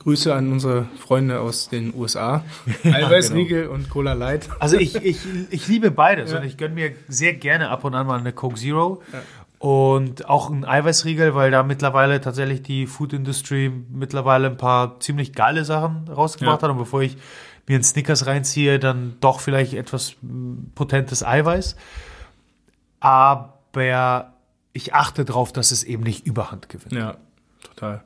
Grüße 0.00 0.34
an 0.34 0.50
unsere 0.50 0.86
Freunde 0.98 1.40
aus 1.40 1.68
den 1.68 1.94
USA. 1.94 2.42
Eiweißriegel 2.84 3.62
genau. 3.64 3.74
und 3.74 3.90
Cola 3.90 4.14
Light. 4.14 4.48
Also 4.58 4.78
ich, 4.78 4.96
ich, 4.96 5.18
ich 5.50 5.68
liebe 5.68 5.90
beides 5.90 6.32
ja. 6.32 6.38
und 6.38 6.46
ich 6.46 6.56
gönne 6.56 6.74
mir 6.74 6.92
sehr 7.08 7.34
gerne 7.34 7.68
ab 7.68 7.84
und 7.84 7.94
an 7.94 8.06
mal 8.06 8.18
eine 8.18 8.32
Coke 8.32 8.54
Zero. 8.54 9.02
Ja. 9.12 9.20
Und 9.58 10.26
auch 10.26 10.48
ein 10.48 10.64
Eiweißriegel, 10.64 11.34
weil 11.34 11.50
da 11.50 11.62
mittlerweile 11.62 12.22
tatsächlich 12.22 12.62
die 12.62 12.86
Food 12.86 13.12
Industry 13.12 13.70
mittlerweile 13.90 14.46
ein 14.46 14.56
paar 14.56 14.98
ziemlich 15.00 15.34
geile 15.34 15.66
Sachen 15.66 16.08
rausgebracht 16.08 16.62
ja. 16.62 16.68
hat. 16.68 16.72
Und 16.72 16.78
bevor 16.78 17.02
ich 17.02 17.18
mir 17.66 17.74
einen 17.74 17.84
Snickers 17.84 18.26
reinziehe, 18.26 18.78
dann 18.78 19.16
doch 19.20 19.40
vielleicht 19.40 19.74
etwas 19.74 20.16
potentes 20.74 21.24
Eiweiß. 21.24 21.76
Aber 23.00 24.34
ich 24.72 24.94
achte 24.94 25.24
darauf, 25.24 25.52
dass 25.52 25.70
es 25.70 25.84
eben 25.84 26.02
nicht 26.02 26.26
Überhand 26.26 26.68
gewinnt. 26.68 26.92
Ja, 26.92 27.16
total. 27.62 28.04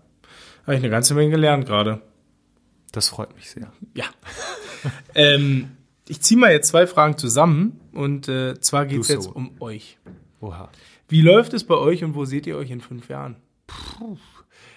Habe 0.63 0.75
ich 0.75 0.81
eine 0.81 0.91
ganze 0.91 1.15
Menge 1.15 1.31
gelernt 1.31 1.67
gerade. 1.67 2.01
Das 2.93 3.09
freut 3.09 3.35
mich 3.35 3.51
sehr. 3.51 3.73
Ja. 3.95 4.05
ähm, 5.15 5.77
ich 6.09 6.21
ziehe 6.21 6.39
mal 6.39 6.53
jetzt 6.53 6.69
zwei 6.69 6.87
Fragen 6.87 7.19
zusammen 7.19 7.81
und 7.93 8.29
äh, 8.29 8.59
zwar 8.61 8.87
geht 8.87 9.01
es 9.01 9.09
so. 9.09 9.15
jetzt 9.15 9.27
um 9.27 9.61
euch. 9.61 9.99
Oha. 10.41 10.69
Wie 11.09 11.23
läuft 11.23 11.55
es 11.55 11.65
bei 11.65 11.75
euch 11.75 12.05
und 12.05 12.15
wo 12.15 12.25
seht 12.25 12.47
ihr 12.47 12.57
euch 12.57 12.71
in 12.71 12.81
fünf 12.81 13.09
Jahren? 13.09 13.37
Puh. 13.67 14.17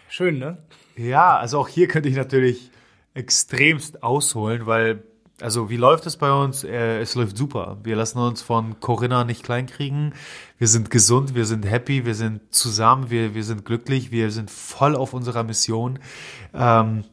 Schön, 0.10 0.40
ne? 0.40 0.58
Ja, 0.96 1.38
also 1.38 1.60
auch 1.60 1.68
hier 1.68 1.88
könnte 1.88 2.10
ich 2.10 2.16
natürlich 2.16 2.72
extremst 3.18 4.04
ausholen, 4.04 4.66
weil, 4.66 5.04
also 5.42 5.70
wie 5.70 5.78
läuft 5.78 6.06
es 6.06 6.18
bei 6.18 6.32
uns? 6.32 6.64
Äh, 6.64 7.00
es 7.00 7.16
läuft 7.16 7.38
super. 7.38 7.80
Wir 7.84 7.96
lassen 7.96 8.20
uns 8.20 8.42
von 8.42 8.80
Corinna 8.80 9.24
nicht 9.24 9.44
kleinkriegen. 9.44 10.14
Wir 10.58 10.68
sind 10.68 10.90
gesund, 10.90 11.36
wir 11.36 11.46
sind 11.46 11.66
happy, 11.66 12.06
wir 12.06 12.16
sind 12.16 12.54
zusammen, 12.54 13.10
wir, 13.10 13.34
wir 13.36 13.44
sind 13.44 13.66
glücklich, 13.66 14.12
wir 14.12 14.32
sind 14.32 14.52
voll 14.52 14.96
auf 14.96 15.14
unserer 15.14 15.44
Mission. 15.44 16.00
Ähm, 16.54 17.04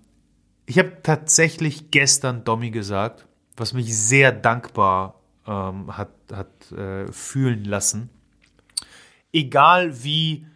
ich 0.67 0.79
habe 0.79 0.99
tatsächlich 1.03 1.91
gestern 1.91 2.45
Domi 2.45 2.71
gesagt, 2.71 3.27
was 3.57 3.73
mich 3.73 3.97
sehr 3.97 4.33
dankbar 4.33 5.21
ähm, 5.47 5.97
hat, 5.97 6.11
hat 6.33 6.73
äh, 6.73 7.11
fühlen 7.13 7.65
lassen 7.65 8.11
egal 9.35 10.05
wie 10.05 10.47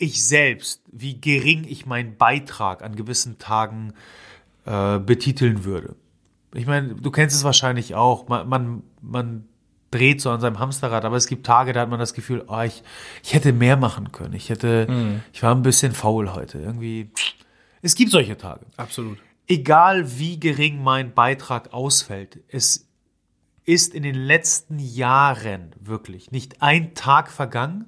ich 0.00 0.24
selbst, 0.24 0.82
wie 0.90 1.20
gering 1.20 1.64
ich 1.68 1.84
meinen 1.84 2.16
Beitrag 2.16 2.82
an 2.82 2.96
gewissen 2.96 3.38
Tagen 3.38 3.92
äh, 4.64 4.98
betiteln 4.98 5.64
würde. 5.64 5.94
Ich 6.54 6.66
meine, 6.66 6.94
du 6.94 7.10
kennst 7.10 7.36
es 7.36 7.44
wahrscheinlich 7.44 7.94
auch. 7.94 8.26
Man, 8.26 8.48
man, 8.48 8.82
man 9.02 9.44
dreht 9.90 10.20
so 10.20 10.30
an 10.30 10.40
seinem 10.40 10.58
Hamsterrad, 10.58 11.04
aber 11.04 11.16
es 11.16 11.26
gibt 11.26 11.44
Tage, 11.44 11.72
da 11.72 11.82
hat 11.82 11.90
man 11.90 12.00
das 12.00 12.14
Gefühl, 12.14 12.44
oh, 12.48 12.60
ich, 12.60 12.82
ich 13.22 13.34
hätte 13.34 13.52
mehr 13.52 13.76
machen 13.76 14.10
können. 14.10 14.32
Ich 14.32 14.48
hätte, 14.48 14.86
mhm. 14.88 15.22
ich 15.32 15.42
war 15.42 15.54
ein 15.54 15.62
bisschen 15.62 15.92
faul 15.92 16.32
heute. 16.32 16.58
Irgendwie. 16.58 17.10
Es 17.82 17.94
gibt 17.94 18.10
solche 18.10 18.38
Tage. 18.38 18.66
Absolut. 18.76 19.18
Egal 19.46 20.18
wie 20.18 20.40
gering 20.40 20.82
mein 20.82 21.12
Beitrag 21.12 21.74
ausfällt, 21.74 22.38
es 22.48 22.88
ist 23.64 23.94
in 23.94 24.02
den 24.02 24.14
letzten 24.14 24.78
Jahren 24.78 25.72
wirklich 25.78 26.30
nicht 26.30 26.62
ein 26.62 26.94
Tag 26.94 27.30
vergangen, 27.30 27.84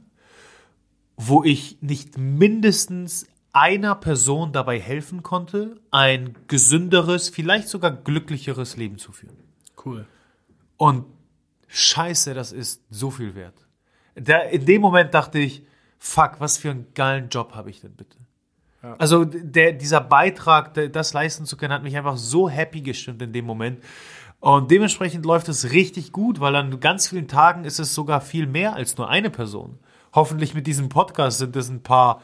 wo 1.27 1.45
ich 1.45 1.79
nicht 1.81 2.19
mindestens 2.19 3.27
einer 3.53 3.95
Person 3.95 4.53
dabei 4.53 4.81
helfen 4.81 5.23
konnte, 5.23 5.81
ein 5.91 6.35
gesünderes, 6.49 7.29
vielleicht 7.29 7.69
sogar 7.69 7.91
glücklicheres 7.93 8.77
Leben 8.77 8.99
zu 8.99 9.13
führen. 9.13 9.37
Cool. 9.85 10.07
Und 10.77 11.05
scheiße, 11.69 12.35
das 12.35 12.53
ist 12.53 12.83
so 12.91 13.11
viel 13.11 13.35
wert. 13.35 13.67
Da, 14.15 14.41
in 14.41 14.65
dem 14.65 14.81
Moment 14.81 15.15
dachte 15.15 15.39
ich, 15.39 15.63
fuck, 15.99 16.37
was 16.39 16.59
für 16.59 16.71
einen 16.71 16.87
geilen 16.95 17.29
Job 17.29 17.55
habe 17.55 17.71
ich 17.71 17.81
denn 17.81 17.93
bitte? 17.93 18.17
Ja. 18.83 18.97
Also 18.97 19.25
der, 19.25 19.73
dieser 19.73 20.01
Beitrag, 20.01 20.75
das 20.93 21.13
leisten 21.13 21.47
zu 21.47 21.57
können, 21.57 21.73
hat 21.73 21.83
mich 21.83 21.97
einfach 21.97 22.17
so 22.17 22.49
happy 22.49 22.81
gestimmt 22.81 23.23
in 23.23 23.33
dem 23.33 23.45
Moment. 23.45 23.83
Und 24.41 24.71
dementsprechend 24.73 25.25
läuft 25.25 25.49
es 25.49 25.71
richtig 25.71 26.11
gut, 26.11 26.41
weil 26.41 26.57
an 26.57 26.81
ganz 26.81 27.09
vielen 27.09 27.29
Tagen 27.29 27.65
ist 27.65 27.79
es 27.79 27.95
sogar 27.95 28.21
viel 28.21 28.47
mehr 28.47 28.75
als 28.75 28.97
nur 28.97 29.09
eine 29.09 29.31
Person. 29.31 29.79
Hoffentlich 30.15 30.55
mit 30.55 30.67
diesem 30.67 30.89
Podcast 30.89 31.39
sind 31.39 31.57
es 31.57 31.71
ein 31.71 31.83
paar 31.83 32.23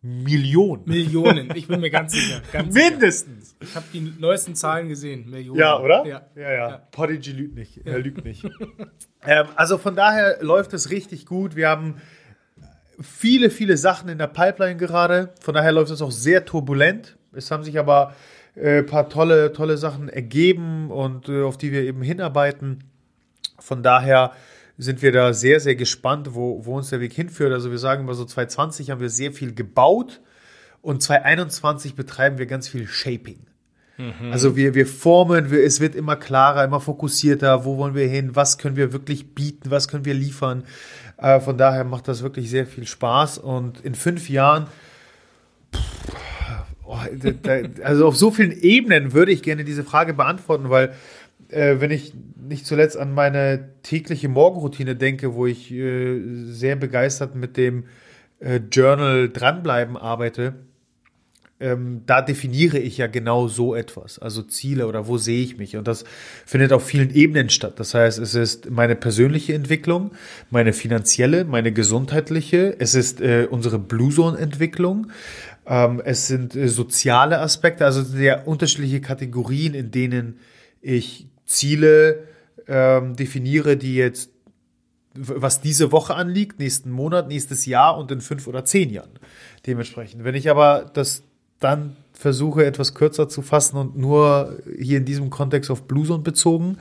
Millionen. 0.00 0.84
Millionen, 0.86 1.50
ich 1.54 1.68
bin 1.68 1.80
mir 1.80 1.90
ganz 1.90 2.12
sicher. 2.12 2.40
Ganz 2.52 2.72
Mindestens. 2.72 3.50
Sicher. 3.50 3.56
Ich 3.60 3.74
habe 3.74 3.86
die 3.92 4.00
neuesten 4.18 4.54
Zahlen 4.54 4.88
gesehen. 4.88 5.28
Millionen. 5.28 5.58
Ja, 5.58 5.78
oder? 5.78 6.06
Ja, 6.06 6.22
ja. 6.34 6.42
ja. 6.42 6.68
ja. 6.70 6.76
Podigy 6.90 7.32
lügt 7.32 7.54
nicht. 7.54 7.86
Er 7.86 7.98
lügt 7.98 8.24
nicht. 8.24 8.44
ähm, 9.26 9.46
also 9.56 9.76
von 9.76 9.94
daher 9.94 10.38
läuft 10.42 10.72
es 10.72 10.90
richtig 10.90 11.26
gut. 11.26 11.54
Wir 11.54 11.68
haben 11.68 11.96
viele, 13.00 13.50
viele 13.50 13.76
Sachen 13.76 14.08
in 14.08 14.18
der 14.18 14.28
Pipeline 14.28 14.76
gerade. 14.76 15.34
Von 15.40 15.54
daher 15.54 15.72
läuft 15.72 15.90
es 15.90 16.00
auch 16.00 16.12
sehr 16.12 16.44
turbulent. 16.44 17.18
Es 17.32 17.50
haben 17.50 17.62
sich 17.62 17.78
aber 17.78 18.14
ein 18.56 18.62
äh, 18.62 18.82
paar 18.82 19.08
tolle, 19.10 19.52
tolle 19.52 19.76
Sachen 19.76 20.08
ergeben 20.08 20.90
und 20.90 21.28
äh, 21.28 21.42
auf 21.42 21.58
die 21.58 21.72
wir 21.72 21.82
eben 21.82 22.02
hinarbeiten. 22.02 22.84
Von 23.58 23.82
daher 23.82 24.32
sind 24.78 25.02
wir 25.02 25.10
da 25.10 25.32
sehr, 25.32 25.58
sehr 25.58 25.74
gespannt, 25.74 26.34
wo, 26.34 26.64
wo 26.64 26.76
uns 26.76 26.90
der 26.90 27.00
Weg 27.00 27.12
hinführt. 27.12 27.52
Also 27.52 27.70
wir 27.70 27.78
sagen 27.78 28.04
immer 28.04 28.14
so 28.14 28.24
2020 28.24 28.90
haben 28.90 29.00
wir 29.00 29.10
sehr 29.10 29.32
viel 29.32 29.52
gebaut 29.52 30.20
und 30.80 31.02
2021 31.02 31.96
betreiben 31.96 32.38
wir 32.38 32.46
ganz 32.46 32.68
viel 32.68 32.86
Shaping. 32.86 33.40
Mhm. 33.98 34.30
Also 34.30 34.54
wir, 34.54 34.74
wir 34.74 34.86
formen, 34.86 35.50
wir, 35.50 35.64
es 35.64 35.80
wird 35.80 35.96
immer 35.96 36.14
klarer, 36.14 36.64
immer 36.64 36.80
fokussierter, 36.80 37.64
wo 37.64 37.76
wollen 37.76 37.96
wir 37.96 38.06
hin, 38.06 38.36
was 38.36 38.56
können 38.56 38.76
wir 38.76 38.92
wirklich 38.92 39.34
bieten, 39.34 39.72
was 39.72 39.88
können 39.88 40.04
wir 40.04 40.14
liefern. 40.14 40.62
Äh, 41.16 41.40
von 41.40 41.58
daher 41.58 41.82
macht 41.82 42.06
das 42.06 42.22
wirklich 42.22 42.48
sehr 42.48 42.64
viel 42.64 42.86
Spaß 42.86 43.38
und 43.38 43.80
in 43.80 43.96
fünf 43.96 44.30
Jahren 44.30 44.68
oh, 46.84 46.96
also 47.82 48.06
auf 48.06 48.16
so 48.16 48.30
vielen 48.30 48.52
Ebenen 48.52 49.12
würde 49.12 49.32
ich 49.32 49.42
gerne 49.42 49.64
diese 49.64 49.82
Frage 49.82 50.14
beantworten, 50.14 50.70
weil 50.70 50.94
äh, 51.50 51.76
wenn 51.80 51.90
ich 51.90 52.14
nicht 52.36 52.66
zuletzt 52.66 52.96
an 52.96 53.12
meine 53.12 53.70
tägliche 53.82 54.28
Morgenroutine 54.28 54.96
denke, 54.96 55.34
wo 55.34 55.46
ich 55.46 55.70
äh, 55.72 56.20
sehr 56.46 56.76
begeistert 56.76 57.34
mit 57.34 57.56
dem 57.56 57.84
äh, 58.40 58.60
Journal 58.70 59.28
dranbleiben 59.28 59.96
arbeite, 59.96 60.54
ähm, 61.60 62.02
da 62.06 62.22
definiere 62.22 62.78
ich 62.78 62.98
ja 62.98 63.08
genau 63.08 63.48
so 63.48 63.74
etwas, 63.74 64.18
also 64.18 64.42
Ziele 64.42 64.86
oder 64.86 65.08
wo 65.08 65.18
sehe 65.18 65.42
ich 65.42 65.58
mich. 65.58 65.76
Und 65.76 65.88
das 65.88 66.04
findet 66.46 66.72
auf 66.72 66.86
vielen 66.86 67.10
Ebenen 67.10 67.50
statt. 67.50 67.80
Das 67.80 67.94
heißt, 67.94 68.18
es 68.18 68.34
ist 68.34 68.70
meine 68.70 68.94
persönliche 68.94 69.54
Entwicklung, 69.54 70.12
meine 70.50 70.72
finanzielle, 70.72 71.44
meine 71.44 71.72
gesundheitliche, 71.72 72.76
es 72.78 72.94
ist 72.94 73.20
äh, 73.20 73.48
unsere 73.50 73.78
Blue 73.78 74.10
Zone-Entwicklung, 74.12 75.08
ähm, 75.66 76.00
es 76.04 76.28
sind 76.28 76.54
äh, 76.54 76.68
soziale 76.68 77.40
Aspekte, 77.40 77.84
also 77.84 78.02
sehr 78.02 78.46
unterschiedliche 78.46 79.00
Kategorien, 79.00 79.74
in 79.74 79.90
denen 79.90 80.38
ich 80.80 81.26
Ziele 81.48 82.28
ähm, 82.68 83.16
definiere, 83.16 83.76
die 83.76 83.96
jetzt, 83.96 84.30
was 85.14 85.60
diese 85.60 85.90
Woche 85.90 86.14
anliegt, 86.14 86.60
nächsten 86.60 86.90
Monat, 86.90 87.26
nächstes 87.26 87.66
Jahr 87.66 87.98
und 87.98 88.10
in 88.12 88.20
fünf 88.20 88.46
oder 88.46 88.64
zehn 88.64 88.90
Jahren. 88.90 89.18
Dementsprechend. 89.66 90.22
Wenn 90.22 90.36
ich 90.36 90.48
aber 90.48 90.90
das 90.92 91.24
dann 91.58 91.96
versuche, 92.12 92.64
etwas 92.64 92.94
kürzer 92.94 93.28
zu 93.28 93.42
fassen 93.42 93.78
und 93.78 93.96
nur 93.96 94.58
hier 94.78 94.98
in 94.98 95.04
diesem 95.04 95.30
Kontext 95.30 95.70
auf 95.70 95.88
Blueson 95.88 96.22
bezogen, 96.22 96.78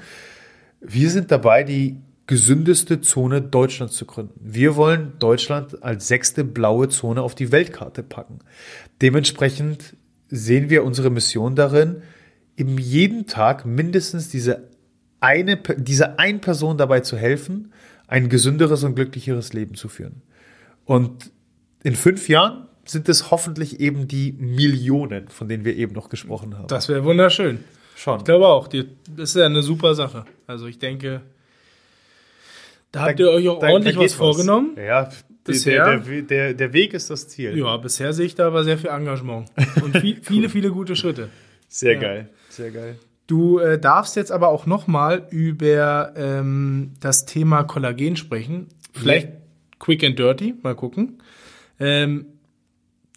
wir 0.82 1.10
sind 1.10 1.32
dabei, 1.32 1.64
die 1.64 1.98
gesündeste 2.28 3.00
Zone 3.02 3.42
Deutschlands 3.42 3.96
zu 3.96 4.06
gründen. 4.06 4.40
Wir 4.44 4.76
wollen 4.76 5.14
Deutschland 5.18 5.82
als 5.82 6.08
sechste 6.08 6.44
blaue 6.44 6.90
Zone 6.90 7.22
auf 7.22 7.36
die 7.36 7.52
Weltkarte 7.54 8.04
packen. 8.04 8.40
Dementsprechend 9.02 9.96
sehen 10.30 10.70
wir 10.70 10.84
unsere 10.84 11.10
Mission 11.10 11.56
darin, 11.56 12.04
eben 12.58 12.78
jeden 12.78 13.28
Tag 13.28 13.66
mindestens 13.66 14.30
diese 14.30 14.68
eine, 15.20 15.58
dieser 15.58 16.20
ein 16.20 16.42
Person 16.42 16.78
dabei 16.78 17.00
zu 17.00 17.18
helfen, 17.18 17.72
ein 18.08 18.30
gesünderes 18.30 18.84
und 18.84 18.96
glücklicheres 18.96 19.54
Leben 19.54 19.76
zu 19.76 19.90
führen. 19.90 20.22
Und 20.86 21.32
in 21.84 21.96
fünf 21.96 22.30
Jahren 22.30 22.68
sind 22.86 23.10
es 23.10 23.32
hoffentlich 23.32 23.80
eben 23.80 24.08
die 24.08 24.34
Millionen, 24.34 25.28
von 25.28 25.48
denen 25.48 25.66
wir 25.66 25.76
eben 25.76 25.94
noch 25.94 26.10
gesprochen 26.10 26.58
haben. 26.58 26.68
Das 26.68 26.90
wäre 26.90 27.04
wunderschön. 27.04 27.64
Schon. 27.96 28.20
Ich 28.20 28.26
glaube 28.26 28.48
auch, 28.48 28.68
die, 28.68 28.88
das 29.16 29.32
ist 29.32 29.36
ja 29.38 29.46
eine 29.46 29.64
super 29.64 29.96
Sache. 29.96 30.26
Also 30.46 30.68
ich 30.68 30.78
denke, 30.78 31.22
da, 32.92 33.02
habt 33.02 33.20
ihr 33.20 33.30
euch 33.30 33.50
auch 33.50 33.60
da, 33.60 33.70
ordentlich 33.70 33.96
da 33.96 34.02
was 34.02 34.14
vorgenommen. 34.14 34.76
Ja, 34.78 35.10
bisher. 35.44 36.00
Der, 36.00 36.22
der, 36.22 36.54
der, 36.54 36.74
Weg 36.74 36.94
ist 36.94 37.10
das 37.10 37.28
Ziel. 37.28 37.58
Ja, 37.58 37.76
bisher 37.78 38.14
sehe 38.14 38.28
ich 38.28 38.36
da 38.36 38.48
aber 38.48 38.64
sehr 38.64 38.78
viel 38.78 38.90
Engagement 38.90 39.50
und 39.82 39.98
viel, 39.98 40.18
viele, 40.22 40.50
viele 40.50 40.70
gute 40.70 40.96
Schritte. 40.96 41.30
Sehr 41.68 41.94
ja. 41.94 42.00
geil, 42.00 42.30
sehr 42.58 42.72
geil. 42.72 43.00
Du 43.28 43.60
äh, 43.60 43.80
darfst 43.80 44.16
jetzt 44.16 44.32
aber 44.32 44.50
auch 44.50 44.66
noch 44.66 44.88
mal 44.88 45.28
über 45.30 46.14
ähm, 46.16 46.94
das 47.00 47.26
Thema 47.26 47.64
Kollagen 47.64 48.16
sprechen. 48.16 48.68
Vielleicht 48.94 49.28
ja. 49.28 49.36
quick 49.80 50.04
and 50.04 50.18
dirty, 50.18 50.56
mal 50.64 50.76
gucken. 50.76 51.22
Ähm, 51.80 52.26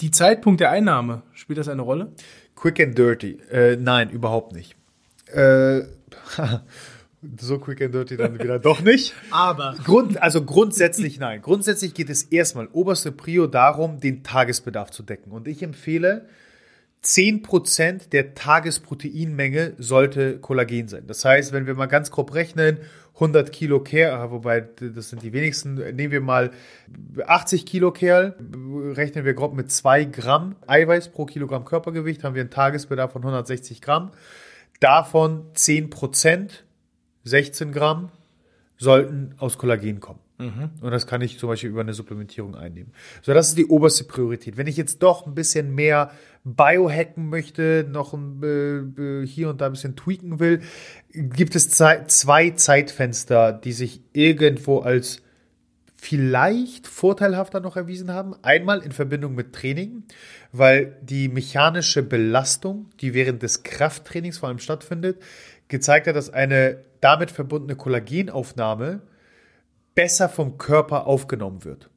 die 0.00 0.10
Zeitpunkt 0.10 0.60
der 0.60 0.70
Einnahme, 0.70 1.22
spielt 1.32 1.58
das 1.58 1.68
eine 1.68 1.82
Rolle? 1.82 2.12
Quick 2.56 2.80
and 2.80 2.98
dirty. 2.98 3.38
Äh, 3.50 3.76
nein, 3.76 4.10
überhaupt 4.10 4.52
nicht. 4.52 4.74
Äh, 5.26 5.82
so 7.40 7.58
quick 7.58 7.80
and 7.80 7.94
dirty 7.94 8.16
dann 8.16 8.38
wieder 8.38 8.58
doch 8.58 8.80
nicht. 8.80 9.14
Aber. 9.30 9.76
Grund, 9.84 10.20
also 10.20 10.44
grundsätzlich 10.44 11.20
nein. 11.20 11.40
Grundsätzlich 11.40 11.94
geht 11.94 12.10
es 12.10 12.24
erstmal 12.24 12.68
oberste 12.72 13.12
Prio 13.12 13.46
darum, 13.46 14.00
den 14.00 14.22
Tagesbedarf 14.24 14.90
zu 14.90 15.02
decken. 15.02 15.30
Und 15.30 15.46
ich 15.46 15.62
empfehle, 15.62 16.26
10% 17.02 18.10
der 18.10 18.34
Tagesproteinmenge 18.34 19.74
sollte 19.78 20.38
Kollagen 20.38 20.88
sein. 20.88 21.06
Das 21.06 21.24
heißt, 21.24 21.52
wenn 21.52 21.66
wir 21.66 21.74
mal 21.74 21.86
ganz 21.86 22.10
grob 22.10 22.34
rechnen, 22.34 22.78
100 23.14 23.52
Kilo 23.52 23.80
Kerl, 23.80 24.30
wobei 24.30 24.60
das 24.60 25.10
sind 25.10 25.22
die 25.22 25.32
wenigsten, 25.32 25.74
nehmen 25.74 26.10
wir 26.10 26.20
mal 26.20 26.50
80 27.26 27.66
Kilo 27.66 27.90
Kerl, 27.90 28.34
rechnen 28.94 29.24
wir 29.24 29.34
grob 29.34 29.54
mit 29.54 29.70
2 29.70 30.04
Gramm 30.04 30.56
Eiweiß 30.66 31.10
pro 31.10 31.26
Kilogramm 31.26 31.64
Körpergewicht, 31.64 32.24
haben 32.24 32.34
wir 32.34 32.40
einen 32.40 32.50
Tagesbedarf 32.50 33.12
von 33.12 33.22
160 33.22 33.80
Gramm. 33.82 34.10
Davon 34.80 35.52
10%, 35.54 36.50
16 37.24 37.72
Gramm, 37.72 38.10
sollten 38.78 39.34
aus 39.38 39.58
Kollagen 39.58 40.00
kommen. 40.00 40.20
Mhm. 40.40 40.70
Und 40.80 40.90
das 40.90 41.06
kann 41.06 41.20
ich 41.20 41.38
zum 41.38 41.48
Beispiel 41.48 41.70
über 41.70 41.82
eine 41.82 41.94
Supplementierung 41.94 42.54
einnehmen. 42.54 42.92
So, 43.22 43.34
das 43.34 43.48
ist 43.48 43.58
die 43.58 43.66
oberste 43.66 44.04
Priorität. 44.04 44.56
Wenn 44.56 44.66
ich 44.66 44.76
jetzt 44.76 45.02
doch 45.02 45.26
ein 45.26 45.34
bisschen 45.34 45.74
mehr 45.74 46.10
biohacken 46.44 47.28
möchte, 47.28 47.86
noch 47.88 48.14
äh, 48.14 49.26
hier 49.26 49.50
und 49.50 49.60
da 49.60 49.66
ein 49.66 49.72
bisschen 49.72 49.96
tweaken 49.96 50.40
will, 50.40 50.60
gibt 51.12 51.54
es 51.54 51.68
zwei 51.70 52.50
Zeitfenster, 52.50 53.52
die 53.52 53.72
sich 53.72 54.00
irgendwo 54.12 54.78
als 54.78 55.22
vielleicht 55.94 56.86
vorteilhafter 56.86 57.60
noch 57.60 57.76
erwiesen 57.76 58.10
haben. 58.10 58.34
Einmal 58.40 58.80
in 58.80 58.92
Verbindung 58.92 59.34
mit 59.34 59.52
Training, 59.52 60.04
weil 60.50 60.96
die 61.02 61.28
mechanische 61.28 62.02
Belastung, 62.02 62.88
die 63.00 63.12
während 63.12 63.42
des 63.42 63.62
Krafttrainings 63.64 64.38
vor 64.38 64.48
allem 64.48 64.58
stattfindet, 64.60 65.20
gezeigt 65.68 66.06
hat, 66.06 66.16
dass 66.16 66.30
eine 66.30 66.78
damit 67.02 67.30
verbundene 67.30 67.76
Kollagenaufnahme 67.76 69.02
besser 69.94 70.28
vom 70.28 70.58
Körper 70.58 71.06
aufgenommen 71.06 71.64
wird. 71.64 71.90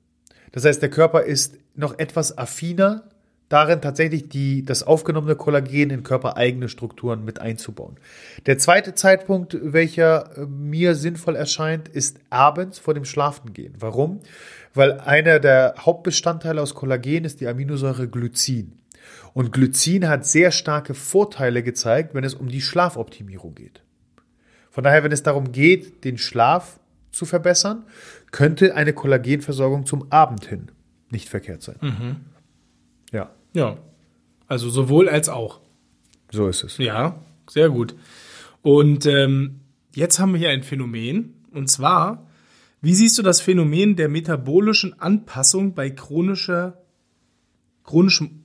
Das 0.52 0.66
heißt, 0.66 0.82
der 0.82 0.90
Körper 0.90 1.24
ist 1.24 1.58
noch 1.76 1.98
etwas 1.98 2.38
affiner 2.38 3.04
darin, 3.50 3.82
tatsächlich 3.82 4.30
die, 4.30 4.66
das 4.66 4.84
aufgenommene 4.84 5.36
Kollagen 5.36 5.92
in 5.92 6.04
körpereigene 6.04 6.70
Strukturen 6.70 7.24
mit 7.24 7.40
einzubauen. 7.40 7.98
Der 8.48 8.58
zweite 8.58 8.96
Zeitpunkt, 8.96 9.58
welcher 9.62 10.38
äh, 10.38 10.46
mir 10.48 10.96
sinnvoll 10.96 11.36
erscheint, 11.36 11.88
ist 11.88 12.18
abends 12.32 12.80
vor 12.80 12.96
dem 12.96 13.06
Schlafengehen. 13.06 13.76
Warum? 13.80 14.22
Weil 14.74 15.00
einer 15.00 15.40
der 15.40 15.76
Hauptbestandteile 15.78 16.62
aus 16.62 16.74
Kollagen 16.74 17.26
ist 17.26 17.42
die 17.42 17.48
Aminosäure 17.48 18.08
Glycin. 18.08 18.80
Und 19.34 19.52
Glycin 19.52 20.08
hat 20.08 20.26
sehr 20.26 20.52
starke 20.52 20.96
Vorteile 20.96 21.62
gezeigt, 21.62 22.16
wenn 22.16 22.24
es 22.24 22.34
um 22.34 22.48
die 22.48 22.62
Schlafoptimierung 22.62 23.54
geht. 23.54 23.82
Von 24.72 24.84
daher, 24.84 25.04
wenn 25.04 25.12
es 25.12 25.22
darum 25.22 25.52
geht, 25.52 26.04
den 26.04 26.18
Schlaf 26.18 26.80
zu 27.14 27.26
verbessern, 27.26 27.86
könnte 28.32 28.76
eine 28.76 28.92
Kollagenversorgung 28.94 29.86
zum 29.86 30.12
Abend 30.12 30.46
hin 30.46 30.72
nicht 31.10 31.30
verkehrt 31.30 31.62
sein. 31.62 31.78
Mhm. 31.82 32.16
Ja. 33.12 33.32
Ja. 33.54 33.78
Also 34.48 34.70
sowohl 34.70 35.08
als 35.08 35.30
auch. 35.30 35.62
So 36.32 36.48
ist 36.48 36.64
es. 36.64 36.78
Ja, 36.80 37.24
sehr 37.48 37.70
gut. 37.70 37.96
Und 38.62 39.06
ähm, 39.06 39.62
jetzt 39.96 40.20
haben 40.20 40.34
wir 40.34 40.40
hier 40.40 40.50
ein 40.50 40.64
Phänomen. 40.64 41.36
Und 41.52 41.70
zwar 41.70 42.28
Wie 42.84 42.96
siehst 42.96 43.18
du 43.18 43.22
das 43.22 43.40
Phänomen 43.40 43.96
der 43.96 44.10
metabolischen 44.10 45.00
Anpassung 45.00 45.74
bei 45.74 45.90
chronischer, 45.90 46.84
chronischem 47.86 48.44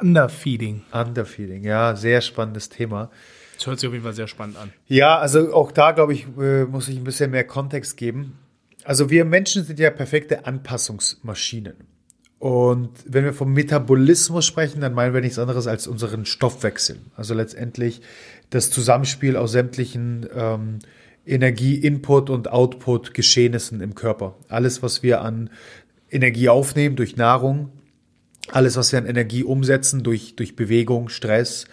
Underfeeding? 0.00 0.82
Underfeeding, 0.90 1.62
ja, 1.62 1.94
sehr 1.94 2.20
spannendes 2.20 2.68
Thema. 2.68 3.12
Das 3.56 3.66
hört 3.66 3.80
sich 3.80 3.88
auf 3.88 3.92
jeden 3.92 4.04
Fall 4.04 4.14
sehr 4.14 4.28
spannend 4.28 4.56
an. 4.58 4.72
Ja, 4.86 5.18
also 5.18 5.52
auch 5.54 5.72
da, 5.72 5.92
glaube 5.92 6.12
ich, 6.12 6.26
äh, 6.38 6.64
muss 6.64 6.88
ich 6.88 6.96
ein 6.96 7.04
bisschen 7.04 7.30
mehr 7.30 7.44
Kontext 7.44 7.96
geben. 7.96 8.38
Also 8.84 9.10
wir 9.10 9.24
Menschen 9.24 9.64
sind 9.64 9.78
ja 9.78 9.90
perfekte 9.90 10.46
Anpassungsmaschinen. 10.46 11.74
Und 12.38 12.90
wenn 13.06 13.24
wir 13.24 13.32
vom 13.32 13.52
Metabolismus 13.52 14.44
sprechen, 14.44 14.80
dann 14.82 14.92
meinen 14.92 15.14
wir 15.14 15.22
nichts 15.22 15.38
anderes 15.38 15.66
als 15.66 15.86
unseren 15.86 16.26
Stoffwechsel. 16.26 16.98
Also 17.16 17.34
letztendlich 17.34 18.02
das 18.50 18.70
Zusammenspiel 18.70 19.36
aus 19.36 19.52
sämtlichen 19.52 20.26
ähm, 20.34 20.78
Energie-Input 21.24 22.30
und 22.30 22.50
Output-Geschehnissen 22.50 23.80
im 23.80 23.94
Körper. 23.94 24.36
Alles, 24.48 24.82
was 24.82 25.02
wir 25.02 25.22
an 25.22 25.50
Energie 26.10 26.48
aufnehmen 26.48 26.94
durch 26.94 27.16
Nahrung, 27.16 27.72
alles, 28.52 28.76
was 28.76 28.92
wir 28.92 28.98
an 28.98 29.06
Energie 29.06 29.44
umsetzen 29.44 30.02
durch, 30.02 30.36
durch 30.36 30.56
Bewegung, 30.56 31.08
Stress, 31.08 31.66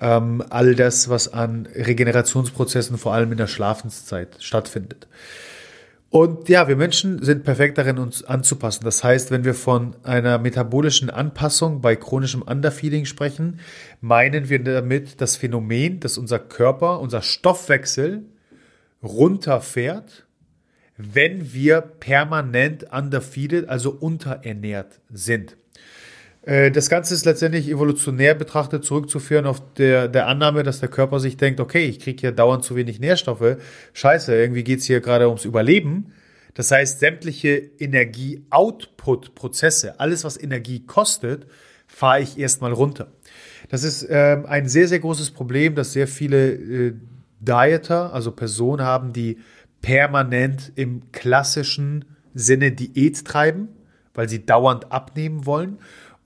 ähm, 0.00 0.42
all 0.50 0.74
das, 0.74 1.08
was 1.08 1.32
an 1.32 1.66
Regenerationsprozessen 1.74 2.98
vor 2.98 3.14
allem 3.14 3.32
in 3.32 3.38
der 3.38 3.46
Schlafenszeit 3.46 4.36
stattfindet. 4.40 5.08
Und 6.10 6.48
ja, 6.48 6.68
wir 6.68 6.76
Menschen 6.76 7.22
sind 7.22 7.44
perfekt 7.44 7.76
darin, 7.76 7.98
uns 7.98 8.24
anzupassen. 8.24 8.84
Das 8.84 9.04
heißt, 9.04 9.30
wenn 9.30 9.44
wir 9.44 9.52
von 9.52 9.94
einer 10.04 10.38
metabolischen 10.38 11.10
Anpassung 11.10 11.82
bei 11.82 11.96
chronischem 11.96 12.40
Underfeeding 12.40 13.04
sprechen, 13.04 13.60
meinen 14.00 14.48
wir 14.48 14.62
damit 14.62 15.20
das 15.20 15.36
Phänomen, 15.36 16.00
dass 16.00 16.16
unser 16.16 16.38
Körper, 16.38 17.00
unser 17.00 17.20
Stoffwechsel 17.20 18.24
runterfährt, 19.02 20.26
wenn 20.96 21.52
wir 21.52 21.82
permanent 21.82 22.90
underfeeded, 22.90 23.68
also 23.68 23.90
unterernährt 23.90 25.00
sind. 25.10 25.56
Äh, 26.42 26.70
das 26.70 26.88
Ganze 26.88 27.14
ist 27.14 27.24
letztendlich 27.24 27.68
evolutionär 27.68 28.34
betrachtet 28.34 28.84
zurückzuführen 28.84 29.46
auf 29.46 29.62
der, 29.74 30.08
der 30.08 30.26
Annahme, 30.26 30.62
dass 30.62 30.80
der 30.80 30.88
Körper 30.88 31.20
sich 31.20 31.36
denkt, 31.36 31.60
okay, 31.60 31.86
ich 31.86 32.00
kriege 32.00 32.20
hier 32.20 32.32
dauernd 32.32 32.64
zu 32.64 32.76
wenig 32.76 33.00
Nährstoffe. 33.00 33.56
Scheiße, 33.92 34.34
irgendwie 34.34 34.64
geht 34.64 34.80
es 34.80 34.86
hier 34.86 35.00
gerade 35.00 35.28
ums 35.28 35.44
Überleben. 35.44 36.12
Das 36.54 36.70
heißt, 36.70 37.00
sämtliche 37.00 37.56
Energie-Output-Prozesse, 37.78 40.00
alles, 40.00 40.24
was 40.24 40.42
Energie 40.42 40.86
kostet, 40.86 41.46
fahre 41.86 42.20
ich 42.20 42.38
erstmal 42.38 42.72
runter. 42.72 43.12
Das 43.68 43.84
ist 43.84 44.06
ähm, 44.08 44.46
ein 44.46 44.68
sehr, 44.68 44.88
sehr 44.88 44.98
großes 44.98 45.30
Problem, 45.30 45.74
dass 45.74 45.92
sehr 45.92 46.08
viele 46.08 46.52
äh, 46.52 46.94
Dieter, 47.40 48.12
also 48.12 48.32
Personen 48.32 48.82
haben, 48.82 49.12
die 49.12 49.38
permanent 49.82 50.72
im 50.74 51.12
klassischen 51.12 52.04
Sinne 52.34 52.72
Diät 52.72 53.24
treiben, 53.24 53.68
weil 54.14 54.28
sie 54.28 54.44
dauernd 54.44 54.90
abnehmen 54.90 55.46
wollen 55.46 55.78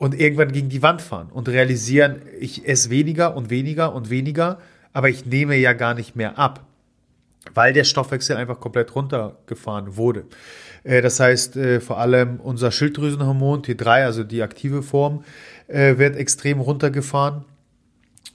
und 0.03 0.19
irgendwann 0.19 0.51
gegen 0.51 0.69
die 0.69 0.83
Wand 0.83 1.01
fahren 1.01 1.29
und 1.31 1.49
realisieren, 1.49 2.23
ich 2.41 2.67
esse 2.67 2.91
weniger 2.91 3.37
und 3.37 3.51
weniger 3.51 3.95
und 3.95 4.11
weniger, 4.11 4.59
aber 4.93 5.09
ich 5.09 5.27
nehme 5.27 5.55
ja 5.55 5.75
gar 5.75 5.95
nicht 5.95 6.17
mehr 6.17 6.41
ab, 6.41 6.67
weil 7.55 7.73
der 7.73 7.85
Stoffwechsel 7.85 8.37
einfach 8.37 8.59
komplett 8.59 8.97
runtergefahren 8.97 9.97
wurde. 9.97 10.25
Äh, 10.83 11.03
das 11.03 11.21
heißt, 11.21 11.57
äh, 11.57 11.81
vor 11.81 11.99
allem 11.99 12.41
unser 12.41 12.73
Schilddrüsenhormon 12.73 13.63
T3, 13.63 14.05
also 14.05 14.25
die 14.25 14.43
aktive 14.43 14.83
Form, 14.83 15.23
äh, 15.69 15.99
wird 15.99 16.17
extrem 16.17 16.59
runtergefahren. 16.59 17.45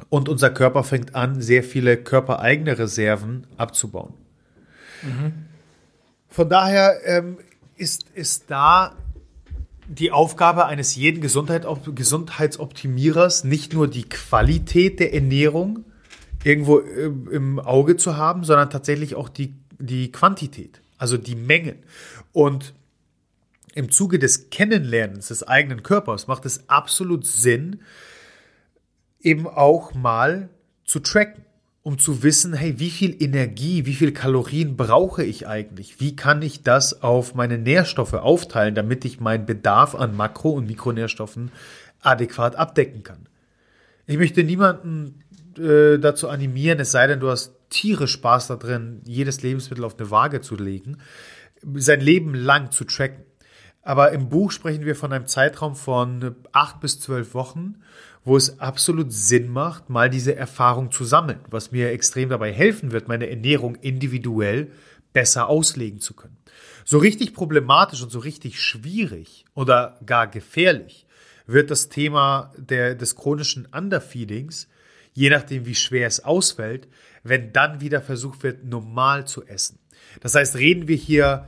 Und 0.07 0.29
unser 0.29 0.51
Körper 0.51 0.85
fängt 0.85 1.15
an, 1.15 1.41
sehr 1.41 1.63
viele 1.63 1.97
körpereigene 1.97 2.79
Reserven 2.79 3.45
abzubauen. 3.57 4.13
Mhm. 5.01 5.33
Von 6.29 6.47
daher 6.47 6.95
ähm, 7.03 7.39
ist, 7.75 8.05
ist 8.13 8.45
da 8.47 8.95
die 9.87 10.11
Aufgabe 10.11 10.65
eines 10.65 10.95
jeden 10.95 11.21
Gesundheit, 11.21 11.65
Gesundheitsoptimierers, 11.95 13.43
nicht 13.43 13.73
nur 13.73 13.87
die 13.87 14.03
Qualität 14.03 14.99
der 14.99 15.13
Ernährung 15.13 15.85
irgendwo 16.43 16.79
äh, 16.79 17.05
im 17.05 17.59
Auge 17.59 17.97
zu 17.97 18.17
haben, 18.17 18.43
sondern 18.43 18.69
tatsächlich 18.69 19.15
auch 19.15 19.29
die, 19.29 19.55
die 19.79 20.11
Quantität, 20.11 20.81
also 20.97 21.17
die 21.17 21.35
Mengen. 21.35 21.77
Und 22.33 22.73
im 23.75 23.91
Zuge 23.91 24.19
des 24.19 24.49
Kennenlernens 24.49 25.27
des 25.27 25.43
eigenen 25.43 25.83
Körpers 25.83 26.27
macht 26.27 26.45
es 26.45 26.69
absolut 26.69 27.25
Sinn, 27.25 27.81
eben 29.21 29.47
auch 29.47 29.93
mal 29.93 30.49
zu 30.85 30.99
tracken 30.99 31.46
um 31.87 31.97
zu 31.97 32.21
wissen, 32.21 32.51
hey, 32.51 32.81
wie 32.81 32.89
viel 32.89 33.15
Energie, 33.23 33.85
wie 33.85 33.93
viel 33.93 34.11
Kalorien 34.11 34.75
brauche 34.75 35.23
ich 35.23 35.47
eigentlich? 35.47 36.01
Wie 36.01 36.17
kann 36.17 36.41
ich 36.41 36.61
das 36.61 37.01
auf 37.01 37.33
meine 37.33 37.57
Nährstoffe 37.57 38.11
aufteilen, 38.11 38.75
damit 38.75 39.05
ich 39.05 39.21
meinen 39.21 39.45
Bedarf 39.45 39.95
an 39.95 40.13
Makro- 40.13 40.51
und 40.51 40.67
Mikronährstoffen 40.67 41.49
adäquat 42.01 42.57
abdecken 42.57 43.03
kann? 43.03 43.29
Ich 44.05 44.17
möchte 44.17 44.43
niemanden 44.43 45.23
äh, 45.57 45.97
dazu 45.97 46.27
animieren, 46.27 46.81
es 46.81 46.91
sei 46.91 47.07
denn, 47.07 47.21
du 47.21 47.29
hast 47.29 47.53
tierisch 47.69 48.11
Spaß 48.11 48.47
darin, 48.47 48.99
jedes 49.05 49.41
Lebensmittel 49.41 49.85
auf 49.85 49.97
eine 49.97 50.11
Waage 50.11 50.41
zu 50.41 50.57
legen, 50.57 50.97
sein 51.75 52.01
Leben 52.01 52.33
lang 52.33 52.69
zu 52.71 52.83
tracken. 52.83 53.23
Aber 53.81 54.11
im 54.11 54.27
Buch 54.27 54.51
sprechen 54.51 54.83
wir 54.83 54.97
von 54.97 55.13
einem 55.13 55.27
Zeitraum 55.27 55.77
von 55.77 56.35
acht 56.51 56.81
bis 56.81 56.99
zwölf 56.99 57.33
Wochen, 57.33 57.75
wo 58.27 58.35
es 58.35 58.59
absolut 58.59 59.13
Sinn 59.13 59.47
macht, 59.47 59.89
mal 59.89 60.09
diese 60.09 60.35
Erfahrung 60.35 60.91
zu 60.91 61.05
sammeln, 61.05 61.39
was 61.49 61.71
mir 61.71 61.91
extrem 61.91 62.27
dabei 62.27 62.51
helfen 62.51 62.91
wird, 62.91 63.07
meine 63.07 63.29
Ernährung 63.29 63.75
individuell 63.75 64.69
besser 65.13 65.47
auslegen 65.47 66.01
zu 66.01 66.13
können. 66.13 66.35
So 66.83 66.97
richtig 66.97 67.33
problematisch 67.33 68.03
und 68.03 68.11
so 68.11 68.19
richtig 68.19 68.61
schwierig 68.61 69.45
oder 69.53 69.97
gar 70.05 70.27
gefährlich 70.27 71.05
wird 71.45 71.71
das 71.71 71.87
Thema 71.87 72.51
der, 72.57 72.95
des 72.95 73.15
chronischen 73.15 73.65
Underfeedings, 73.65 74.67
je 75.13 75.29
nachdem 75.29 75.65
wie 75.65 75.75
schwer 75.75 76.05
es 76.05 76.25
ausfällt, 76.25 76.89
wenn 77.23 77.53
dann 77.53 77.79
wieder 77.79 78.01
versucht 78.01 78.43
wird, 78.43 78.65
normal 78.65 79.25
zu 79.25 79.45
essen. 79.45 79.79
Das 80.19 80.35
heißt, 80.35 80.57
reden 80.57 80.89
wir 80.89 80.97
hier 80.97 81.47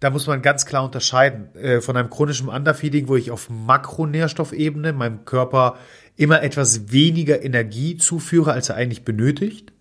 da 0.00 0.08
muss 0.08 0.26
man 0.26 0.40
ganz 0.40 0.64
klar 0.64 0.84
unterscheiden 0.84 1.54
äh, 1.54 1.80
von 1.80 1.96
einem 1.96 2.08
chronischen 2.08 2.48
Underfeeding, 2.48 3.08
wo 3.08 3.16
ich 3.16 3.30
auf 3.30 3.50
Makronährstoffebene 3.50 4.94
meinem 4.94 5.26
Körper 5.26 5.76
immer 6.16 6.42
etwas 6.42 6.90
weniger 6.90 7.42
Energie 7.42 7.96
zuführe, 7.96 8.52
als 8.52 8.70
er 8.70 8.76
eigentlich 8.76 9.04
benötigt. 9.04 9.72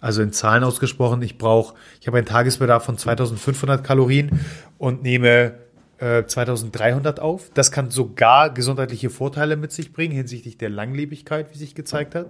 Also 0.00 0.22
in 0.22 0.32
Zahlen 0.32 0.64
ausgesprochen, 0.64 1.22
ich 1.22 1.38
brauche, 1.38 1.74
ich 2.00 2.06
habe 2.06 2.18
einen 2.18 2.26
Tagesbedarf 2.26 2.84
von 2.84 2.98
2500 2.98 3.84
Kalorien 3.84 4.40
und 4.78 5.02
nehme 5.02 5.54
äh, 5.98 6.24
2300 6.24 7.20
auf. 7.20 7.50
Das 7.52 7.70
kann 7.70 7.90
sogar 7.90 8.50
gesundheitliche 8.52 9.10
Vorteile 9.10 9.56
mit 9.56 9.72
sich 9.72 9.92
bringen 9.92 10.14
hinsichtlich 10.14 10.58
der 10.58 10.70
Langlebigkeit, 10.70 11.52
wie 11.52 11.58
sich 11.58 11.74
gezeigt 11.74 12.14
hat. 12.14 12.28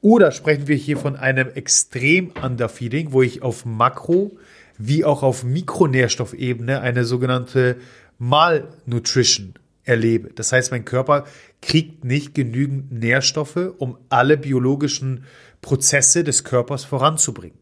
Oder 0.00 0.32
sprechen 0.32 0.68
wir 0.68 0.76
hier 0.76 0.98
von 0.98 1.16
einem 1.16 1.48
extrem 1.54 2.30
Underfeeding, 2.42 3.12
wo 3.12 3.22
ich 3.22 3.42
auf 3.42 3.64
Makro- 3.64 4.32
wie 4.78 5.04
auch 5.04 5.22
auf 5.22 5.44
Mikronährstoffebene 5.44 6.80
eine 6.80 7.04
sogenannte 7.04 7.76
Malnutrition 8.18 9.54
erlebe. 9.84 10.30
Das 10.34 10.52
heißt, 10.52 10.70
mein 10.70 10.84
Körper 10.84 11.24
kriegt 11.62 12.04
nicht 12.04 12.34
genügend 12.34 12.92
Nährstoffe, 12.92 13.72
um 13.78 13.98
alle 14.08 14.36
biologischen 14.36 15.24
Prozesse 15.60 16.24
des 16.24 16.44
Körpers 16.44 16.84
voranzubringen. 16.84 17.58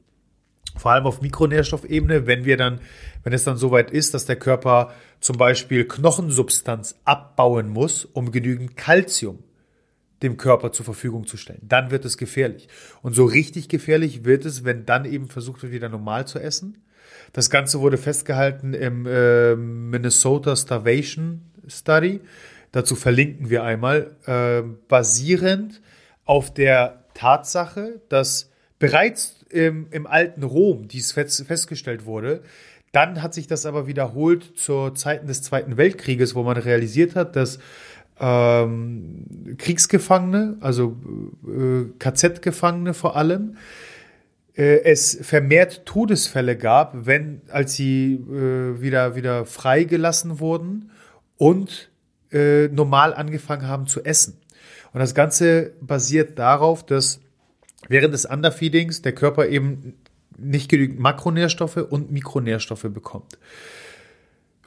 Vor 0.76 0.92
allem 0.92 1.06
auf 1.06 1.20
Mikronährstoffebene, 1.20 2.26
wenn 2.26 2.44
wir 2.44 2.56
dann, 2.56 2.80
wenn 3.24 3.32
es 3.32 3.44
dann 3.44 3.58
soweit 3.58 3.90
ist, 3.90 4.14
dass 4.14 4.24
der 4.24 4.36
Körper 4.36 4.92
zum 5.20 5.36
Beispiel 5.36 5.84
Knochensubstanz 5.84 6.96
abbauen 7.04 7.68
muss, 7.68 8.06
um 8.06 8.32
genügend 8.32 8.76
Kalzium 8.76 9.40
dem 10.22 10.36
Körper 10.36 10.72
zur 10.72 10.84
Verfügung 10.84 11.26
zu 11.26 11.36
stellen. 11.36 11.60
Dann 11.62 11.90
wird 11.90 12.04
es 12.04 12.16
gefährlich. 12.16 12.68
Und 13.02 13.14
so 13.14 13.24
richtig 13.24 13.68
gefährlich 13.68 14.24
wird 14.24 14.44
es, 14.44 14.64
wenn 14.64 14.86
dann 14.86 15.04
eben 15.04 15.28
versucht 15.28 15.62
wird, 15.62 15.72
wieder 15.72 15.88
normal 15.88 16.26
zu 16.26 16.38
essen 16.38 16.78
das 17.32 17.50
Ganze 17.50 17.80
wurde 17.80 17.96
festgehalten 17.96 18.74
im 18.74 19.06
äh, 19.06 19.56
Minnesota 19.56 20.54
Starvation 20.54 21.42
Study. 21.66 22.20
Dazu 22.72 22.94
verlinken 22.94 23.50
wir 23.50 23.64
einmal, 23.64 24.16
äh, 24.26 24.62
basierend 24.88 25.80
auf 26.24 26.52
der 26.52 27.04
Tatsache, 27.14 28.00
dass 28.08 28.50
bereits 28.78 29.36
im, 29.50 29.86
im 29.90 30.06
alten 30.06 30.42
Rom 30.42 30.88
dies 30.88 31.12
fest, 31.12 31.44
festgestellt 31.46 32.06
wurde, 32.06 32.42
dann 32.92 33.22
hat 33.22 33.32
sich 33.32 33.46
das 33.46 33.64
aber 33.64 33.86
wiederholt 33.86 34.52
zur 34.56 34.94
Zeiten 34.94 35.26
des 35.26 35.42
Zweiten 35.42 35.76
Weltkrieges, 35.76 36.34
wo 36.34 36.42
man 36.42 36.56
realisiert 36.56 37.16
hat, 37.16 37.36
dass 37.36 37.58
ähm, 38.20 39.56
Kriegsgefangene, 39.58 40.56
also 40.60 40.96
äh, 41.46 41.84
KZ-Gefangene 41.98 42.92
vor 42.92 43.16
allem, 43.16 43.56
es 44.60 45.18
vermehrt 45.22 45.86
Todesfälle 45.86 46.56
gab, 46.56 47.06
wenn, 47.06 47.40
als 47.48 47.74
sie 47.74 48.14
äh, 48.14 48.80
wieder, 48.80 49.16
wieder 49.16 49.46
freigelassen 49.46 50.40
wurden 50.40 50.90
und 51.38 51.90
äh, 52.32 52.68
normal 52.68 53.14
angefangen 53.14 53.66
haben 53.66 53.86
zu 53.86 54.04
essen. 54.04 54.38
Und 54.92 55.00
das 55.00 55.14
Ganze 55.14 55.72
basiert 55.80 56.38
darauf, 56.38 56.84
dass 56.84 57.20
während 57.88 58.12
des 58.12 58.26
Underfeedings 58.26 59.02
der 59.02 59.12
Körper 59.12 59.48
eben 59.48 59.94
nicht 60.38 60.68
genügend 60.68 60.98
Makronährstoffe 60.98 61.76
und 61.76 62.10
Mikronährstoffe 62.10 62.86
bekommt. 62.90 63.38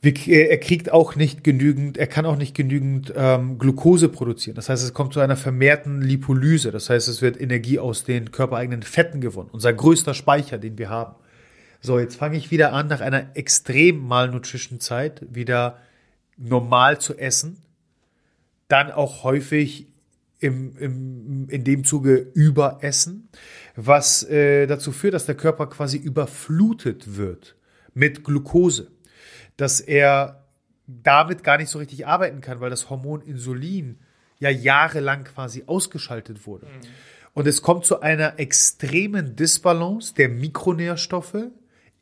Äh, 0.05 0.47
er 0.47 0.57
kriegt 0.57 0.91
auch 0.91 1.15
nicht 1.15 1.43
genügend, 1.43 1.97
er 1.97 2.07
kann 2.07 2.25
auch 2.25 2.37
nicht 2.37 2.55
genügend 2.55 3.13
ähm, 3.15 3.57
Glucose 3.57 4.09
produzieren. 4.09 4.55
Das 4.55 4.69
heißt, 4.69 4.83
es 4.83 4.93
kommt 4.93 5.13
zu 5.13 5.19
einer 5.19 5.37
vermehrten 5.37 6.01
Lipolyse. 6.01 6.71
Das 6.71 6.89
heißt, 6.89 7.07
es 7.07 7.21
wird 7.21 7.39
Energie 7.39 7.79
aus 7.79 8.03
den 8.03 8.31
körpereigenen 8.31 8.83
Fetten 8.83 9.21
gewonnen. 9.21 9.49
Unser 9.51 9.73
größter 9.73 10.13
Speicher, 10.13 10.57
den 10.57 10.77
wir 10.77 10.89
haben. 10.89 11.15
So, 11.81 11.99
jetzt 11.99 12.15
fange 12.15 12.37
ich 12.37 12.51
wieder 12.51 12.73
an, 12.73 12.87
nach 12.87 13.01
einer 13.01 13.35
extrem 13.35 13.99
malnutrition 13.99 14.79
Zeit 14.79 15.21
wieder 15.29 15.79
normal 16.37 16.99
zu 16.99 17.17
essen. 17.17 17.57
Dann 18.67 18.91
auch 18.91 19.23
häufig 19.23 19.87
im, 20.39 20.75
im, 20.77 21.47
in 21.49 21.63
dem 21.63 21.83
Zuge 21.83 22.31
überessen, 22.33 23.29
was 23.75 24.23
äh, 24.23 24.67
dazu 24.67 24.91
führt, 24.91 25.13
dass 25.13 25.25
der 25.25 25.35
Körper 25.35 25.67
quasi 25.67 25.97
überflutet 25.97 27.17
wird 27.17 27.55
mit 27.93 28.23
Glucose 28.23 28.91
dass 29.57 29.79
er 29.79 30.43
damit 30.87 31.43
gar 31.43 31.57
nicht 31.57 31.69
so 31.69 31.79
richtig 31.79 32.05
arbeiten 32.07 32.41
kann, 32.41 32.59
weil 32.59 32.69
das 32.69 32.89
Hormon 32.89 33.21
Insulin 33.21 33.99
ja 34.39 34.49
jahrelang 34.49 35.23
quasi 35.23 35.63
ausgeschaltet 35.65 36.45
wurde. 36.45 36.67
Mhm. 36.67 36.87
Und 37.33 37.47
es 37.47 37.61
kommt 37.61 37.85
zu 37.85 38.01
einer 38.01 38.39
extremen 38.39 39.35
Disbalance 39.35 40.13
der 40.13 40.29
Mikronährstoffe 40.29 41.47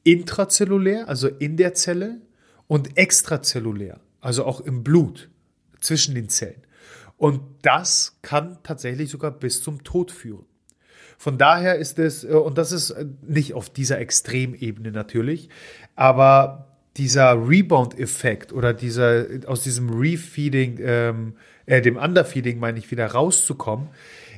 intrazellulär, 0.04 1.08
also 1.08 1.28
in 1.28 1.58
der 1.58 1.74
Zelle, 1.74 2.22
und 2.68 2.98
extrazellulär, 2.98 4.00
also 4.22 4.46
auch 4.46 4.62
im 4.62 4.84
Blut 4.84 5.30
zwischen 5.80 6.16
den 6.16 6.30
Zellen. 6.30 6.62
Und 7.18 7.42
das 7.62 8.18
kann 8.22 8.58
tatsächlich 8.64 9.10
sogar 9.10 9.32
bis 9.32 9.62
zum 9.62 9.84
Tod 9.84 10.12
führen. 10.12 10.46
Von 11.18 11.38
daher 11.38 11.76
ist 11.76 12.00
es, 12.00 12.24
äh, 12.24 12.34
und 12.34 12.58
das 12.58 12.72
ist 12.72 12.92
äh, 12.92 13.06
nicht 13.22 13.54
auf 13.54 13.70
dieser 13.70 14.00
Extremebene 14.00 14.92
natürlich, 14.92 15.50
aber 15.96 16.73
dieser 16.98 17.48
Rebound-Effekt 17.48 18.54
oder 18.54 18.74
dieser 18.74 19.26
aus 19.48 19.64
diesem 19.64 19.90
Refeeding, 19.90 20.80
ähm, 20.82 21.34
äh, 21.66 21.82
dem 21.82 21.98
Underfeeding 21.98 22.60
meine 22.60 22.78
ich, 22.78 22.92
wieder 22.92 23.08
rauszukommen, 23.08 23.88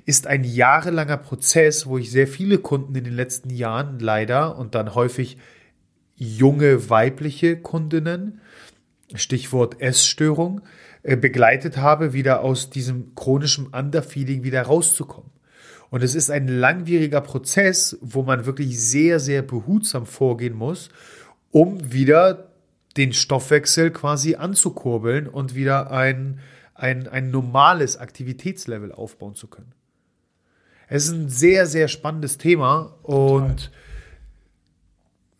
ist 0.06 0.28
ein 0.28 0.44
jahrelanger 0.44 1.18
Prozess, 1.18 1.86
wo 1.86 1.98
ich 1.98 2.12
sehr 2.12 2.28
viele 2.28 2.60
Kunden 2.60 2.96
in 2.96 3.04
den 3.04 3.16
letzten 3.16 3.50
Jahren 3.50 4.00
leider 4.00 4.58
und 4.58 4.74
dann 4.74 4.96
häufig 4.96 5.38
junge 6.16 6.90
weibliche 6.90 7.58
Kundinnen, 7.58 8.40
Stichwort 9.14 9.82
Essstörung, 9.82 10.62
äh, 11.04 11.18
begleitet 11.18 11.78
habe, 11.78 12.14
wieder 12.14 12.40
aus 12.40 12.70
diesem 12.70 13.16
chronischen 13.16 13.68
Underfeeding 13.68 14.44
wieder 14.44 14.62
rauszukommen. 14.62 15.32
Und 15.90 16.04
es 16.04 16.16
ist 16.16 16.32
ein 16.32 16.48
langwieriger 16.48 17.22
Prozess, 17.22 17.98
wo 18.02 18.24
man 18.24 18.46
wirklich 18.46 18.80
sehr, 18.80 19.20
sehr 19.20 19.42
behutsam 19.42 20.06
vorgehen 20.06 20.56
muss 20.56 20.90
um 21.56 21.94
wieder 21.94 22.45
den 22.98 23.14
Stoffwechsel 23.14 23.92
quasi 23.92 24.36
anzukurbeln 24.36 25.28
und 25.28 25.56
wieder 25.56 25.92
ein, 25.92 26.40
ein, 26.74 27.08
ein 27.08 27.32
normales 27.32 27.98
Aktivitätslevel 27.98 28.92
aufbauen 28.92 29.36
zu 29.36 29.48
können. 29.48 29.74
Es 30.88 31.06
ist 31.06 31.14
ein 31.14 31.30
sehr, 31.30 31.66
sehr 31.66 31.88
spannendes 31.88 32.38
Thema 32.38 32.96
und 33.02 33.72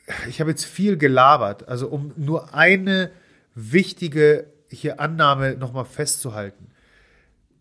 Total. 0.06 0.30
ich 0.30 0.42
habe 0.42 0.50
jetzt 0.50 0.66
viel 0.66 0.98
gelabert. 0.98 1.68
Also 1.68 1.88
um 1.88 2.14
nur 2.18 2.54
eine 2.54 3.12
wichtige 3.54 4.48
hier 4.70 5.00
Annahme 5.00 5.56
nochmal 5.56 5.86
festzuhalten. 5.86 6.70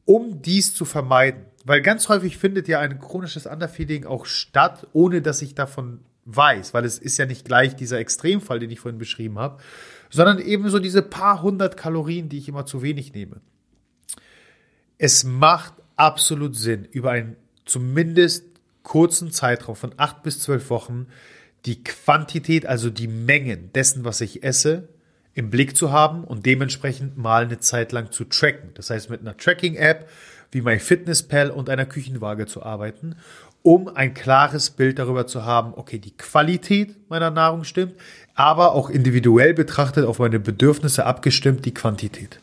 Um 0.05 0.43
dies 0.43 0.75
zu 0.75 0.85
vermeiden, 0.85 1.47
weil 1.65 1.81
ganz 1.81 2.09
häufig 2.09 2.37
findet 2.37 2.69
ja 2.69 2.81
ein 2.81 2.99
chronisches 2.99 3.47
Underfeeding 3.47 4.05
auch 4.05 4.27
statt, 4.27 4.87
ohne 4.93 5.23
dass 5.23 5.41
ich 5.41 5.55
davon 5.55 6.01
weiß, 6.27 6.75
weil 6.75 6.85
es 6.85 6.99
ist 6.99 7.19
ja 7.19 7.27
nicht 7.27 7.45
gleich 7.45 7.77
dieser 7.77 7.99
Extremfall, 7.99 8.59
den 8.59 8.71
ich 8.71 8.81
vorhin 8.81 8.99
beschrieben 8.99 9.39
habe, 9.39 9.63
sondern 10.11 10.39
eben 10.39 10.69
so 10.71 10.79
diese 10.79 11.03
paar 11.03 11.43
hundert 11.43 11.77
Kalorien, 11.77 12.29
die 12.29 12.39
ich 12.39 12.49
immer 12.49 12.67
zu 12.67 12.83
wenig 12.83 13.13
nehme. 13.13 13.41
Es 14.99 15.25
macht 15.25 15.75
absolut 15.97 16.57
Sinn, 16.57 16.87
über 16.91 17.11
einen 17.11 17.37
zumindest 17.65 18.45
kurzen 18.83 19.31
Zeitraum 19.31 19.77
von 19.77 19.93
acht 19.97 20.23
bis 20.23 20.41
zwölf 20.41 20.71
Wochen 20.71 21.07
die 21.65 21.83
Quantität, 21.83 22.67
also 22.67 22.91
die 22.91 23.09
Mengen 23.09 23.73
dessen, 23.73 24.05
was 24.05 24.21
ich 24.21 24.43
esse, 24.43 24.89
im 25.33 25.51
Blick 25.51 25.77
zu 25.77 25.91
haben 25.91 26.23
und 26.25 26.47
dementsprechend 26.47 27.19
mal 27.19 27.45
eine 27.45 27.59
Zeit 27.59 27.91
lang 27.93 28.13
zu 28.13 28.25
tracken. 28.25 28.71
Das 28.75 28.91
heißt, 28.91 29.11
mit 29.11 29.21
einer 29.21 29.37
Tracking-App 29.37 30.09
wie 30.53 30.61
MyFitnessPal 30.61 31.51
und 31.51 31.69
einer 31.69 31.87
Küchenwaage 31.87 32.47
zu 32.47 32.63
arbeiten 32.63 33.17
um 33.65 33.89
ein 33.89 34.13
klares 34.13 34.69
Bild 34.69 34.99
darüber 34.99 35.27
zu 35.27 35.45
haben, 35.45 35.73
okay, 35.75 35.99
die 35.99 36.15
Qualität 36.15 37.09
meiner 37.09 37.31
Nahrung 37.31 37.65
stimmt, 37.65 37.95
aber 38.35 38.73
auch 38.73 38.91
individuell 38.91 39.55
betrachtet 39.55 40.05
auf 40.05 40.19
meine 40.19 40.39
Bedürfnisse 40.39 41.07
abgestimmt 41.07 41.65
die 41.65 41.73
Quantität. 41.73 42.39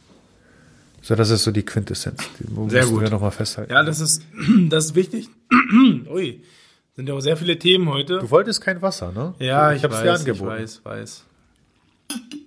So, 1.03 1.13
das 1.13 1.29
ist 1.29 1.43
so 1.43 1.51
die 1.51 1.63
Quintessenz. 1.63 2.27
Die 2.39 2.69
sehr 2.71 2.87
gut. 2.87 3.01
wir 3.01 3.09
nochmal 3.11 3.29
festhalten. 3.29 3.71
Ja, 3.71 3.83
das 3.83 3.99
ist, 3.99 4.23
das 4.69 4.85
ist 4.85 4.95
wichtig. 4.95 5.29
Ui, 6.11 6.41
sind 6.95 7.07
ja 7.07 7.13
auch 7.13 7.19
sehr 7.19 7.37
viele 7.37 7.59
Themen 7.59 7.87
heute. 7.87 8.17
Du 8.17 8.31
wolltest 8.31 8.59
kein 8.59 8.81
Wasser, 8.81 9.11
ne? 9.11 9.35
Ja, 9.37 9.73
ich, 9.73 9.77
ich 9.77 9.83
hab's 9.83 10.01
dir 10.01 10.13
angeboten. 10.13 10.55
Ich 10.55 10.61
weiß, 10.61 10.81
weiß. 10.83 11.25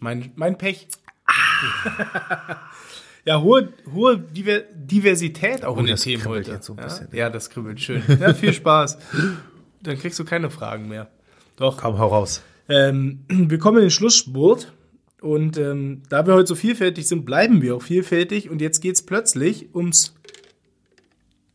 Mein, 0.00 0.32
mein 0.34 0.58
Pech. 0.58 0.88
Ah. 1.26 2.56
Ja, 3.24 3.40
hohe, 3.40 3.72
hohe 3.92 4.18
Diversität 4.18 5.64
auch 5.64 5.76
oh, 5.76 5.80
in 5.80 5.86
den 5.86 5.96
Themen 5.96 6.24
heute. 6.26 6.58
So 6.60 6.76
ja? 6.76 6.88
ja, 7.12 7.30
das 7.30 7.48
kribbelt 7.48 7.80
schön. 7.80 8.02
Ja, 8.20 8.34
viel 8.34 8.52
Spaß. 8.52 8.98
Dann 9.82 9.98
kriegst 9.98 10.18
du 10.18 10.24
keine 10.24 10.50
Fragen 10.50 10.88
mehr. 10.88 11.08
Doch. 11.56 11.78
Komm, 11.78 11.98
hau 11.98 12.08
raus. 12.08 12.42
Ähm, 12.68 13.20
wir 13.28 13.58
kommen 13.58 13.78
in 13.78 13.84
den 13.84 13.90
Schlussspurt. 13.90 14.72
Und 15.22 15.56
ähm, 15.56 16.02
da 16.10 16.26
wir 16.26 16.34
heute 16.34 16.48
so 16.48 16.54
vielfältig 16.54 17.08
sind, 17.08 17.24
bleiben 17.24 17.62
wir 17.62 17.76
auch 17.76 17.82
vielfältig. 17.82 18.50
Und 18.50 18.60
jetzt 18.60 18.80
geht 18.80 18.96
es 18.96 19.02
plötzlich 19.02 19.74
ums 19.74 20.14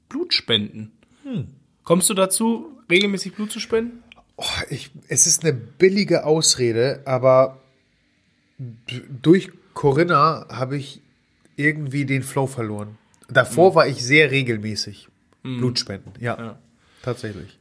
Blutspenden. 0.10 0.92
Hm. 1.24 1.48
Kommst 1.84 2.10
du 2.10 2.16
dazu, 2.16 2.78
regelmäßig 2.90 3.36
Blut 3.36 3.52
zu 3.52 3.60
spenden? 3.60 4.04
Oh, 4.38 4.46
ich, 4.72 4.90
es 5.08 5.28
ist 5.28 5.44
eine 5.44 5.54
billige 5.54 6.26
Ausrede, 6.26 7.02
aber 7.06 7.60
durch 9.22 9.52
Corinna 9.76 10.48
habe 10.50 10.78
ich 10.78 11.02
irgendwie 11.60 12.06
den 12.06 12.24
Flow 12.24 12.48
verloren. 12.48 12.98
Davor 13.28 13.72
mhm. 13.72 13.76
war 13.76 13.88
ich 13.88 14.04
sehr 14.04 14.32
regelmäßig. 14.32 15.10
Mhm. 15.44 15.58
Blutspenden, 15.58 16.14
ja, 16.20 16.38
ja. 16.38 16.60
Tatsächlich. 17.04 17.58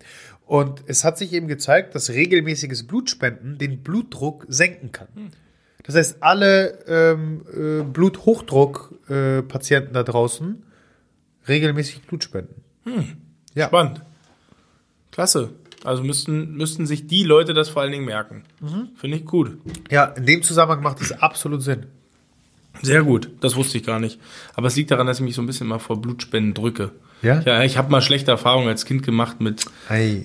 Und 0.46 0.82
es 0.86 1.04
hat 1.04 1.18
sich 1.18 1.32
eben 1.32 1.48
gezeigt, 1.48 1.94
dass 1.94 2.10
regelmäßiges 2.10 2.86
Blutspenden 2.86 3.58
den 3.58 3.82
Blutdruck 3.82 4.46
senken 4.48 4.92
kann. 4.92 5.08
Hm. 5.14 5.30
Das 5.84 5.96
heißt, 5.96 6.22
alle 6.22 6.78
ähm, 6.86 7.42
äh, 7.52 7.82
Bluthochdruck-Patienten 7.82 9.90
äh, 9.90 9.94
da 9.94 10.02
draußen 10.02 10.62
regelmäßig 11.48 12.02
Blut 12.02 12.24
spenden. 12.24 12.62
Hm. 12.84 13.16
Ja. 13.54 13.66
Spannend. 13.66 14.02
Klasse. 15.10 15.50
Also 15.84 16.04
müssten, 16.04 16.56
müssten 16.56 16.86
sich 16.86 17.08
die 17.08 17.24
Leute 17.24 17.54
das 17.54 17.68
vor 17.68 17.82
allen 17.82 17.92
Dingen 17.92 18.04
merken. 18.04 18.44
Mhm. 18.60 18.90
Finde 18.94 19.16
ich 19.16 19.24
gut. 19.24 19.58
Ja, 19.90 20.04
in 20.04 20.26
dem 20.26 20.42
Zusammenhang 20.42 20.82
macht 20.82 21.00
es 21.00 21.12
absolut 21.12 21.62
Sinn. 21.62 21.86
Sehr 22.80 23.02
gut, 23.02 23.30
das 23.40 23.56
wusste 23.56 23.78
ich 23.78 23.84
gar 23.84 23.98
nicht. 23.98 24.20
Aber 24.54 24.68
es 24.68 24.76
liegt 24.76 24.90
daran, 24.90 25.06
dass 25.06 25.18
ich 25.18 25.24
mich 25.24 25.34
so 25.34 25.42
ein 25.42 25.46
bisschen 25.46 25.66
mal 25.66 25.78
vor 25.78 26.00
Blutspenden 26.00 26.54
drücke. 26.54 26.92
Ja? 27.22 27.40
Ja, 27.40 27.62
ich 27.62 27.78
habe 27.78 27.90
mal 27.90 28.02
schlechte 28.02 28.30
Erfahrungen 28.30 28.68
als 28.68 28.84
Kind 28.84 29.02
gemacht 29.04 29.40
mit 29.40 29.64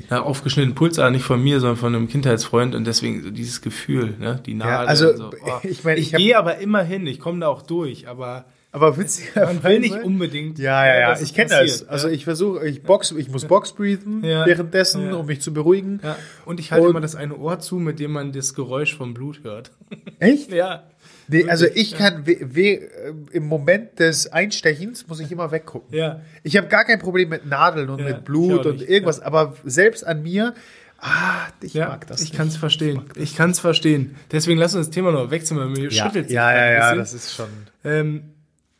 ja, 0.09 0.21
aufgeschnittenen 0.21 0.75
Pulsadern, 0.75 1.13
nicht 1.13 1.25
von 1.25 1.41
mir, 1.41 1.59
sondern 1.59 1.77
von 1.77 1.95
einem 1.95 2.07
Kindheitsfreund 2.07 2.75
und 2.75 2.85
deswegen 2.85 3.23
so 3.23 3.29
dieses 3.29 3.61
Gefühl, 3.61 4.15
ne, 4.19 4.41
die 4.45 4.55
Nadel. 4.55 4.71
Ja, 4.71 4.79
also 4.79 5.15
so. 5.15 5.31
oh. 5.45 5.59
ich 5.63 5.83
meine, 5.83 5.99
ich, 5.99 6.13
ich 6.13 6.17
gehe 6.17 6.37
aber 6.37 6.57
immer 6.57 6.83
hin, 6.83 7.05
ich 7.07 7.19
komme 7.19 7.41
da 7.41 7.47
auch 7.47 7.61
durch, 7.61 8.07
aber 8.07 8.45
aber 8.77 8.97
witzig, 8.97 9.33
man 9.35 9.63
will 9.63 9.79
nicht 9.79 10.03
unbedingt. 10.03 10.59
Ja, 10.59 10.85
ja, 10.85 10.99
ja. 10.99 11.19
Ich 11.19 11.33
kenne 11.33 11.49
das. 11.49 11.87
Also 11.87 12.09
ich 12.09 12.25
versuche, 12.25 12.67
ich 12.67 12.83
box, 12.83 13.11
ich 13.11 13.29
muss 13.29 13.45
Box 13.45 13.71
breathen 13.71 14.23
ja. 14.23 14.45
währenddessen, 14.45 15.13
um 15.13 15.25
mich 15.25 15.41
zu 15.41 15.53
beruhigen. 15.53 16.01
Ja. 16.03 16.15
Und 16.45 16.59
ich 16.59 16.71
halte 16.71 16.83
und 16.83 16.91
immer 16.91 17.01
das 17.01 17.15
eine 17.15 17.35
Ohr 17.37 17.59
zu, 17.59 17.77
mit 17.77 17.99
dem 17.99 18.11
man 18.11 18.33
das 18.33 18.53
Geräusch 18.53 18.95
vom 18.95 19.13
Blut 19.13 19.39
hört. 19.43 19.71
Echt? 20.19 20.51
ja. 20.51 20.83
Nee, 21.29 21.49
also 21.49 21.65
ich 21.73 21.95
kann 21.95 22.25
we, 22.25 22.37
we, 22.41 22.61
äh, 22.61 23.13
im 23.31 23.47
Moment 23.47 23.99
des 23.99 24.31
Einstechens 24.31 25.07
muss 25.07 25.19
ich 25.19 25.31
immer 25.31 25.51
weggucken. 25.51 25.95
Ja. 25.97 26.21
Ich 26.43 26.55
habe 26.55 26.67
gar 26.67 26.85
kein 26.85 26.99
Problem 26.99 27.29
mit 27.29 27.45
Nadeln 27.45 27.89
und 27.89 27.99
ja, 27.99 28.05
mit 28.05 28.25
Blut 28.25 28.65
und 28.65 28.81
irgendwas, 28.81 29.17
ja. 29.19 29.25
aber 29.25 29.55
selbst 29.65 30.05
an 30.05 30.23
mir, 30.23 30.53
Ah, 30.99 31.47
ich 31.61 31.75
ja, 31.75 31.89
mag 31.89 32.07
das. 32.07 32.21
Ich 32.21 32.33
kann 32.33 32.47
es 32.47 32.57
verstehen. 32.57 33.03
Ich 33.15 33.35
kann 33.35 33.51
es 33.51 33.59
verstehen. 33.59 34.15
Deswegen 34.31 34.59
lass 34.59 34.73
uns 34.73 34.87
das 34.87 34.93
Thema 34.95 35.11
noch 35.11 35.29
wechseln, 35.29 35.59
weil 35.59 35.67
mir 35.69 35.89
ja. 35.89 36.05
schüttelt 36.05 36.31
Ja, 36.31 36.51
ja, 36.51 36.71
ja, 36.71 36.95
das 36.95 37.13
ist 37.13 37.35
schon. 37.35 37.49
Ähm, 37.83 38.23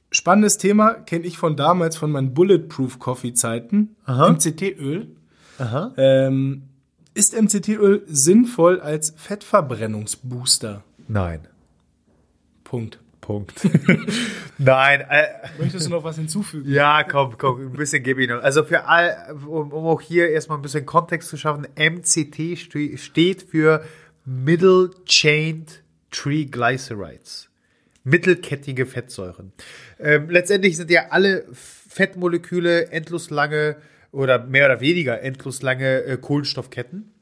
spannendes 0.10 0.58
Thema 0.58 0.96
kenne 0.96 1.26
ich 1.26 1.38
von 1.38 1.56
damals 1.56 1.96
von 1.96 2.12
meinen 2.12 2.34
Bulletproof 2.34 2.98
Coffee 2.98 3.34
Zeiten. 3.34 3.96
MCT-Öl. 4.08 5.10
Ähm, 5.98 6.64
ist 7.14 7.40
MCT-Öl 7.40 8.04
sinnvoll 8.08 8.80
als 8.80 9.14
Fettverbrennungsbooster? 9.16 10.84
Nein. 11.08 11.48
Punkt. 12.68 13.00
Punkt. 13.22 13.62
Nein. 14.58 15.02
Äh, 15.10 15.28
Möchtest 15.58 15.86
du 15.86 15.92
noch 15.92 16.04
was 16.04 16.18
hinzufügen? 16.18 16.70
Ja, 16.70 17.04
komm, 17.04 17.38
komm, 17.38 17.62
ein 17.62 17.72
bisschen 17.72 18.04
gebe 18.04 18.22
ich 18.22 18.30
noch. 18.30 18.44
Also 18.44 18.66
für 18.66 18.86
all, 18.86 19.16
um, 19.48 19.72
um 19.72 19.86
auch 19.86 20.02
hier 20.02 20.30
erstmal 20.30 20.58
ein 20.58 20.62
bisschen 20.62 20.86
Kontext 20.86 21.30
zu 21.30 21.38
schaffen, 21.38 21.66
MCT 21.78 22.58
steht 23.00 23.44
für 23.44 23.86
Middle 24.26 24.92
Chained 25.06 25.82
Triglycerides. 26.12 27.50
Mittelkettige 28.04 28.86
Fettsäuren. 28.86 29.54
Ähm, 29.98 30.30
letztendlich 30.30 30.76
sind 30.76 30.92
ja 30.92 31.08
alle 31.10 31.46
Fettmoleküle 31.54 32.92
endlos 32.92 33.30
lange 33.30 33.78
oder 34.12 34.44
mehr 34.44 34.66
oder 34.66 34.82
weniger 34.82 35.22
endlos 35.22 35.62
lange 35.62 36.04
äh, 36.04 36.18
Kohlenstoffketten. 36.18 37.14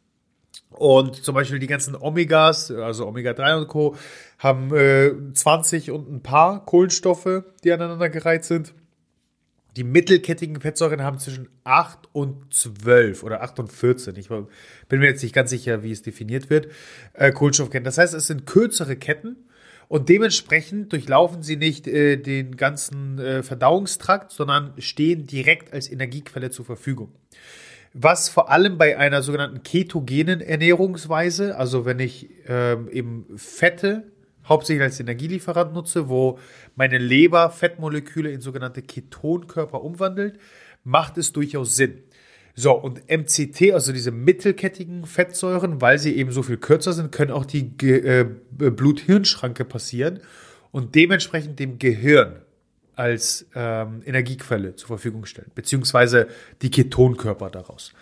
Und 0.78 1.24
zum 1.24 1.36
Beispiel 1.36 1.60
die 1.60 1.68
ganzen 1.68 1.96
Omegas, 1.96 2.70
also 2.70 3.08
Omega-3 3.08 3.58
und 3.62 3.68
Co., 3.68 3.96
haben 4.40 4.76
äh, 4.76 5.12
20 5.34 5.92
und 5.92 6.12
ein 6.12 6.22
paar 6.22 6.66
Kohlenstoffe, 6.66 7.44
die 7.64 7.72
aneinander 7.72 8.10
gereiht 8.10 8.44
sind. 8.44 8.74
Die 9.78 9.84
mittelkettigen 9.84 10.60
Fettsäuren 10.60 11.02
haben 11.02 11.20
zwischen 11.20 11.50
8 11.64 12.10
und 12.14 12.54
12 12.54 13.24
oder 13.24 13.42
8 13.42 13.60
und 13.60 13.72
14. 13.72 14.16
Ich 14.18 14.30
bin 14.30 15.00
mir 15.00 15.08
jetzt 15.08 15.24
nicht 15.24 15.36
ganz 15.36 15.50
sicher, 15.50 15.84
wie 15.84 15.92
es 15.92 16.02
definiert 16.02 16.50
wird. 16.50 16.68
Äh, 17.14 17.32
Kohlenstoffketten. 17.32 17.86
Das 17.86 17.98
heißt, 17.98 18.14
es 18.14 18.28
sind 18.28 18.46
kürzere 18.46 18.96
Ketten 18.98 19.36
und 19.88 20.10
dementsprechend 20.10 20.92
durchlaufen 20.92 21.42
sie 21.42 21.58
nicht 21.58 21.88
äh, 21.88 22.18
den 22.18 22.58
ganzen 22.58 23.20
äh, 23.20 23.44
Verdauungstrakt, 23.44 24.32
sondern 24.32 24.74
stehen 24.78 25.26
direkt 25.26 25.74
als 25.74 25.90
Energiequelle 25.90 26.52
zur 26.52 26.66
Verfügung 26.66 27.14
was 27.98 28.28
vor 28.28 28.52
allem 28.52 28.78
bei 28.78 28.98
einer 28.98 29.22
sogenannten 29.22 29.64
ketogenen 29.64 30.42
Ernährungsweise, 30.42 31.56
also 31.58 31.86
wenn 31.86 32.00
ich 32.00 32.30
ähm, 32.46 32.90
eben 32.90 33.26
Fette 33.38 34.12
hauptsächlich 34.44 34.84
als 34.84 35.00
Energielieferant 35.00 35.74
nutze, 35.74 36.10
wo 36.10 36.38
meine 36.76 36.98
Leber 36.98 37.50
Fettmoleküle 37.50 38.30
in 38.32 38.42
sogenannte 38.42 38.82
Ketonkörper 38.82 39.82
umwandelt, 39.82 40.40
macht 40.84 41.18
es 41.18 41.32
durchaus 41.32 41.78
Sinn. 41.78 42.04
So, 42.54 42.74
und 42.74 43.10
MCT, 43.10 43.72
also 43.72 43.94
diese 43.94 44.12
mittelkettigen 44.12 45.06
Fettsäuren, 45.06 45.80
weil 45.80 45.98
sie 45.98 46.18
eben 46.18 46.32
so 46.32 46.44
viel 46.44 46.58
kürzer 46.58 46.92
sind, 46.92 47.14
können 47.14 47.32
auch 47.32 47.46
die 47.46 47.72
äh, 47.82 48.26
Blut-Hirn-Schranke 48.52 49.64
passieren 49.64 50.20
und 50.72 50.96
dementsprechend 50.96 51.60
dem 51.60 51.80
Gehirn 51.80 52.42
als 52.96 53.46
ähm, 53.56 54.02
Energiequelle 54.06 54.76
zur 54.76 54.88
Verfügung 54.88 55.26
stellen, 55.26 55.52
beziehungsweise 55.56 56.28
die 56.62 56.70
Ketonkörper 56.72 57.50
daraus. 57.50 57.94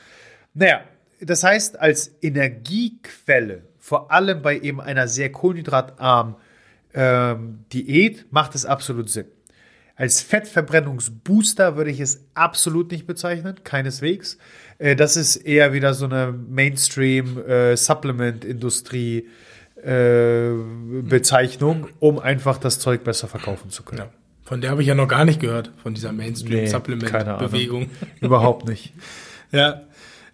Naja, 0.53 0.81
das 1.19 1.43
heißt, 1.43 1.79
als 1.79 2.11
Energiequelle, 2.21 3.63
vor 3.79 4.11
allem 4.11 4.41
bei 4.41 4.59
eben 4.59 4.81
einer 4.81 5.07
sehr 5.07 5.31
kohlenhydratarmen 5.31 6.35
ähm, 6.93 7.65
Diät, 7.71 8.25
macht 8.31 8.55
es 8.55 8.65
absolut 8.65 9.09
Sinn. 9.09 9.27
Als 9.95 10.21
Fettverbrennungsbooster 10.21 11.77
würde 11.77 11.91
ich 11.91 11.99
es 11.99 12.25
absolut 12.33 12.89
nicht 12.91 13.05
bezeichnen, 13.05 13.59
keineswegs. 13.63 14.39
Äh, 14.79 14.95
das 14.95 15.17
ist 15.17 15.35
eher 15.37 15.73
wieder 15.73 15.93
so 15.93 16.05
eine 16.05 16.31
Mainstream-Supplement-Industrie. 16.31 19.19
Äh, 19.19 19.27
äh, 19.83 20.53
Bezeichnung, 21.01 21.89
um 21.99 22.17
einfach 22.17 22.57
das 22.57 22.79
Zeug 22.79 23.03
besser 23.03 23.27
verkaufen 23.27 23.69
zu 23.69 23.83
können. 23.83 24.03
Ja. 24.03 24.09
Von 24.53 24.61
der 24.61 24.69
habe 24.69 24.83
ich 24.83 24.87
ja 24.87 24.93
noch 24.93 25.07
gar 25.07 25.25
nicht 25.25 25.39
gehört, 25.39 25.71
von 25.81 25.95
dieser 25.95 26.11
Mainstream-Supplement-Bewegung. 26.11 27.87
Nee, 27.89 28.07
Überhaupt 28.21 28.67
nicht. 28.67 28.93
ja, 29.51 29.81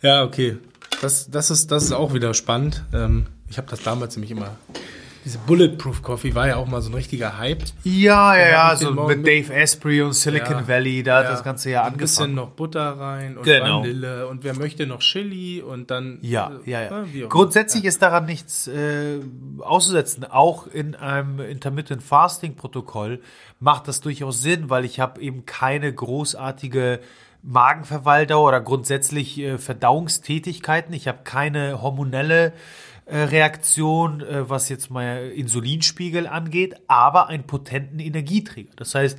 ja, 0.02 0.26
okay. 0.26 0.58
Das, 1.00 1.32
das, 1.32 1.50
ist, 1.50 1.72
das 1.72 1.86
ist 1.86 1.94
auch 1.94 2.14
wieder 2.14 2.34
spannend. 2.34 2.84
Ähm, 2.92 3.28
ich 3.50 3.58
habe 3.58 3.70
das 3.70 3.82
damals 3.82 4.18
nämlich 4.18 4.32
immer 4.32 4.58
diese 5.30 5.38
Bulletproof 5.46 6.02
Coffee 6.02 6.34
war 6.34 6.48
ja 6.48 6.56
auch 6.56 6.66
mal 6.66 6.82
so 6.82 6.90
ein 6.90 6.96
richtiger 6.96 7.38
Hype. 7.38 7.62
Ja, 7.84 8.36
ja, 8.36 8.50
ja, 8.50 8.76
so 8.76 8.92
mit 8.92 9.28
Dave 9.28 9.54
Asprey 9.54 10.02
und 10.02 10.14
Silicon 10.14 10.58
ja, 10.62 10.68
Valley, 10.68 11.04
da 11.04 11.22
ja, 11.22 11.28
hat 11.28 11.34
das 11.34 11.44
ganze 11.44 11.70
ja 11.70 11.84
angefangen. 11.84 11.94
Ein 11.94 12.00
bisschen 12.00 12.34
noch 12.34 12.50
Butter 12.50 13.00
rein 13.00 13.38
und 13.38 13.44
genau. 13.44 13.82
Vanille 13.82 14.28
und 14.28 14.44
wer 14.44 14.56
möchte 14.56 14.88
noch 14.88 15.02
Chili 15.02 15.62
und 15.62 15.92
dann. 15.92 16.18
Ja, 16.24 16.54
ja, 16.66 16.82
ja. 16.82 17.04
Äh, 17.04 17.28
Grundsätzlich 17.28 17.86
ist 17.86 18.02
daran 18.02 18.26
nichts 18.26 18.68
äh, 18.68 19.20
auszusetzen. 19.60 20.26
Auch 20.26 20.66
in 20.66 20.96
einem 20.96 21.40
Intermittent 21.42 22.02
Fasting 22.02 22.56
Protokoll 22.56 23.22
macht 23.60 23.88
das 23.88 24.02
durchaus 24.02 24.42
Sinn, 24.42 24.72
weil 24.72 24.84
ich 24.84 25.00
habe 25.00 25.22
eben 25.22 25.46
keine 25.46 25.94
großartige 25.94 27.02
Magenverwalter 27.42 28.40
oder 28.40 28.62
grundsätzlich 28.62 29.40
äh, 29.40 29.58
Verdauungstätigkeiten. 29.58 30.94
Ich 30.94 31.08
habe 31.08 31.20
keine 31.24 31.82
hormonelle 31.82 32.54
äh, 33.10 33.24
Reaktion, 33.24 34.22
äh, 34.22 34.48
was 34.50 34.70
jetzt 34.70 34.92
mal 34.92 35.32
Insulinspiegel 35.36 36.28
angeht, 36.28 36.76
aber 36.88 37.28
einen 37.28 37.44
potenten 37.44 38.00
Energieträger. 38.00 38.70
Das 38.76 38.94
heißt, 38.94 39.18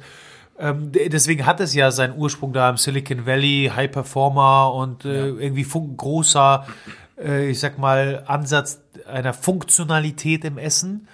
ähm, 0.61 0.93
deswegen 0.93 1.45
hat 1.45 1.59
es 1.59 1.75
ja 1.75 1.91
seinen 1.91 2.17
Ursprung 2.17 2.53
da 2.53 2.71
im 2.71 2.77
Silicon 2.77 3.27
Valley, 3.27 3.73
High 3.75 3.91
Performer 3.91 4.75
und 4.75 5.05
äh, 5.05 5.29
ja. 5.31 5.35
irgendwie 5.37 5.65
großer, 5.65 6.67
ich 7.49 7.61
sag 7.61 7.79
mal, 7.79 8.23
Ansatz 8.27 8.81
einer 9.07 9.35
Funktionalität 9.35 10.43
im 10.47 10.57
Essen. 10.57 11.07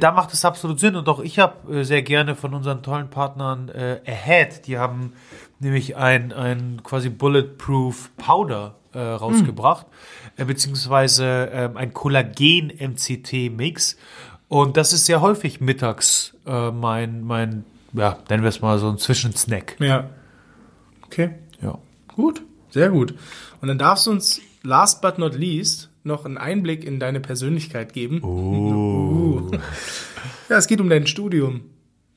da 0.00 0.10
macht 0.10 0.32
es 0.32 0.44
absolut 0.44 0.80
Sinn 0.80 0.96
und 0.96 1.08
auch 1.08 1.20
ich 1.20 1.38
habe 1.38 1.84
sehr 1.84 2.02
gerne 2.02 2.34
von 2.34 2.52
unseren 2.52 2.82
tollen 2.82 3.10
Partnern 3.10 3.70
Ahead, 3.70 4.66
die 4.66 4.76
haben 4.76 5.12
nämlich 5.58 5.96
ein, 5.96 6.32
ein 6.32 6.82
quasi 6.82 7.08
Bulletproof 7.08 8.10
Powder 8.16 8.76
rausgebracht. 8.94 9.86
Hm 9.86 9.92
äh, 10.36 10.44
beziehungsweise 10.44 11.50
äh, 11.50 11.68
ein 11.74 11.92
Kollagen-MCT-Mix. 11.92 13.96
Und 14.48 14.76
das 14.76 14.92
ist 14.92 15.06
sehr 15.06 15.22
häufig 15.22 15.60
mittags 15.60 16.36
äh, 16.46 16.70
mein, 16.70 17.24
mein, 17.24 17.64
ja, 17.92 18.16
nennen 18.28 18.44
wir 18.44 18.50
es 18.50 18.60
mal 18.60 18.78
so 18.78 18.88
ein 18.88 18.98
Zwischensnack. 18.98 19.74
Ja. 19.80 20.10
Okay. 21.04 21.30
Ja. 21.60 21.78
Gut, 22.14 22.42
sehr 22.70 22.90
gut. 22.90 23.16
Und 23.60 23.66
dann 23.68 23.78
darfst 23.78 24.06
du 24.06 24.12
uns 24.12 24.40
last 24.62 25.02
but 25.02 25.18
not 25.18 25.34
least 25.34 25.90
noch 26.04 26.24
einen 26.24 26.38
Einblick 26.38 26.84
in 26.84 27.00
deine 27.00 27.18
Persönlichkeit 27.20 27.92
geben. 27.92 28.22
Oh. 28.22 29.50
Ja, 30.48 30.56
es 30.56 30.68
geht 30.68 30.80
um 30.80 30.88
dein 30.88 31.08
Studium. 31.08 31.62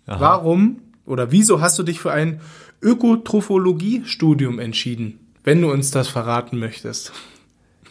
Aha. 0.06 0.20
Warum 0.20 0.82
oder 1.08 1.32
wieso 1.32 1.62
hast 1.62 1.80
du 1.80 1.84
dich 1.84 2.00
für 2.00 2.12
ein 2.12 2.42
Ökotrophologie-Studium 2.82 4.60
entschieden, 4.60 5.20
wenn 5.44 5.62
du 5.62 5.72
uns 5.72 5.92
das 5.92 6.08
verraten 6.08 6.60
möchtest? 6.60 7.12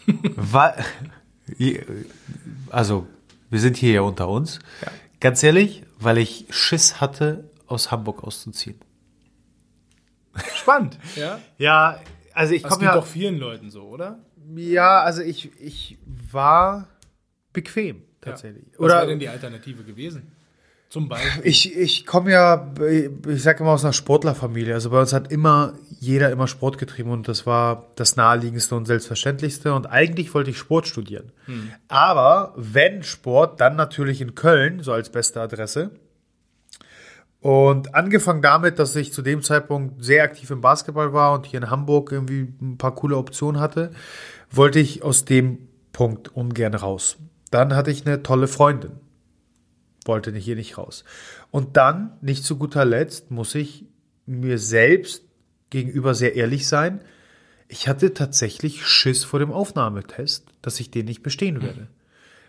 also, 2.71 3.07
wir 3.51 3.61
sind 3.61 3.77
hier 3.77 3.93
ja 3.93 4.01
unter 4.03 4.29
uns. 4.29 4.59
Ja. 4.83 4.93
Ganz 5.21 5.43
ehrlich, 5.43 5.83
weil 5.99 6.19
ich 6.19 6.47
Schiss 6.51 7.01
hatte, 7.01 7.51
aus 7.67 7.91
Hamburg 7.91 8.25
auszuziehen. 8.25 8.81
Spannend, 10.55 10.99
ja? 11.17 11.41
Ja, 11.59 12.01
also 12.33 12.55
ich 12.55 12.63
komme 12.63 12.85
ja. 12.85 12.95
doch 12.95 13.07
vielen 13.07 13.39
Leuten 13.39 13.71
so, 13.71 13.83
oder? 13.83 14.21
Ja, 14.55 15.03
also 15.03 15.23
ich, 15.23 15.51
ich 15.61 15.99
war 16.33 16.89
bequem, 17.53 18.03
tatsächlich. 18.21 18.65
Ja. 18.65 18.73
Was 18.73 18.81
oder, 18.81 18.95
wäre 18.97 19.07
denn 19.09 19.19
die 19.19 19.29
Alternative 19.29 19.83
gewesen? 19.83 20.33
Zum 20.89 21.09
Beispiel. 21.09 21.43
Ich, 21.45 21.77
ich 21.77 22.07
komme 22.07 22.31
ja, 22.31 22.73
ich 23.29 23.43
sage 23.43 23.63
immer 23.63 23.73
aus 23.73 23.85
einer 23.85 23.93
Sportlerfamilie. 23.93 24.73
Also 24.73 24.89
bei 24.89 24.99
uns 24.99 25.13
hat 25.13 25.31
immer 25.31 25.75
jeder 26.01 26.31
immer 26.31 26.47
Sport 26.47 26.79
getrieben 26.79 27.11
und 27.11 27.29
das 27.29 27.45
war 27.45 27.89
das 27.97 28.17
naheliegendste 28.17 28.75
und 28.75 28.87
selbstverständlichste. 28.87 29.75
Und 29.75 29.87
eigentlich 29.87 30.33
wollte 30.33 30.51
ich 30.51 30.57
Sport 30.57 30.87
studieren. 30.87 31.31
Hm. 31.45 31.73
Aber 31.89 32.55
wenn 32.57 33.03
Sport, 33.03 33.61
dann 33.61 33.77
natürlich 33.77 34.23
in 34.23 34.35
Köln, 34.35 34.83
so 34.83 34.93
als 34.93 35.11
beste 35.11 35.43
Adresse. 35.43 35.91
Und 37.41 37.95
angefangen 37.95 38.41
damit, 38.41 38.79
dass 38.79 38.97
ich 38.97 39.13
zu 39.13 39.21
dem 39.21 39.43
Zeitpunkt 39.43 40.03
sehr 40.03 40.25
aktiv 40.25 40.51
im 40.51 40.63
Basketball 40.63 41.13
war 41.13 41.35
und 41.35 41.45
hier 41.45 41.61
in 41.61 41.71
Hamburg 41.71 42.13
irgendwie 42.13 42.49
ein 42.63 42.79
paar 42.79 42.95
coole 42.95 43.17
Optionen 43.17 43.61
hatte, 43.61 43.91
wollte 44.51 44.79
ich 44.79 45.03
aus 45.03 45.27
dem 45.27 45.69
Punkt 45.93 46.35
ungern 46.35 46.75
raus. 46.75 47.19
Dann 47.51 47.77
hatte 47.77 47.91
ich 47.91 48.07
eine 48.07 48.23
tolle 48.23 48.49
Freundin 48.49 48.93
wollte 50.09 50.33
hier 50.33 50.57
nicht 50.57 50.79
raus. 50.79 51.05
Und 51.51 51.77
dann, 51.77 52.13
nicht 52.21 52.45
zu 52.45 52.57
guter 52.57 52.85
Letzt, 52.85 53.31
muss 53.31 53.55
ich 53.55 53.85
mir 54.27 54.59
selbst 54.59 55.23
gegenüber 55.71 56.15
sehr 56.15 56.35
ehrlich 56.35 56.67
sein. 56.67 57.01
Ich 57.69 57.87
hatte 57.87 58.15
tatsächlich 58.15 58.87
Schiss 58.87 59.25
vor 59.25 59.39
dem 59.39 59.53
Aufnahmetest, 59.53 60.47
dass 60.63 60.81
ich 60.81 60.91
den 60.91 61.05
nicht 61.05 61.23
bestehen 61.23 61.57
mhm. 61.57 61.63
werde. 61.63 61.89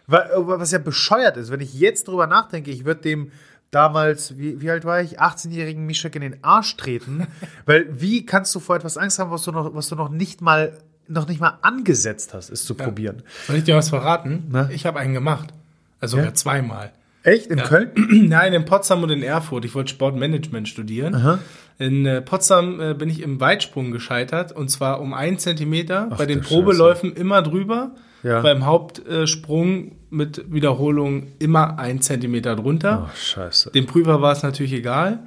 Was 0.07 0.71
ja 0.71 0.79
bescheuert 0.79 1.37
ist, 1.37 1.51
wenn 1.51 1.59
ich 1.59 1.75
jetzt 1.75 2.07
drüber 2.07 2.25
nachdenke, 2.25 2.71
ich 2.71 2.83
würde 2.83 3.01
dem 3.01 3.31
damals, 3.69 4.39
wie, 4.39 4.59
wie 4.59 4.71
alt 4.71 4.83
war 4.83 5.01
ich, 5.01 5.21
18-jährigen 5.21 5.85
Mischek 5.85 6.15
in 6.15 6.21
den 6.21 6.43
Arsch 6.43 6.75
treten, 6.77 7.27
weil 7.65 8.01
wie 8.01 8.25
kannst 8.25 8.55
du 8.55 8.59
vor 8.59 8.75
etwas 8.75 8.97
Angst 8.97 9.19
haben, 9.19 9.29
was 9.29 9.43
du 9.43 9.51
noch, 9.51 9.75
was 9.75 9.89
du 9.89 9.95
noch 9.95 10.09
nicht 10.09 10.41
mal 10.41 10.79
noch 11.07 11.27
nicht 11.27 11.41
mal 11.41 11.57
angesetzt 11.63 12.35
hast, 12.35 12.51
es 12.51 12.65
zu 12.65 12.75
ja. 12.75 12.85
probieren. 12.85 13.23
Soll 13.47 13.57
ich 13.57 13.63
dir 13.63 13.75
was 13.75 13.89
verraten? 13.89 14.45
Na? 14.49 14.69
Ich 14.69 14.85
habe 14.85 14.99
einen 14.99 15.15
gemacht. 15.15 15.53
Also 15.99 16.17
ja? 16.17 16.33
zweimal. 16.35 16.91
Echt? 17.23 17.47
In 17.47 17.57
ja. 17.57 17.65
Köln? 17.65 17.91
Nein, 18.29 18.53
in 18.53 18.65
Potsdam 18.65 19.03
und 19.03 19.09
in 19.09 19.23
Erfurt. 19.23 19.65
Ich 19.65 19.75
wollte 19.75 19.89
Sportmanagement 19.89 20.67
studieren. 20.67 21.15
Aha. 21.15 21.39
In 21.77 22.05
äh, 22.05 22.21
Potsdam 22.21 22.79
äh, 22.79 22.93
bin 22.93 23.09
ich 23.09 23.21
im 23.21 23.39
Weitsprung 23.39 23.91
gescheitert 23.91 24.51
und 24.51 24.69
zwar 24.69 25.01
um 25.01 25.13
einen 25.13 25.37
Zentimeter. 25.37 26.09
Ach, 26.11 26.17
bei 26.17 26.25
den 26.25 26.41
Probeläufen 26.41 27.11
Scheiße. 27.11 27.21
immer 27.21 27.41
drüber. 27.41 27.91
Ja. 28.21 28.41
Beim 28.41 28.65
Hauptsprung 28.65 29.93
mit 30.09 30.51
Wiederholung 30.51 31.27
immer 31.39 31.79
ein 31.79 32.01
Zentimeter 32.01 32.57
drunter. 32.57 33.07
Ach, 33.09 33.15
scheiße. 33.15 33.71
Dem 33.71 33.85
Prüfer 33.85 34.21
war 34.21 34.33
es 34.33 34.43
natürlich 34.43 34.73
egal. 34.73 35.19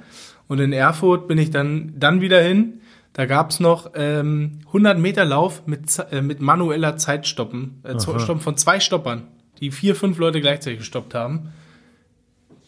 Und 0.47 0.59
in 0.59 0.73
Erfurt 0.73 1.27
bin 1.27 1.39
ich 1.39 1.49
dann, 1.49 1.93
dann 1.97 2.21
wieder 2.21 2.39
hin. 2.41 2.81
Da 3.13 3.25
gab's 3.25 3.59
noch 3.59 3.91
ähm, 3.95 4.59
100 4.67 4.99
Meter 4.99 5.25
Lauf 5.25 5.65
mit, 5.65 5.87
äh, 6.11 6.21
mit 6.21 6.39
manueller 6.39 6.97
Zeitstoppen. 6.97 7.81
Äh, 7.83 7.99
Stoppen 7.99 8.41
von 8.41 8.57
zwei 8.57 8.79
Stoppern, 8.79 9.27
die 9.59 9.71
vier, 9.71 9.95
fünf 9.95 10.17
Leute 10.17 10.41
gleichzeitig 10.41 10.79
gestoppt 10.79 11.15
haben. 11.15 11.53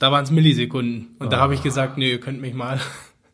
Da 0.05 0.11
waren 0.11 0.23
es 0.23 0.29
Millisekunden. 0.29 1.15
Und 1.17 1.27
oh. 1.27 1.29
da 1.31 1.39
habe 1.39 1.55
ich 1.55 1.63
gesagt, 1.63 1.97
nee, 1.97 2.11
ihr 2.11 2.19
könnt 2.19 2.39
mich 2.39 2.53
mal. 2.53 2.79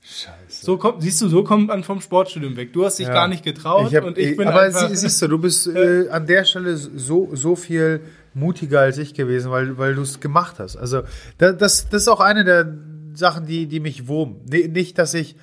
Scheiße. 0.01 0.65
So 0.65 0.77
kommt, 0.77 1.03
siehst 1.03 1.21
du, 1.21 1.27
so 1.27 1.43
kommt 1.43 1.67
man 1.67 1.83
vom 1.83 1.99
Sportstudium 1.99 2.55
weg. 2.55 2.71
Du 2.71 2.85
hast 2.85 2.97
dich 2.97 3.07
ja. 3.07 3.13
gar 3.13 3.27
nicht 3.27 3.43
getraut 3.43 3.91
ich 3.91 3.97
hab, 3.97 4.05
und 4.05 4.17
ich 4.17 4.37
bin 4.37 4.47
Aber 4.47 4.61
einfach, 4.61 4.89
siehst 4.89 5.21
du, 5.21 5.27
du 5.27 5.37
bist 5.37 5.67
äh, 5.75 6.07
an 6.07 6.27
der 6.27 6.45
Stelle 6.45 6.77
so, 6.77 7.27
so 7.33 7.57
viel 7.57 7.99
mutiger 8.33 8.79
als 8.79 8.97
ich 8.99 9.13
gewesen, 9.13 9.51
weil, 9.51 9.77
weil 9.77 9.95
du 9.95 10.01
es 10.01 10.21
gemacht 10.21 10.59
hast. 10.59 10.77
Also 10.77 11.01
das, 11.37 11.57
das, 11.57 11.89
das 11.89 12.03
ist 12.03 12.07
auch 12.07 12.21
eine 12.21 12.45
der 12.45 12.73
Sachen, 13.15 13.45
die, 13.45 13.67
die 13.67 13.81
mich 13.81 14.07
wurmen. 14.07 14.37
Nicht, 14.45 14.97
dass 14.97 15.13
ich, 15.13 15.35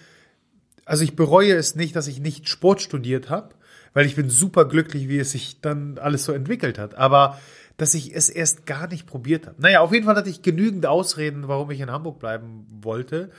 also 0.87 1.05
ich 1.05 1.15
bereue 1.15 1.57
es 1.57 1.75
nicht, 1.75 1.95
dass 1.95 2.07
ich 2.07 2.21
nicht 2.21 2.49
Sport 2.49 2.81
studiert 2.81 3.29
habe, 3.29 3.51
weil 3.93 4.07
ich 4.07 4.17
bin 4.17 4.31
super 4.31 4.65
glücklich, 4.65 5.11
wie 5.11 5.19
es 5.19 5.33
sich 5.33 5.61
dann 5.61 5.99
alles 5.99 6.25
so 6.25 6.33
entwickelt 6.33 6.79
hat. 6.79 6.95
Aber 6.95 7.39
dass 7.79 7.95
ich 7.95 8.15
es 8.15 8.29
erst 8.29 8.67
gar 8.67 8.89
nicht 8.89 9.07
probiert 9.07 9.47
habe. 9.47 9.57
Naja, 9.63 9.81
auf 9.81 9.93
jeden 9.93 10.05
Fall 10.05 10.17
hatte 10.17 10.29
ich 10.29 10.43
genügend 10.43 10.85
Ausreden, 10.85 11.49
warum 11.49 11.71
ich 11.71 11.81
in 11.81 11.91
Hamburg 11.91 12.19
bleiben 12.19 12.67
wollte. 12.83 13.31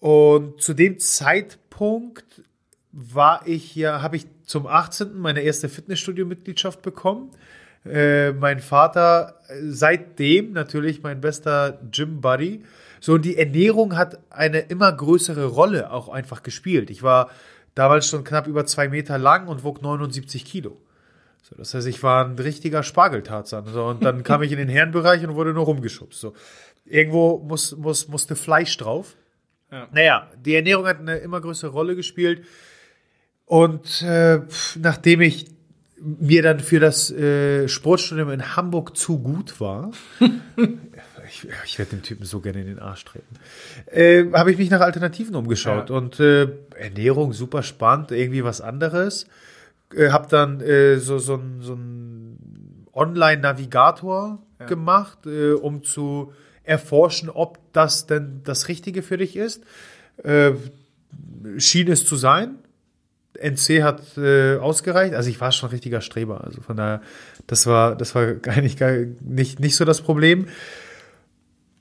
Und 0.00 0.60
zu 0.60 0.74
dem 0.74 0.98
Zeitpunkt 0.98 2.42
war 2.90 3.46
ich 3.46 3.62
hier, 3.64 4.02
habe 4.02 4.16
ich 4.16 4.26
zum 4.44 4.66
18. 4.66 5.18
meine 5.18 5.42
erste 5.42 5.68
Fitnessstudio-Mitgliedschaft 5.68 6.80
bekommen. 6.80 7.30
Äh, 7.84 8.32
mein 8.32 8.60
Vater 8.60 9.40
seitdem 9.62 10.52
natürlich 10.52 11.02
mein 11.02 11.20
bester 11.20 11.78
Gym-Buddy. 11.90 12.64
So, 13.00 13.12
und 13.12 13.26
die 13.26 13.36
Ernährung 13.36 13.98
hat 13.98 14.18
eine 14.30 14.60
immer 14.60 14.90
größere 14.90 15.44
Rolle 15.44 15.90
auch 15.90 16.08
einfach 16.08 16.42
gespielt. 16.42 16.88
Ich 16.88 17.02
war 17.02 17.30
damals 17.74 18.08
schon 18.08 18.24
knapp 18.24 18.46
über 18.46 18.64
zwei 18.64 18.88
Meter 18.88 19.18
lang 19.18 19.48
und 19.48 19.64
wog 19.64 19.82
79 19.82 20.46
Kilo. 20.46 20.80
So, 21.48 21.56
das 21.56 21.74
heißt, 21.74 21.86
ich 21.86 22.02
war 22.02 22.24
ein 22.24 22.38
richtiger 22.38 22.82
Spargeltarzan. 22.82 23.66
So, 23.66 23.84
und 23.84 24.02
dann 24.02 24.22
kam 24.22 24.42
ich 24.42 24.50
in 24.50 24.56
den 24.56 24.70
Herrenbereich 24.70 25.22
und 25.26 25.34
wurde 25.34 25.52
nur 25.52 25.66
rumgeschubst. 25.66 26.18
So. 26.18 26.32
Irgendwo 26.86 27.38
muss, 27.38 27.76
muss, 27.76 28.08
musste 28.08 28.34
Fleisch 28.34 28.74
drauf. 28.78 29.14
Ja. 29.70 29.88
Naja, 29.92 30.30
die 30.42 30.54
Ernährung 30.54 30.86
hat 30.86 31.00
eine 31.00 31.16
immer 31.18 31.42
größere 31.42 31.70
Rolle 31.70 31.96
gespielt. 31.96 32.46
Und 33.44 34.00
äh, 34.00 34.40
nachdem 34.80 35.20
ich 35.20 35.46
mir 35.98 36.42
dann 36.42 36.60
für 36.60 36.80
das 36.80 37.10
äh, 37.10 37.68
Sportstudium 37.68 38.30
in 38.30 38.56
Hamburg 38.56 38.96
zu 38.96 39.18
gut 39.18 39.60
war, 39.60 39.90
ich, 41.28 41.46
ich 41.66 41.78
werde 41.78 41.90
dem 41.90 42.02
Typen 42.02 42.24
so 42.24 42.40
gerne 42.40 42.62
in 42.62 42.68
den 42.68 42.78
Arsch 42.78 43.04
treten, 43.04 43.36
äh, 43.90 44.24
habe 44.32 44.50
ich 44.50 44.56
mich 44.56 44.70
nach 44.70 44.80
Alternativen 44.80 45.34
umgeschaut. 45.34 45.90
Ja. 45.90 45.96
Und 45.96 46.20
äh, 46.20 46.48
Ernährung 46.74 47.34
super 47.34 47.62
spannend, 47.62 48.12
irgendwie 48.12 48.44
was 48.44 48.62
anderes 48.62 49.26
äh, 49.96 50.10
habe 50.10 50.28
dann 50.28 50.60
äh, 50.60 50.98
so, 50.98 51.18
so, 51.18 51.40
so 51.60 51.72
einen 51.72 52.86
Online-Navigator 52.92 54.42
ja. 54.60 54.66
gemacht, 54.66 55.26
äh, 55.26 55.52
um 55.52 55.82
zu 55.82 56.32
erforschen, 56.62 57.28
ob 57.28 57.58
das 57.72 58.06
denn 58.06 58.40
das 58.44 58.68
Richtige 58.68 59.02
für 59.02 59.18
dich 59.18 59.36
ist. 59.36 59.62
Äh, 60.22 60.52
schien 61.58 61.90
es 61.90 62.06
zu 62.06 62.16
sein. 62.16 62.56
NC 63.40 63.82
hat 63.82 64.16
äh, 64.16 64.56
ausgereicht. 64.56 65.14
Also 65.14 65.28
ich 65.28 65.40
war 65.40 65.52
schon 65.52 65.68
ein 65.68 65.72
richtiger 65.72 66.00
Streber. 66.00 66.44
Also 66.44 66.62
von 66.62 66.76
daher, 66.76 67.02
das 67.46 67.66
war, 67.66 67.96
das 67.96 68.14
war 68.14 68.22
eigentlich 68.48 68.76
gar 68.76 68.92
nicht, 69.20 69.60
nicht 69.60 69.76
so 69.76 69.84
das 69.84 70.00
Problem. 70.00 70.46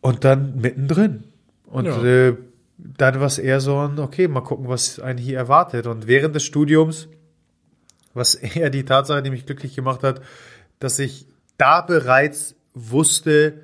Und 0.01 0.25
dann 0.25 0.59
mittendrin. 0.59 1.23
Und 1.65 1.85
ja. 1.85 2.03
äh, 2.03 2.35
dann 2.77 3.19
war 3.19 3.27
es 3.27 3.37
eher 3.37 3.61
so 3.61 3.77
ein, 3.79 3.99
okay, 3.99 4.27
mal 4.27 4.41
gucken, 4.41 4.67
was 4.67 4.99
einen 4.99 5.19
hier 5.19 5.37
erwartet. 5.37 5.87
Und 5.87 6.07
während 6.07 6.35
des 6.35 6.43
Studiums 6.43 7.07
was 8.13 8.35
eher 8.35 8.69
die 8.69 8.85
Tatsache, 8.85 9.21
die 9.21 9.29
mich 9.29 9.45
glücklich 9.45 9.75
gemacht 9.75 10.03
hat, 10.03 10.21
dass 10.79 10.99
ich 10.99 11.27
da 11.57 11.81
bereits 11.81 12.55
wusste, 12.73 13.61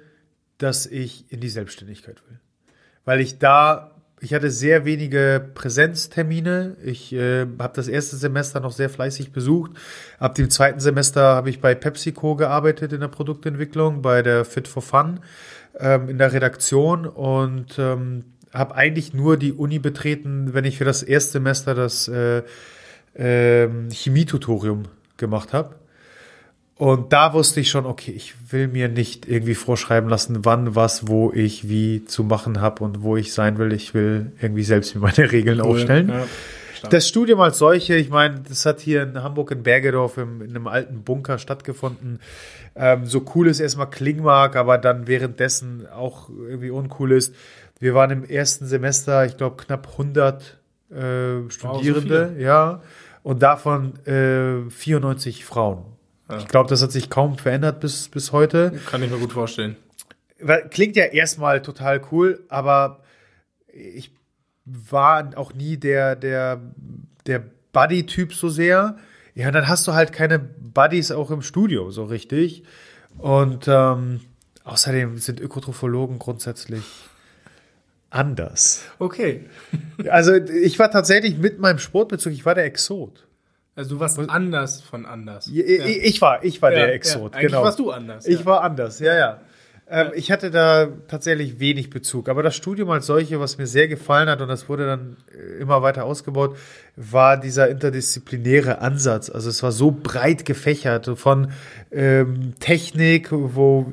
dass 0.58 0.86
ich 0.86 1.26
in 1.32 1.40
die 1.40 1.50
Selbstständigkeit 1.50 2.22
will. 2.28 2.40
Weil 3.06 3.22
ich 3.22 3.40
da, 3.40 3.96
ich 4.20 4.34
hatte 4.34 4.52
sehr 4.52 4.86
wenige 4.86 5.50
Präsenztermine. 5.56 6.76
Ich 6.84 7.14
äh, 7.14 7.48
habe 7.58 7.74
das 7.74 7.88
erste 7.88 8.18
Semester 8.18 8.60
noch 8.60 8.72
sehr 8.72 8.90
fleißig 8.90 9.32
besucht. 9.32 9.72
Ab 10.20 10.36
dem 10.36 10.50
zweiten 10.50 10.80
Semester 10.80 11.22
habe 11.22 11.50
ich 11.50 11.62
bei 11.62 11.74
PepsiCo 11.76 12.36
gearbeitet 12.36 12.94
in 12.94 13.00
der 13.00 13.08
Produktentwicklung, 13.08 14.02
bei 14.02 14.22
der 14.22 14.46
Fit 14.46 14.68
for 14.68 14.84
Fun 14.84 15.22
ähm, 15.80 16.10
in 16.10 16.18
der 16.18 16.34
Redaktion 16.34 17.06
und 17.06 17.80
ähm, 17.80 18.26
habe 18.54 18.76
eigentlich 18.76 19.14
nur 19.14 19.38
die 19.38 19.54
Uni 19.54 19.80
betreten, 19.80 20.54
wenn 20.54 20.66
ich 20.66 20.78
für 20.78 20.86
das 20.86 21.04
erste 21.04 21.34
Semester 21.34 21.76
das 21.76 22.08
äh, 22.08 22.44
ähm, 23.16 23.90
Chemietutorium 23.92 24.84
gemacht 25.18 25.54
habe. 25.54 25.76
Und 26.76 27.12
da 27.12 27.34
wusste 27.34 27.60
ich 27.60 27.70
schon, 27.70 27.86
okay, 27.86 28.12
ich 28.12 28.36
will 28.54 28.70
mir 28.70 28.88
nicht 28.88 29.28
irgendwie 29.28 29.56
vorschreiben 29.56 30.10
lassen, 30.10 30.46
wann, 30.46 30.76
was, 30.76 31.10
wo 31.10 31.30
ich 31.34 31.68
wie 31.68 32.06
zu 32.06 32.24
machen 32.24 32.62
habe 32.62 32.86
und 32.86 33.02
wo 33.02 33.18
ich 33.18 33.34
sein 33.34 33.58
will. 33.58 33.74
Ich 33.74 33.94
will 33.94 34.32
irgendwie 34.42 34.64
selbst 34.64 34.96
mir 34.96 35.02
meine 35.18 35.30
Regeln 35.32 35.60
cool. 35.60 35.72
aufstellen. 35.72 36.08
Ja, 36.08 36.26
das 36.90 37.08
Studium 37.08 37.42
als 37.42 37.58
solche, 37.58 37.96
ich 37.96 38.10
meine, 38.10 38.42
das 38.48 38.66
hat 38.66 38.80
hier 38.80 39.04
in 39.04 39.22
Hamburg 39.22 39.52
in 39.52 39.64
Bergedorf 39.64 40.18
im, 40.18 40.42
in 40.42 40.52
einem 40.52 40.68
alten 40.68 41.04
Bunker 41.04 41.38
stattgefunden. 41.38 42.20
Ähm, 42.76 43.06
so 43.06 43.26
cool 43.36 43.50
es 43.50 43.60
erstmal 43.60 43.90
klingen 43.90 44.24
mag, 44.24 44.56
aber 44.56 44.78
dann 44.78 45.08
währenddessen 45.08 45.88
auch 45.88 46.30
irgendwie 46.30 46.70
uncool 46.70 47.12
ist. 47.12 47.36
Wir 47.80 47.94
waren 47.94 48.12
im 48.12 48.24
ersten 48.24 48.66
Semester, 48.66 49.26
ich 49.26 49.36
glaube, 49.36 49.58
knapp 49.58 49.90
100 49.92 50.59
äh, 50.92 51.50
Studierende, 51.50 52.30
wow, 52.30 52.38
so 52.38 52.42
ja 52.42 52.82
und 53.24 53.44
davon 53.44 54.06
äh, 54.06 54.70
94 54.70 55.46
Frauen. 55.46 55.86
Ja. 56.30 56.38
Ich 56.38 56.48
glaube, 56.48 56.70
das 56.70 56.82
hat 56.82 56.92
sich 56.92 57.10
kaum 57.10 57.38
verändert 57.38 57.80
bis, 57.80 58.10
bis 58.10 58.32
heute. 58.32 58.72
Kann 58.86 59.04
ich 59.04 59.10
mir 59.10 59.18
gut 59.18 59.34
vorstellen. 59.34 59.76
Klingt 60.70 60.96
ja 60.96 61.06
erstmal 61.06 61.62
total 61.62 62.02
cool, 62.12 62.44
aber 62.50 63.04
ich 63.74 64.12
war 64.66 65.32
auch 65.36 65.54
nie 65.54 65.78
der, 65.78 66.16
der, 66.16 66.62
der 67.26 67.44
Buddy-Typ 67.74 68.34
so 68.34 68.48
sehr. 68.50 68.98
Ja, 69.36 69.48
und 69.48 69.54
dann 69.54 69.68
hast 69.68 69.88
du 69.88 69.94
halt 69.94 70.14
keine 70.14 70.40
Buddies 70.40 71.12
auch 71.12 71.32
im 71.32 71.42
Studio 71.42 71.92
so 71.92 72.06
richtig. 72.06 72.64
Und 73.18 73.68
ähm, 73.68 74.22
außerdem 74.64 75.18
sind 75.18 75.40
Ökotrophologen 75.40 76.20
grundsätzlich 76.20 76.84
anders. 78.10 78.84
Okay. 79.00 79.46
also 80.10 80.34
ich 80.34 80.78
war 80.80 80.92
tatsächlich 80.92 81.38
mit 81.38 81.60
meinem 81.60 81.80
Sportbezug, 81.80 82.34
ich 82.34 82.46
war 82.46 82.56
der 82.56 82.66
Exot. 82.66 83.26
Also 83.76 83.96
du 83.96 84.00
warst 84.02 84.18
Was? 84.18 84.28
anders 84.28 84.82
von 84.82 85.06
anders. 85.06 85.50
Ja, 85.52 85.64
ja. 85.64 85.86
Ich 85.86 86.22
war, 86.22 86.44
ich 86.44 86.62
war 86.62 86.72
ja, 86.72 86.80
der 86.80 86.94
Exot. 86.94 87.34
Eigentlich 87.34 87.52
genau. 87.52 87.64
warst 87.64 87.80
du 87.80 87.92
anders. 87.92 88.28
Ich 88.28 88.46
war 88.46 88.62
anders, 88.62 89.00
ja, 89.00 89.16
ja. 89.16 89.40
Ähm, 89.90 90.12
ich 90.14 90.32
hatte 90.32 90.52
da 90.52 90.88
tatsächlich 91.08 91.60
wenig 91.60 91.90
Bezug. 91.90 92.30
Aber 92.30 92.44
das 92.44 92.56
Studium 92.56 92.90
als 92.92 93.08
solche, 93.08 93.40
was 93.40 93.58
mir 93.58 93.68
sehr 93.68 93.88
gefallen 93.88 94.30
hat, 94.30 94.42
und 94.42 94.48
das 94.48 94.70
wurde 94.70 94.86
dann 94.86 95.18
äh, 95.34 95.62
immer 95.62 95.82
weiter 95.82 96.06
ausgebaut, 96.06 96.58
war 96.96 97.38
dieser 97.38 97.70
interdisziplinäre 97.70 98.80
Ansatz. 98.80 99.30
Also 99.30 99.50
es 99.50 99.64
war 99.64 99.72
so 99.72 99.92
breit 99.92 100.46
gefächert 100.46 101.10
von 101.16 101.52
ähm, 101.92 102.54
Technik, 102.60 103.30
wo 103.32 103.92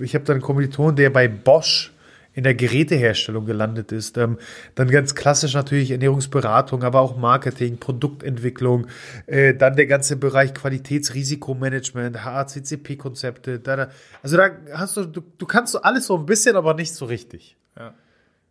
ich 0.00 0.14
habe 0.14 0.24
dann 0.24 0.34
einen 0.34 0.42
Kommiliton, 0.42 0.94
der 0.94 1.10
bei 1.10 1.26
Bosch 1.28 1.92
in 2.38 2.44
der 2.44 2.54
Geräteherstellung 2.54 3.46
gelandet 3.46 3.90
ist. 3.90 4.16
Ähm, 4.16 4.38
dann 4.76 4.88
ganz 4.88 5.16
klassisch 5.16 5.54
natürlich 5.54 5.90
Ernährungsberatung, 5.90 6.84
aber 6.84 7.00
auch 7.00 7.16
Marketing, 7.16 7.78
Produktentwicklung, 7.78 8.86
äh, 9.26 9.54
dann 9.54 9.74
der 9.74 9.86
ganze 9.86 10.14
Bereich 10.14 10.54
Qualitätsrisikomanagement, 10.54 12.24
HACCP-Konzepte. 12.24 13.58
Da, 13.58 13.74
da. 13.74 13.90
Also 14.22 14.36
da 14.36 14.50
hast 14.72 14.96
du, 14.96 15.06
du, 15.06 15.20
du 15.36 15.46
kannst 15.46 15.72
so 15.72 15.82
alles 15.82 16.06
so 16.06 16.16
ein 16.16 16.26
bisschen, 16.26 16.54
aber 16.54 16.74
nicht 16.74 16.94
so 16.94 17.06
richtig. 17.06 17.56
Ja. 17.76 17.92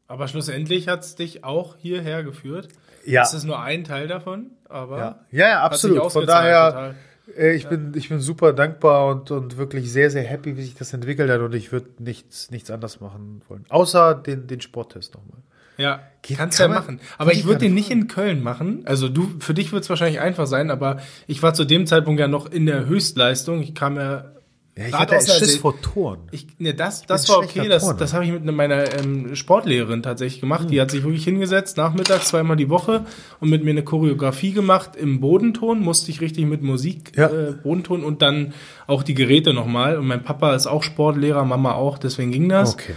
Aber 0.09 0.27
schlussendlich 0.27 0.89
hat 0.89 1.03
es 1.03 1.15
dich 1.15 1.45
auch 1.45 1.77
hierher 1.77 2.23
geführt. 2.23 2.67
Ja. 3.05 3.21
Das 3.21 3.33
ist 3.33 3.45
nur 3.45 3.61
ein 3.61 3.85
Teil 3.85 4.09
davon, 4.09 4.51
aber. 4.67 4.97
Ja, 4.97 5.19
ja, 5.31 5.47
ja 5.47 5.61
absolut. 5.61 6.11
Von 6.11 6.25
daher. 6.25 6.71
Total. 6.71 6.95
Äh, 7.35 7.55
ich, 7.55 7.67
bin, 7.67 7.93
ich 7.95 8.09
bin 8.09 8.19
super 8.19 8.53
dankbar 8.53 9.07
und, 9.07 9.31
und 9.31 9.57
wirklich 9.57 9.91
sehr, 9.91 10.09
sehr 10.11 10.23
happy, 10.23 10.57
wie 10.57 10.63
sich 10.63 10.75
das 10.75 10.93
entwickelt 10.93 11.29
hat 11.29 11.41
und 11.41 11.53
ich 11.53 11.71
würde 11.71 11.87
nichts, 11.99 12.51
nichts 12.51 12.71
anders 12.71 12.99
machen 12.99 13.41
wollen. 13.47 13.65
Außer 13.69 14.15
den, 14.15 14.47
den 14.47 14.61
Sporttest 14.61 15.15
nochmal. 15.15 15.41
Ja, 15.77 15.99
Geht, 16.23 16.37
kannst 16.37 16.57
kann 16.57 16.71
ja 16.71 16.79
machen. 16.79 16.99
Aber 17.17 17.33
ich 17.33 17.45
würde 17.45 17.59
den 17.59 17.75
nicht 17.75 17.91
in 17.91 18.07
Köln 18.07 18.41
machen. 18.41 18.81
Also 18.85 19.09
du, 19.09 19.29
für 19.39 19.53
dich 19.53 19.71
wird 19.71 19.83
es 19.83 19.89
wahrscheinlich 19.89 20.19
einfach 20.19 20.47
sein, 20.47 20.71
aber 20.71 20.99
ich 21.27 21.43
war 21.43 21.53
zu 21.53 21.65
dem 21.65 21.85
Zeitpunkt 21.85 22.19
ja 22.19 22.27
noch 22.27 22.51
in 22.51 22.65
der 22.65 22.87
Höchstleistung. 22.87 23.61
Ich 23.61 23.75
kam 23.75 23.95
ja 23.95 24.25
ja, 24.77 24.87
ich 24.87 24.93
hatte 24.93 25.19
Schiss 25.19 25.57
vor 25.57 25.81
Toren. 25.81 26.19
Ich, 26.31 26.45
ne, 26.59 26.73
das, 26.73 27.05
das 27.05 27.27
war 27.29 27.39
okay. 27.39 27.67
Das, 27.67 27.97
das 27.97 28.13
habe 28.13 28.25
ich 28.25 28.31
mit 28.31 28.45
meiner 28.45 28.93
ähm, 28.99 29.35
Sportlehrerin 29.35 30.03
tatsächlich 30.03 30.39
gemacht. 30.39 30.65
Mhm. 30.65 30.67
Die 30.67 30.81
hat 30.81 30.91
sich 30.91 31.03
wirklich 31.03 31.23
hingesetzt, 31.23 31.77
nachmittags 31.77 32.27
zweimal 32.27 32.57
die 32.57 32.69
Woche 32.69 33.05
und 33.39 33.49
mit 33.49 33.63
mir 33.63 33.71
eine 33.71 33.83
Choreografie 33.83 34.51
gemacht 34.51 34.95
im 34.95 35.19
Bodenton. 35.19 35.79
Musste 35.79 36.11
ich 36.11 36.21
richtig 36.21 36.45
mit 36.45 36.61
Musik, 36.61 37.13
ja. 37.15 37.27
äh, 37.27 37.53
Bodenton 37.53 38.03
und 38.03 38.21
dann 38.21 38.53
auch 38.85 39.01
die 39.01 39.15
Geräte 39.15 39.51
nochmal. 39.53 39.97
Und 39.97 40.05
mein 40.05 40.23
Papa 40.23 40.53
ist 40.53 40.67
auch 40.67 40.83
Sportlehrer, 40.83 41.43
Mama 41.43 41.73
auch, 41.73 41.97
deswegen 41.97 42.31
ging 42.31 42.47
das. 42.47 42.75
Okay. 42.75 42.93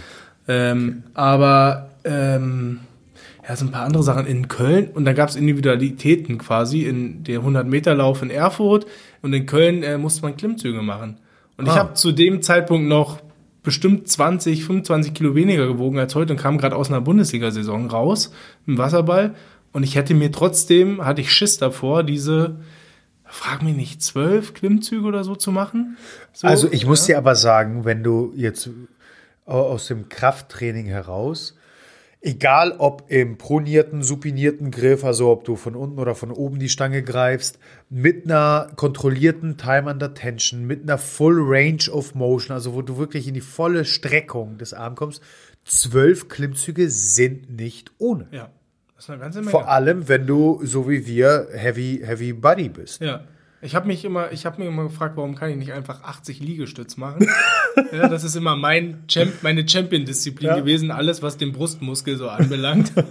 Ähm, 0.47 1.03
okay. 1.03 1.11
Aber 1.15 1.89
ähm, 2.03 2.81
ja, 3.47 3.55
so 3.55 3.65
ein 3.65 3.71
paar 3.71 3.85
andere 3.85 4.03
Sachen 4.03 4.27
in 4.27 4.47
Köln 4.47 4.89
und 4.93 5.05
da 5.05 5.13
gab 5.13 5.29
es 5.29 5.35
Individualitäten 5.35 6.37
quasi 6.37 6.83
in 6.83 7.23
der 7.23 7.41
100-Meter-Lauf 7.41 8.21
in 8.21 8.29
Erfurt 8.29 8.85
und 9.23 9.33
in 9.33 9.47
Köln 9.47 9.81
äh, 9.81 9.97
musste 9.97 10.21
man 10.21 10.37
Klimmzüge 10.37 10.83
machen. 10.83 11.17
Und 11.61 11.69
ah. 11.69 11.73
ich 11.73 11.77
habe 11.77 11.93
zu 11.93 12.11
dem 12.11 12.41
Zeitpunkt 12.41 12.87
noch 12.87 13.19
bestimmt 13.61 14.07
20, 14.07 14.65
25 14.65 15.13
Kilo 15.13 15.35
weniger 15.35 15.67
gewogen 15.67 15.99
als 15.99 16.15
heute 16.15 16.33
und 16.33 16.39
kam 16.39 16.57
gerade 16.57 16.75
aus 16.75 16.89
einer 16.89 17.01
Bundesliga-Saison 17.01 17.87
raus 17.87 18.33
im 18.65 18.79
Wasserball. 18.79 19.35
Und 19.71 19.83
ich 19.83 19.95
hätte 19.95 20.15
mir 20.15 20.31
trotzdem, 20.31 21.05
hatte 21.05 21.21
ich 21.21 21.31
Schiss 21.31 21.59
davor, 21.59 22.03
diese, 22.03 22.57
frag 23.25 23.61
mich 23.61 23.75
nicht, 23.75 24.01
zwölf 24.01 24.55
Klimmzüge 24.55 25.05
oder 25.05 25.23
so 25.23 25.35
zu 25.35 25.51
machen. 25.51 25.97
So, 26.33 26.47
also 26.47 26.67
ich 26.71 26.87
muss 26.87 27.05
dir 27.05 27.19
aber 27.19 27.35
sagen, 27.35 27.85
wenn 27.85 28.01
du 28.01 28.33
jetzt 28.35 28.71
aus 29.45 29.85
dem 29.85 30.09
Krafttraining 30.09 30.87
heraus 30.87 31.55
Egal 32.23 32.75
ob 32.77 33.05
im 33.07 33.39
pronierten, 33.39 34.03
supinierten 34.03 34.69
Griff, 34.69 35.03
also 35.03 35.31
ob 35.31 35.43
du 35.43 35.55
von 35.55 35.75
unten 35.75 35.97
oder 35.97 36.13
von 36.13 36.29
oben 36.29 36.59
die 36.59 36.69
Stange 36.69 37.01
greifst, 37.01 37.57
mit 37.89 38.25
einer 38.25 38.71
kontrollierten 38.75 39.57
Time 39.57 39.89
under 39.89 40.13
Tension, 40.13 40.67
mit 40.67 40.83
einer 40.83 40.99
Full 40.99 41.39
Range 41.39 41.89
of 41.91 42.13
Motion, 42.13 42.53
also 42.53 42.75
wo 42.75 42.83
du 42.83 42.97
wirklich 42.97 43.27
in 43.27 43.33
die 43.33 43.41
volle 43.41 43.85
Streckung 43.85 44.59
des 44.59 44.75
Arms 44.75 44.97
kommst, 44.97 45.23
zwölf 45.65 46.27
Klimmzüge 46.27 46.91
sind 46.91 47.49
nicht 47.49 47.91
ohne. 47.97 48.27
Ja, 48.31 48.51
das 48.95 49.05
ist 49.05 49.09
eine 49.09 49.19
ganze 49.19 49.39
Menge. 49.39 49.49
Vor 49.49 49.67
allem, 49.67 50.07
wenn 50.07 50.27
du, 50.27 50.61
so 50.63 50.87
wie 50.87 51.07
wir, 51.07 51.47
Heavy, 51.53 52.01
Heavy 52.03 52.33
Buddy 52.33 52.69
bist. 52.69 53.01
Ja. 53.01 53.23
Ich 53.63 53.75
habe 53.75 53.87
mich 53.87 54.03
immer, 54.03 54.31
ich 54.31 54.45
habe 54.45 54.61
mir 54.61 54.67
immer 54.67 54.83
gefragt, 54.83 55.17
warum 55.17 55.35
kann 55.35 55.51
ich 55.51 55.55
nicht 55.55 55.71
einfach 55.71 56.03
80 56.03 56.39
Liegestütz 56.39 56.97
machen? 56.97 57.27
ja, 57.91 58.07
das 58.07 58.23
ist 58.23 58.35
immer 58.35 58.55
mein 58.55 59.03
Champ, 59.07 59.43
meine 59.43 59.67
Champion-Disziplin 59.67 60.49
ja. 60.49 60.55
gewesen, 60.55 60.89
alles 60.89 61.21
was 61.21 61.37
den 61.37 61.51
Brustmuskel 61.51 62.17
so 62.17 62.27
anbelangt. 62.27 62.91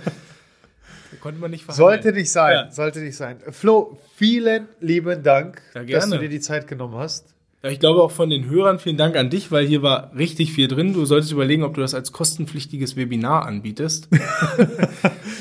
konnte 1.20 1.40
man 1.40 1.50
nicht 1.50 1.64
verhandeln. 1.64 2.02
Sollte 2.02 2.12
nicht 2.12 2.32
sein, 2.32 2.52
ja. 2.52 2.70
sollte 2.72 3.00
nicht 3.00 3.16
sein. 3.16 3.38
Flo, 3.50 3.98
vielen 4.16 4.68
lieben 4.80 5.22
Dank, 5.22 5.62
dass 5.74 6.08
du 6.08 6.18
dir 6.18 6.28
die 6.28 6.40
Zeit 6.40 6.66
genommen 6.66 6.94
hast. 6.94 7.34
Ja, 7.62 7.68
ich 7.68 7.78
glaube 7.78 8.02
auch 8.02 8.10
von 8.10 8.30
den 8.30 8.48
Hörern 8.48 8.78
vielen 8.78 8.96
Dank 8.96 9.16
an 9.16 9.28
dich, 9.28 9.52
weil 9.52 9.66
hier 9.66 9.82
war 9.82 10.12
richtig 10.16 10.52
viel 10.54 10.66
drin. 10.66 10.94
Du 10.94 11.04
solltest 11.04 11.30
überlegen, 11.30 11.62
ob 11.62 11.74
du 11.74 11.82
das 11.82 11.94
als 11.94 12.10
kostenpflichtiges 12.10 12.96
Webinar 12.96 13.44
anbietest. 13.44 14.08
nein, 14.10 14.68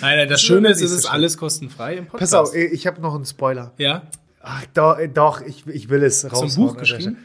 nein, 0.01 0.27
das 0.27 0.41
Schöne 0.41 0.67
ist, 0.67 0.81
es 0.81 0.91
ist 0.91 1.05
alles 1.05 1.37
kostenfrei 1.37 1.95
im 1.95 2.07
Podcast. 2.07 2.33
Pass 2.33 2.49
auf, 2.49 2.55
ich 2.55 2.85
habe 2.87 3.01
noch 3.01 3.15
einen 3.15 3.25
Spoiler. 3.25 3.71
Ja? 3.77 4.01
Ach, 4.41 4.65
doch, 4.73 4.97
doch 5.13 5.41
ich, 5.41 5.67
ich 5.67 5.89
will 5.89 6.03
es 6.03 6.31
raus. 6.31 6.57
Ein 6.57 6.63
Buch 6.63 6.77
geschrieben? 6.77 7.17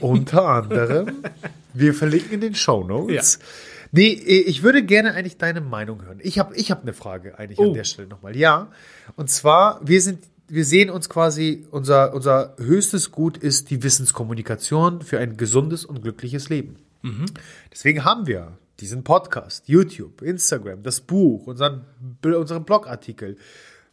Unter 0.00 0.46
anderem. 0.48 1.22
Wir 1.74 1.94
verlinken 1.94 2.32
in 2.32 2.40
den 2.40 2.54
Show 2.54 2.84
Notes. 2.84 3.38
Ja. 3.40 3.46
Nee, 3.94 4.12
ich 4.12 4.62
würde 4.62 4.82
gerne 4.82 5.12
eigentlich 5.12 5.36
deine 5.36 5.60
Meinung 5.60 6.02
hören. 6.04 6.18
Ich 6.22 6.38
habe 6.38 6.56
ich 6.56 6.70
hab 6.70 6.82
eine 6.82 6.94
Frage 6.94 7.38
eigentlich 7.38 7.58
oh. 7.58 7.68
an 7.68 7.74
der 7.74 7.84
Stelle 7.84 8.08
nochmal. 8.08 8.34
Ja, 8.36 8.70
und 9.16 9.28
zwar, 9.28 9.80
wir 9.86 10.00
sind, 10.00 10.24
wir 10.48 10.64
sehen 10.64 10.88
uns 10.88 11.10
quasi, 11.10 11.66
unser, 11.70 12.14
unser 12.14 12.56
höchstes 12.58 13.12
Gut 13.12 13.36
ist 13.36 13.70
die 13.70 13.82
Wissenskommunikation 13.82 15.02
für 15.02 15.18
ein 15.18 15.36
gesundes 15.36 15.84
und 15.84 16.00
glückliches 16.00 16.48
Leben. 16.48 16.76
Mhm. 17.02 17.26
Deswegen 17.70 18.02
haben 18.02 18.26
wir 18.26 18.56
diesen 18.80 19.04
Podcast, 19.04 19.68
YouTube, 19.68 20.22
Instagram, 20.22 20.82
das 20.82 21.02
Buch, 21.02 21.46
unseren, 21.46 21.84
unseren 22.24 22.64
Blogartikel, 22.64 23.36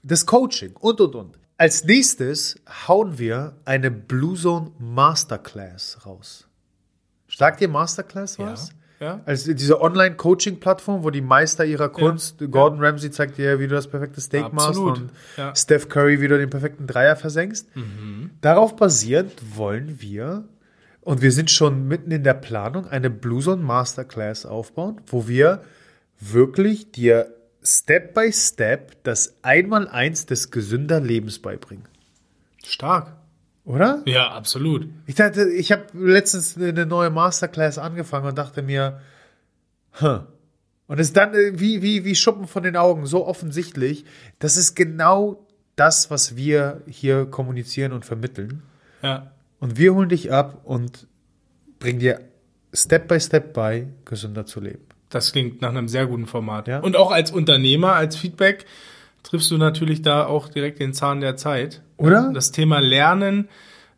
das 0.01 0.25
Coaching 0.25 0.77
und, 0.77 1.01
und, 1.01 1.15
und. 1.15 1.39
Als 1.59 1.83
nächstes 1.83 2.57
hauen 2.87 3.19
wir 3.19 3.53
eine 3.65 3.91
Blue 3.91 4.37
Zone 4.37 4.71
Masterclass 4.79 6.05
raus. 6.05 6.47
Sagt 7.27 7.59
dir 7.59 7.67
Masterclass 7.67 8.39
was? 8.39 8.73
Ja. 9.01 9.05
ja. 9.05 9.21
Also 9.25 9.53
diese 9.53 9.81
Online-Coaching-Plattform, 9.81 11.03
wo 11.03 11.09
die 11.09 11.19
Meister 11.19 11.65
ihrer 11.65 11.89
Kunst, 11.89 12.39
ja. 12.39 12.47
Gordon 12.47 12.81
ja. 12.81 12.87
Ramsay 12.87 13.11
zeigt 13.11 13.37
dir, 13.37 13.59
wie 13.59 13.67
du 13.67 13.75
das 13.75 13.89
perfekte 13.89 14.21
Steak 14.21 14.45
Absolut. 14.45 15.01
machst 15.01 15.37
und 15.37 15.57
Steph 15.57 15.89
Curry, 15.89 16.21
wie 16.21 16.29
du 16.29 16.37
den 16.37 16.49
perfekten 16.49 16.87
Dreier 16.87 17.17
versenkst. 17.17 17.75
Mhm. 17.75 18.29
Darauf 18.39 18.77
basierend 18.77 19.33
wollen 19.57 19.99
wir, 19.99 20.45
und 21.01 21.21
wir 21.21 21.33
sind 21.33 21.51
schon 21.51 21.89
mitten 21.89 22.11
in 22.11 22.23
der 22.23 22.35
Planung, 22.35 22.87
eine 22.87 23.09
Blue 23.09 23.41
Zone 23.43 23.61
Masterclass 23.61 24.45
aufbauen, 24.45 25.01
wo 25.07 25.27
wir 25.27 25.61
wirklich 26.21 26.93
dir 26.93 27.33
Step 27.63 28.13
by 28.13 28.31
Step 28.31 29.03
das 29.03 29.35
Einmaleins 29.41 30.25
des 30.25 30.51
gesünder 30.51 30.99
Lebens 30.99 31.39
beibringen. 31.39 31.87
Stark. 32.63 33.15
Oder? 33.65 34.01
Ja, 34.05 34.31
absolut. 34.31 34.89
Ich 35.05 35.15
dachte, 35.15 35.49
ich 35.49 35.71
habe 35.71 35.85
letztens 35.93 36.57
eine 36.57 36.85
neue 36.85 37.09
Masterclass 37.09 37.77
angefangen 37.77 38.27
und 38.27 38.37
dachte 38.37 38.61
mir, 38.61 39.01
huh. 40.01 40.21
Und 40.87 40.99
es 40.99 41.07
ist 41.09 41.17
dann 41.17 41.35
äh, 41.35 41.59
wie, 41.59 41.83
wie, 41.83 42.03
wie 42.03 42.15
Schuppen 42.15 42.47
von 42.47 42.63
den 42.63 42.75
Augen, 42.75 43.05
so 43.05 43.27
offensichtlich. 43.27 44.05
Das 44.39 44.57
ist 44.57 44.73
genau 44.73 45.45
das, 45.75 46.09
was 46.09 46.35
wir 46.35 46.81
hier 46.87 47.27
kommunizieren 47.27 47.93
und 47.93 48.05
vermitteln. 48.05 48.63
Ja. 49.03 49.31
Und 49.59 49.77
wir 49.77 49.93
holen 49.93 50.09
dich 50.09 50.31
ab 50.31 50.61
und 50.63 51.07
bringen 51.77 51.99
dir 51.99 52.21
Step 52.73 53.07
by 53.07 53.19
Step 53.19 53.53
bei, 53.53 53.87
gesünder 54.03 54.47
zu 54.47 54.61
leben. 54.61 54.85
Das 55.09 55.31
klingt 55.31 55.61
nach 55.61 55.69
einem 55.69 55.87
sehr 55.87 56.05
guten 56.05 56.27
Format. 56.27 56.67
Ja. 56.67 56.79
Und 56.79 56.95
auch 56.95 57.11
als 57.11 57.31
Unternehmer, 57.31 57.93
als 57.93 58.15
Feedback, 58.15 58.65
triffst 59.23 59.51
du 59.51 59.57
natürlich 59.57 60.01
da 60.01 60.25
auch 60.25 60.47
direkt 60.49 60.79
den 60.79 60.93
Zahn 60.93 61.21
der 61.21 61.35
Zeit. 61.35 61.81
Oder? 61.97 62.31
Das 62.33 62.51
Thema 62.51 62.79
Lernen 62.79 63.49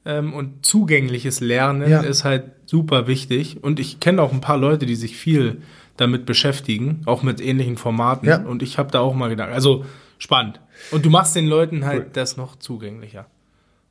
ähm, 0.06 0.34
und 0.34 0.66
zugängliches 0.66 1.40
Lernen 1.40 1.90
ja. 1.90 2.02
ist 2.02 2.24
halt 2.24 2.46
super 2.66 3.08
wichtig. 3.08 3.64
Und 3.64 3.80
ich 3.80 4.00
kenne 4.00 4.22
auch 4.22 4.32
ein 4.32 4.42
paar 4.42 4.58
Leute, 4.58 4.86
die 4.86 4.96
sich 4.96 5.18
viel 5.18 5.62
damit 5.98 6.26
beschäftigen, 6.26 7.02
auch 7.06 7.24
mit 7.24 7.42
ähnlichen 7.42 7.78
Formaten. 7.78 8.28
Ja. 8.28 8.42
Und 8.42 8.64
ich 8.64 8.78
habe 8.78 8.92
da 8.92 9.02
auch 9.02 9.14
mal 9.14 9.30
gedacht, 9.30 9.52
also 9.52 9.86
spannend. 10.18 10.60
Und 10.92 11.06
du 11.06 11.10
machst 11.10 11.36
den 11.36 11.48
Leuten 11.48 11.86
halt 11.86 12.06
cool. 12.06 12.10
das 12.14 12.38
noch 12.38 12.56
zugänglicher. 12.56 13.28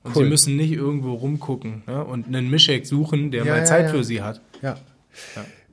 Und 0.02 0.16
cool. 0.16 0.24
sie 0.24 0.28
müssen 0.30 0.56
nicht 0.56 0.72
irgendwo 0.72 1.12
rumgucken 1.12 1.82
ne? 1.86 2.02
und 2.02 2.26
einen 2.26 2.50
Mischek 2.50 2.86
suchen, 2.86 3.30
der 3.30 3.44
ja, 3.44 3.54
mal 3.54 3.66
Zeit 3.66 3.90
für 3.90 4.02
sie 4.02 4.22
hat. 4.22 4.40
Ja. 4.62 4.78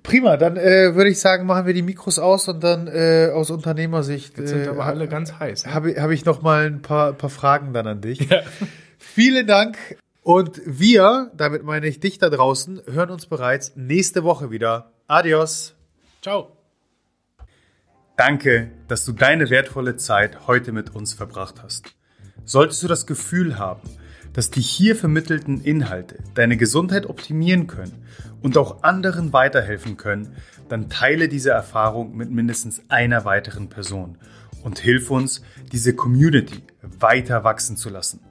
Prima, 0.07 0.37
dann 0.37 0.55
äh, 0.55 0.95
würde 0.95 1.09
ich 1.09 1.19
sagen, 1.19 1.45
machen 1.45 1.65
wir 1.65 1.73
die 1.73 1.81
Mikros 1.81 2.17
aus 2.17 2.47
und 2.47 2.63
dann 2.63 2.87
äh, 2.87 3.29
aus 3.33 3.51
Unternehmersicht. 3.51 4.37
Jetzt 4.37 4.51
sind 4.51 4.65
äh, 4.65 4.69
aber 4.69 4.85
alle 4.85 5.09
ganz 5.09 5.33
heiß. 5.37 5.65
Ne? 5.65 5.73
Habe 5.73 6.01
hab 6.01 6.11
ich 6.11 6.23
noch 6.23 6.41
mal 6.41 6.65
ein 6.65 6.81
paar, 6.81 7.11
paar 7.11 7.29
Fragen 7.29 7.73
dann 7.73 7.87
an 7.87 8.01
dich. 8.01 8.19
Ja. 8.29 8.41
Vielen 8.97 9.47
Dank. 9.47 9.77
Und 10.21 10.61
wir, 10.65 11.31
damit 11.35 11.63
meine 11.63 11.87
ich 11.87 11.99
dich 11.99 12.19
da 12.19 12.29
draußen, 12.29 12.81
hören 12.87 13.09
uns 13.09 13.25
bereits 13.25 13.73
nächste 13.75 14.23
Woche 14.23 14.49
wieder. 14.49 14.91
Adios. 15.07 15.75
Ciao. 16.21 16.51
Danke, 18.15 18.71
dass 18.87 19.05
du 19.05 19.11
deine 19.11 19.49
wertvolle 19.49 19.97
Zeit 19.97 20.47
heute 20.47 20.71
mit 20.71 20.95
uns 20.95 21.13
verbracht 21.13 21.61
hast. 21.63 21.95
Solltest 22.45 22.81
du 22.81 22.87
das 22.87 23.07
Gefühl 23.07 23.59
haben, 23.59 23.81
dass 24.33 24.51
die 24.51 24.61
hier 24.61 24.95
vermittelten 24.95 25.61
Inhalte 25.61 26.19
deine 26.33 26.57
Gesundheit 26.57 27.07
optimieren 27.07 27.67
können 27.67 28.05
und 28.47 28.57
auch 28.57 28.81
anderen 28.81 29.33
weiterhelfen 29.33 29.97
können, 29.97 30.37
dann 30.69 30.87
teile 30.87 31.27
diese 31.27 31.49
Erfahrung 31.49 32.15
mit 32.15 32.31
mindestens 32.31 32.81
einer 32.87 33.25
weiteren 33.25 33.67
Person 33.67 34.17
und 34.63 34.79
hilf 34.79 35.11
uns, 35.11 35.41
diese 35.73 35.93
Community 35.93 36.63
weiter 36.81 37.43
wachsen 37.43 37.75
zu 37.75 37.89
lassen. 37.89 38.21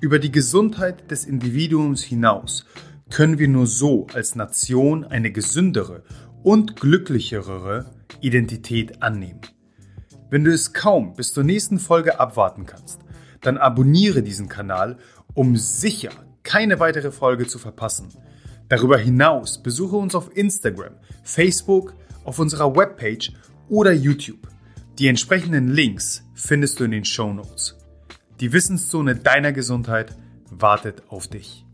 Über 0.00 0.18
die 0.18 0.32
Gesundheit 0.32 1.12
des 1.12 1.24
Individuums 1.24 2.02
hinaus 2.02 2.66
können 3.10 3.38
wir 3.38 3.46
nur 3.46 3.68
so 3.68 4.08
als 4.12 4.34
Nation 4.34 5.04
eine 5.04 5.30
gesündere 5.30 6.02
und 6.42 6.74
glücklichere 6.74 7.92
Identität 8.20 9.04
annehmen. 9.04 9.42
Wenn 10.30 10.42
du 10.42 10.52
es 10.52 10.72
kaum 10.72 11.14
bis 11.14 11.32
zur 11.32 11.44
nächsten 11.44 11.78
Folge 11.78 12.18
abwarten 12.18 12.66
kannst, 12.66 13.02
dann 13.42 13.56
abonniere 13.56 14.24
diesen 14.24 14.48
Kanal 14.48 14.98
um 15.32 15.56
sicher 15.56 16.10
keine 16.42 16.80
weitere 16.80 17.12
Folge 17.12 17.46
zu 17.46 17.60
verpassen. 17.60 18.08
Darüber 18.68 18.98
hinaus 18.98 19.62
besuche 19.62 19.96
uns 19.96 20.14
auf 20.14 20.36
Instagram, 20.36 20.94
Facebook, 21.22 21.94
auf 22.24 22.38
unserer 22.38 22.74
Webpage 22.76 23.32
oder 23.68 23.92
YouTube. 23.92 24.48
Die 24.98 25.08
entsprechenden 25.08 25.68
Links 25.68 26.24
findest 26.34 26.80
du 26.80 26.84
in 26.84 26.90
den 26.90 27.04
Show 27.04 27.32
Notes. 27.32 27.76
Die 28.40 28.52
Wissenszone 28.52 29.16
deiner 29.16 29.52
Gesundheit 29.52 30.14
wartet 30.50 31.02
auf 31.08 31.28
dich. 31.28 31.64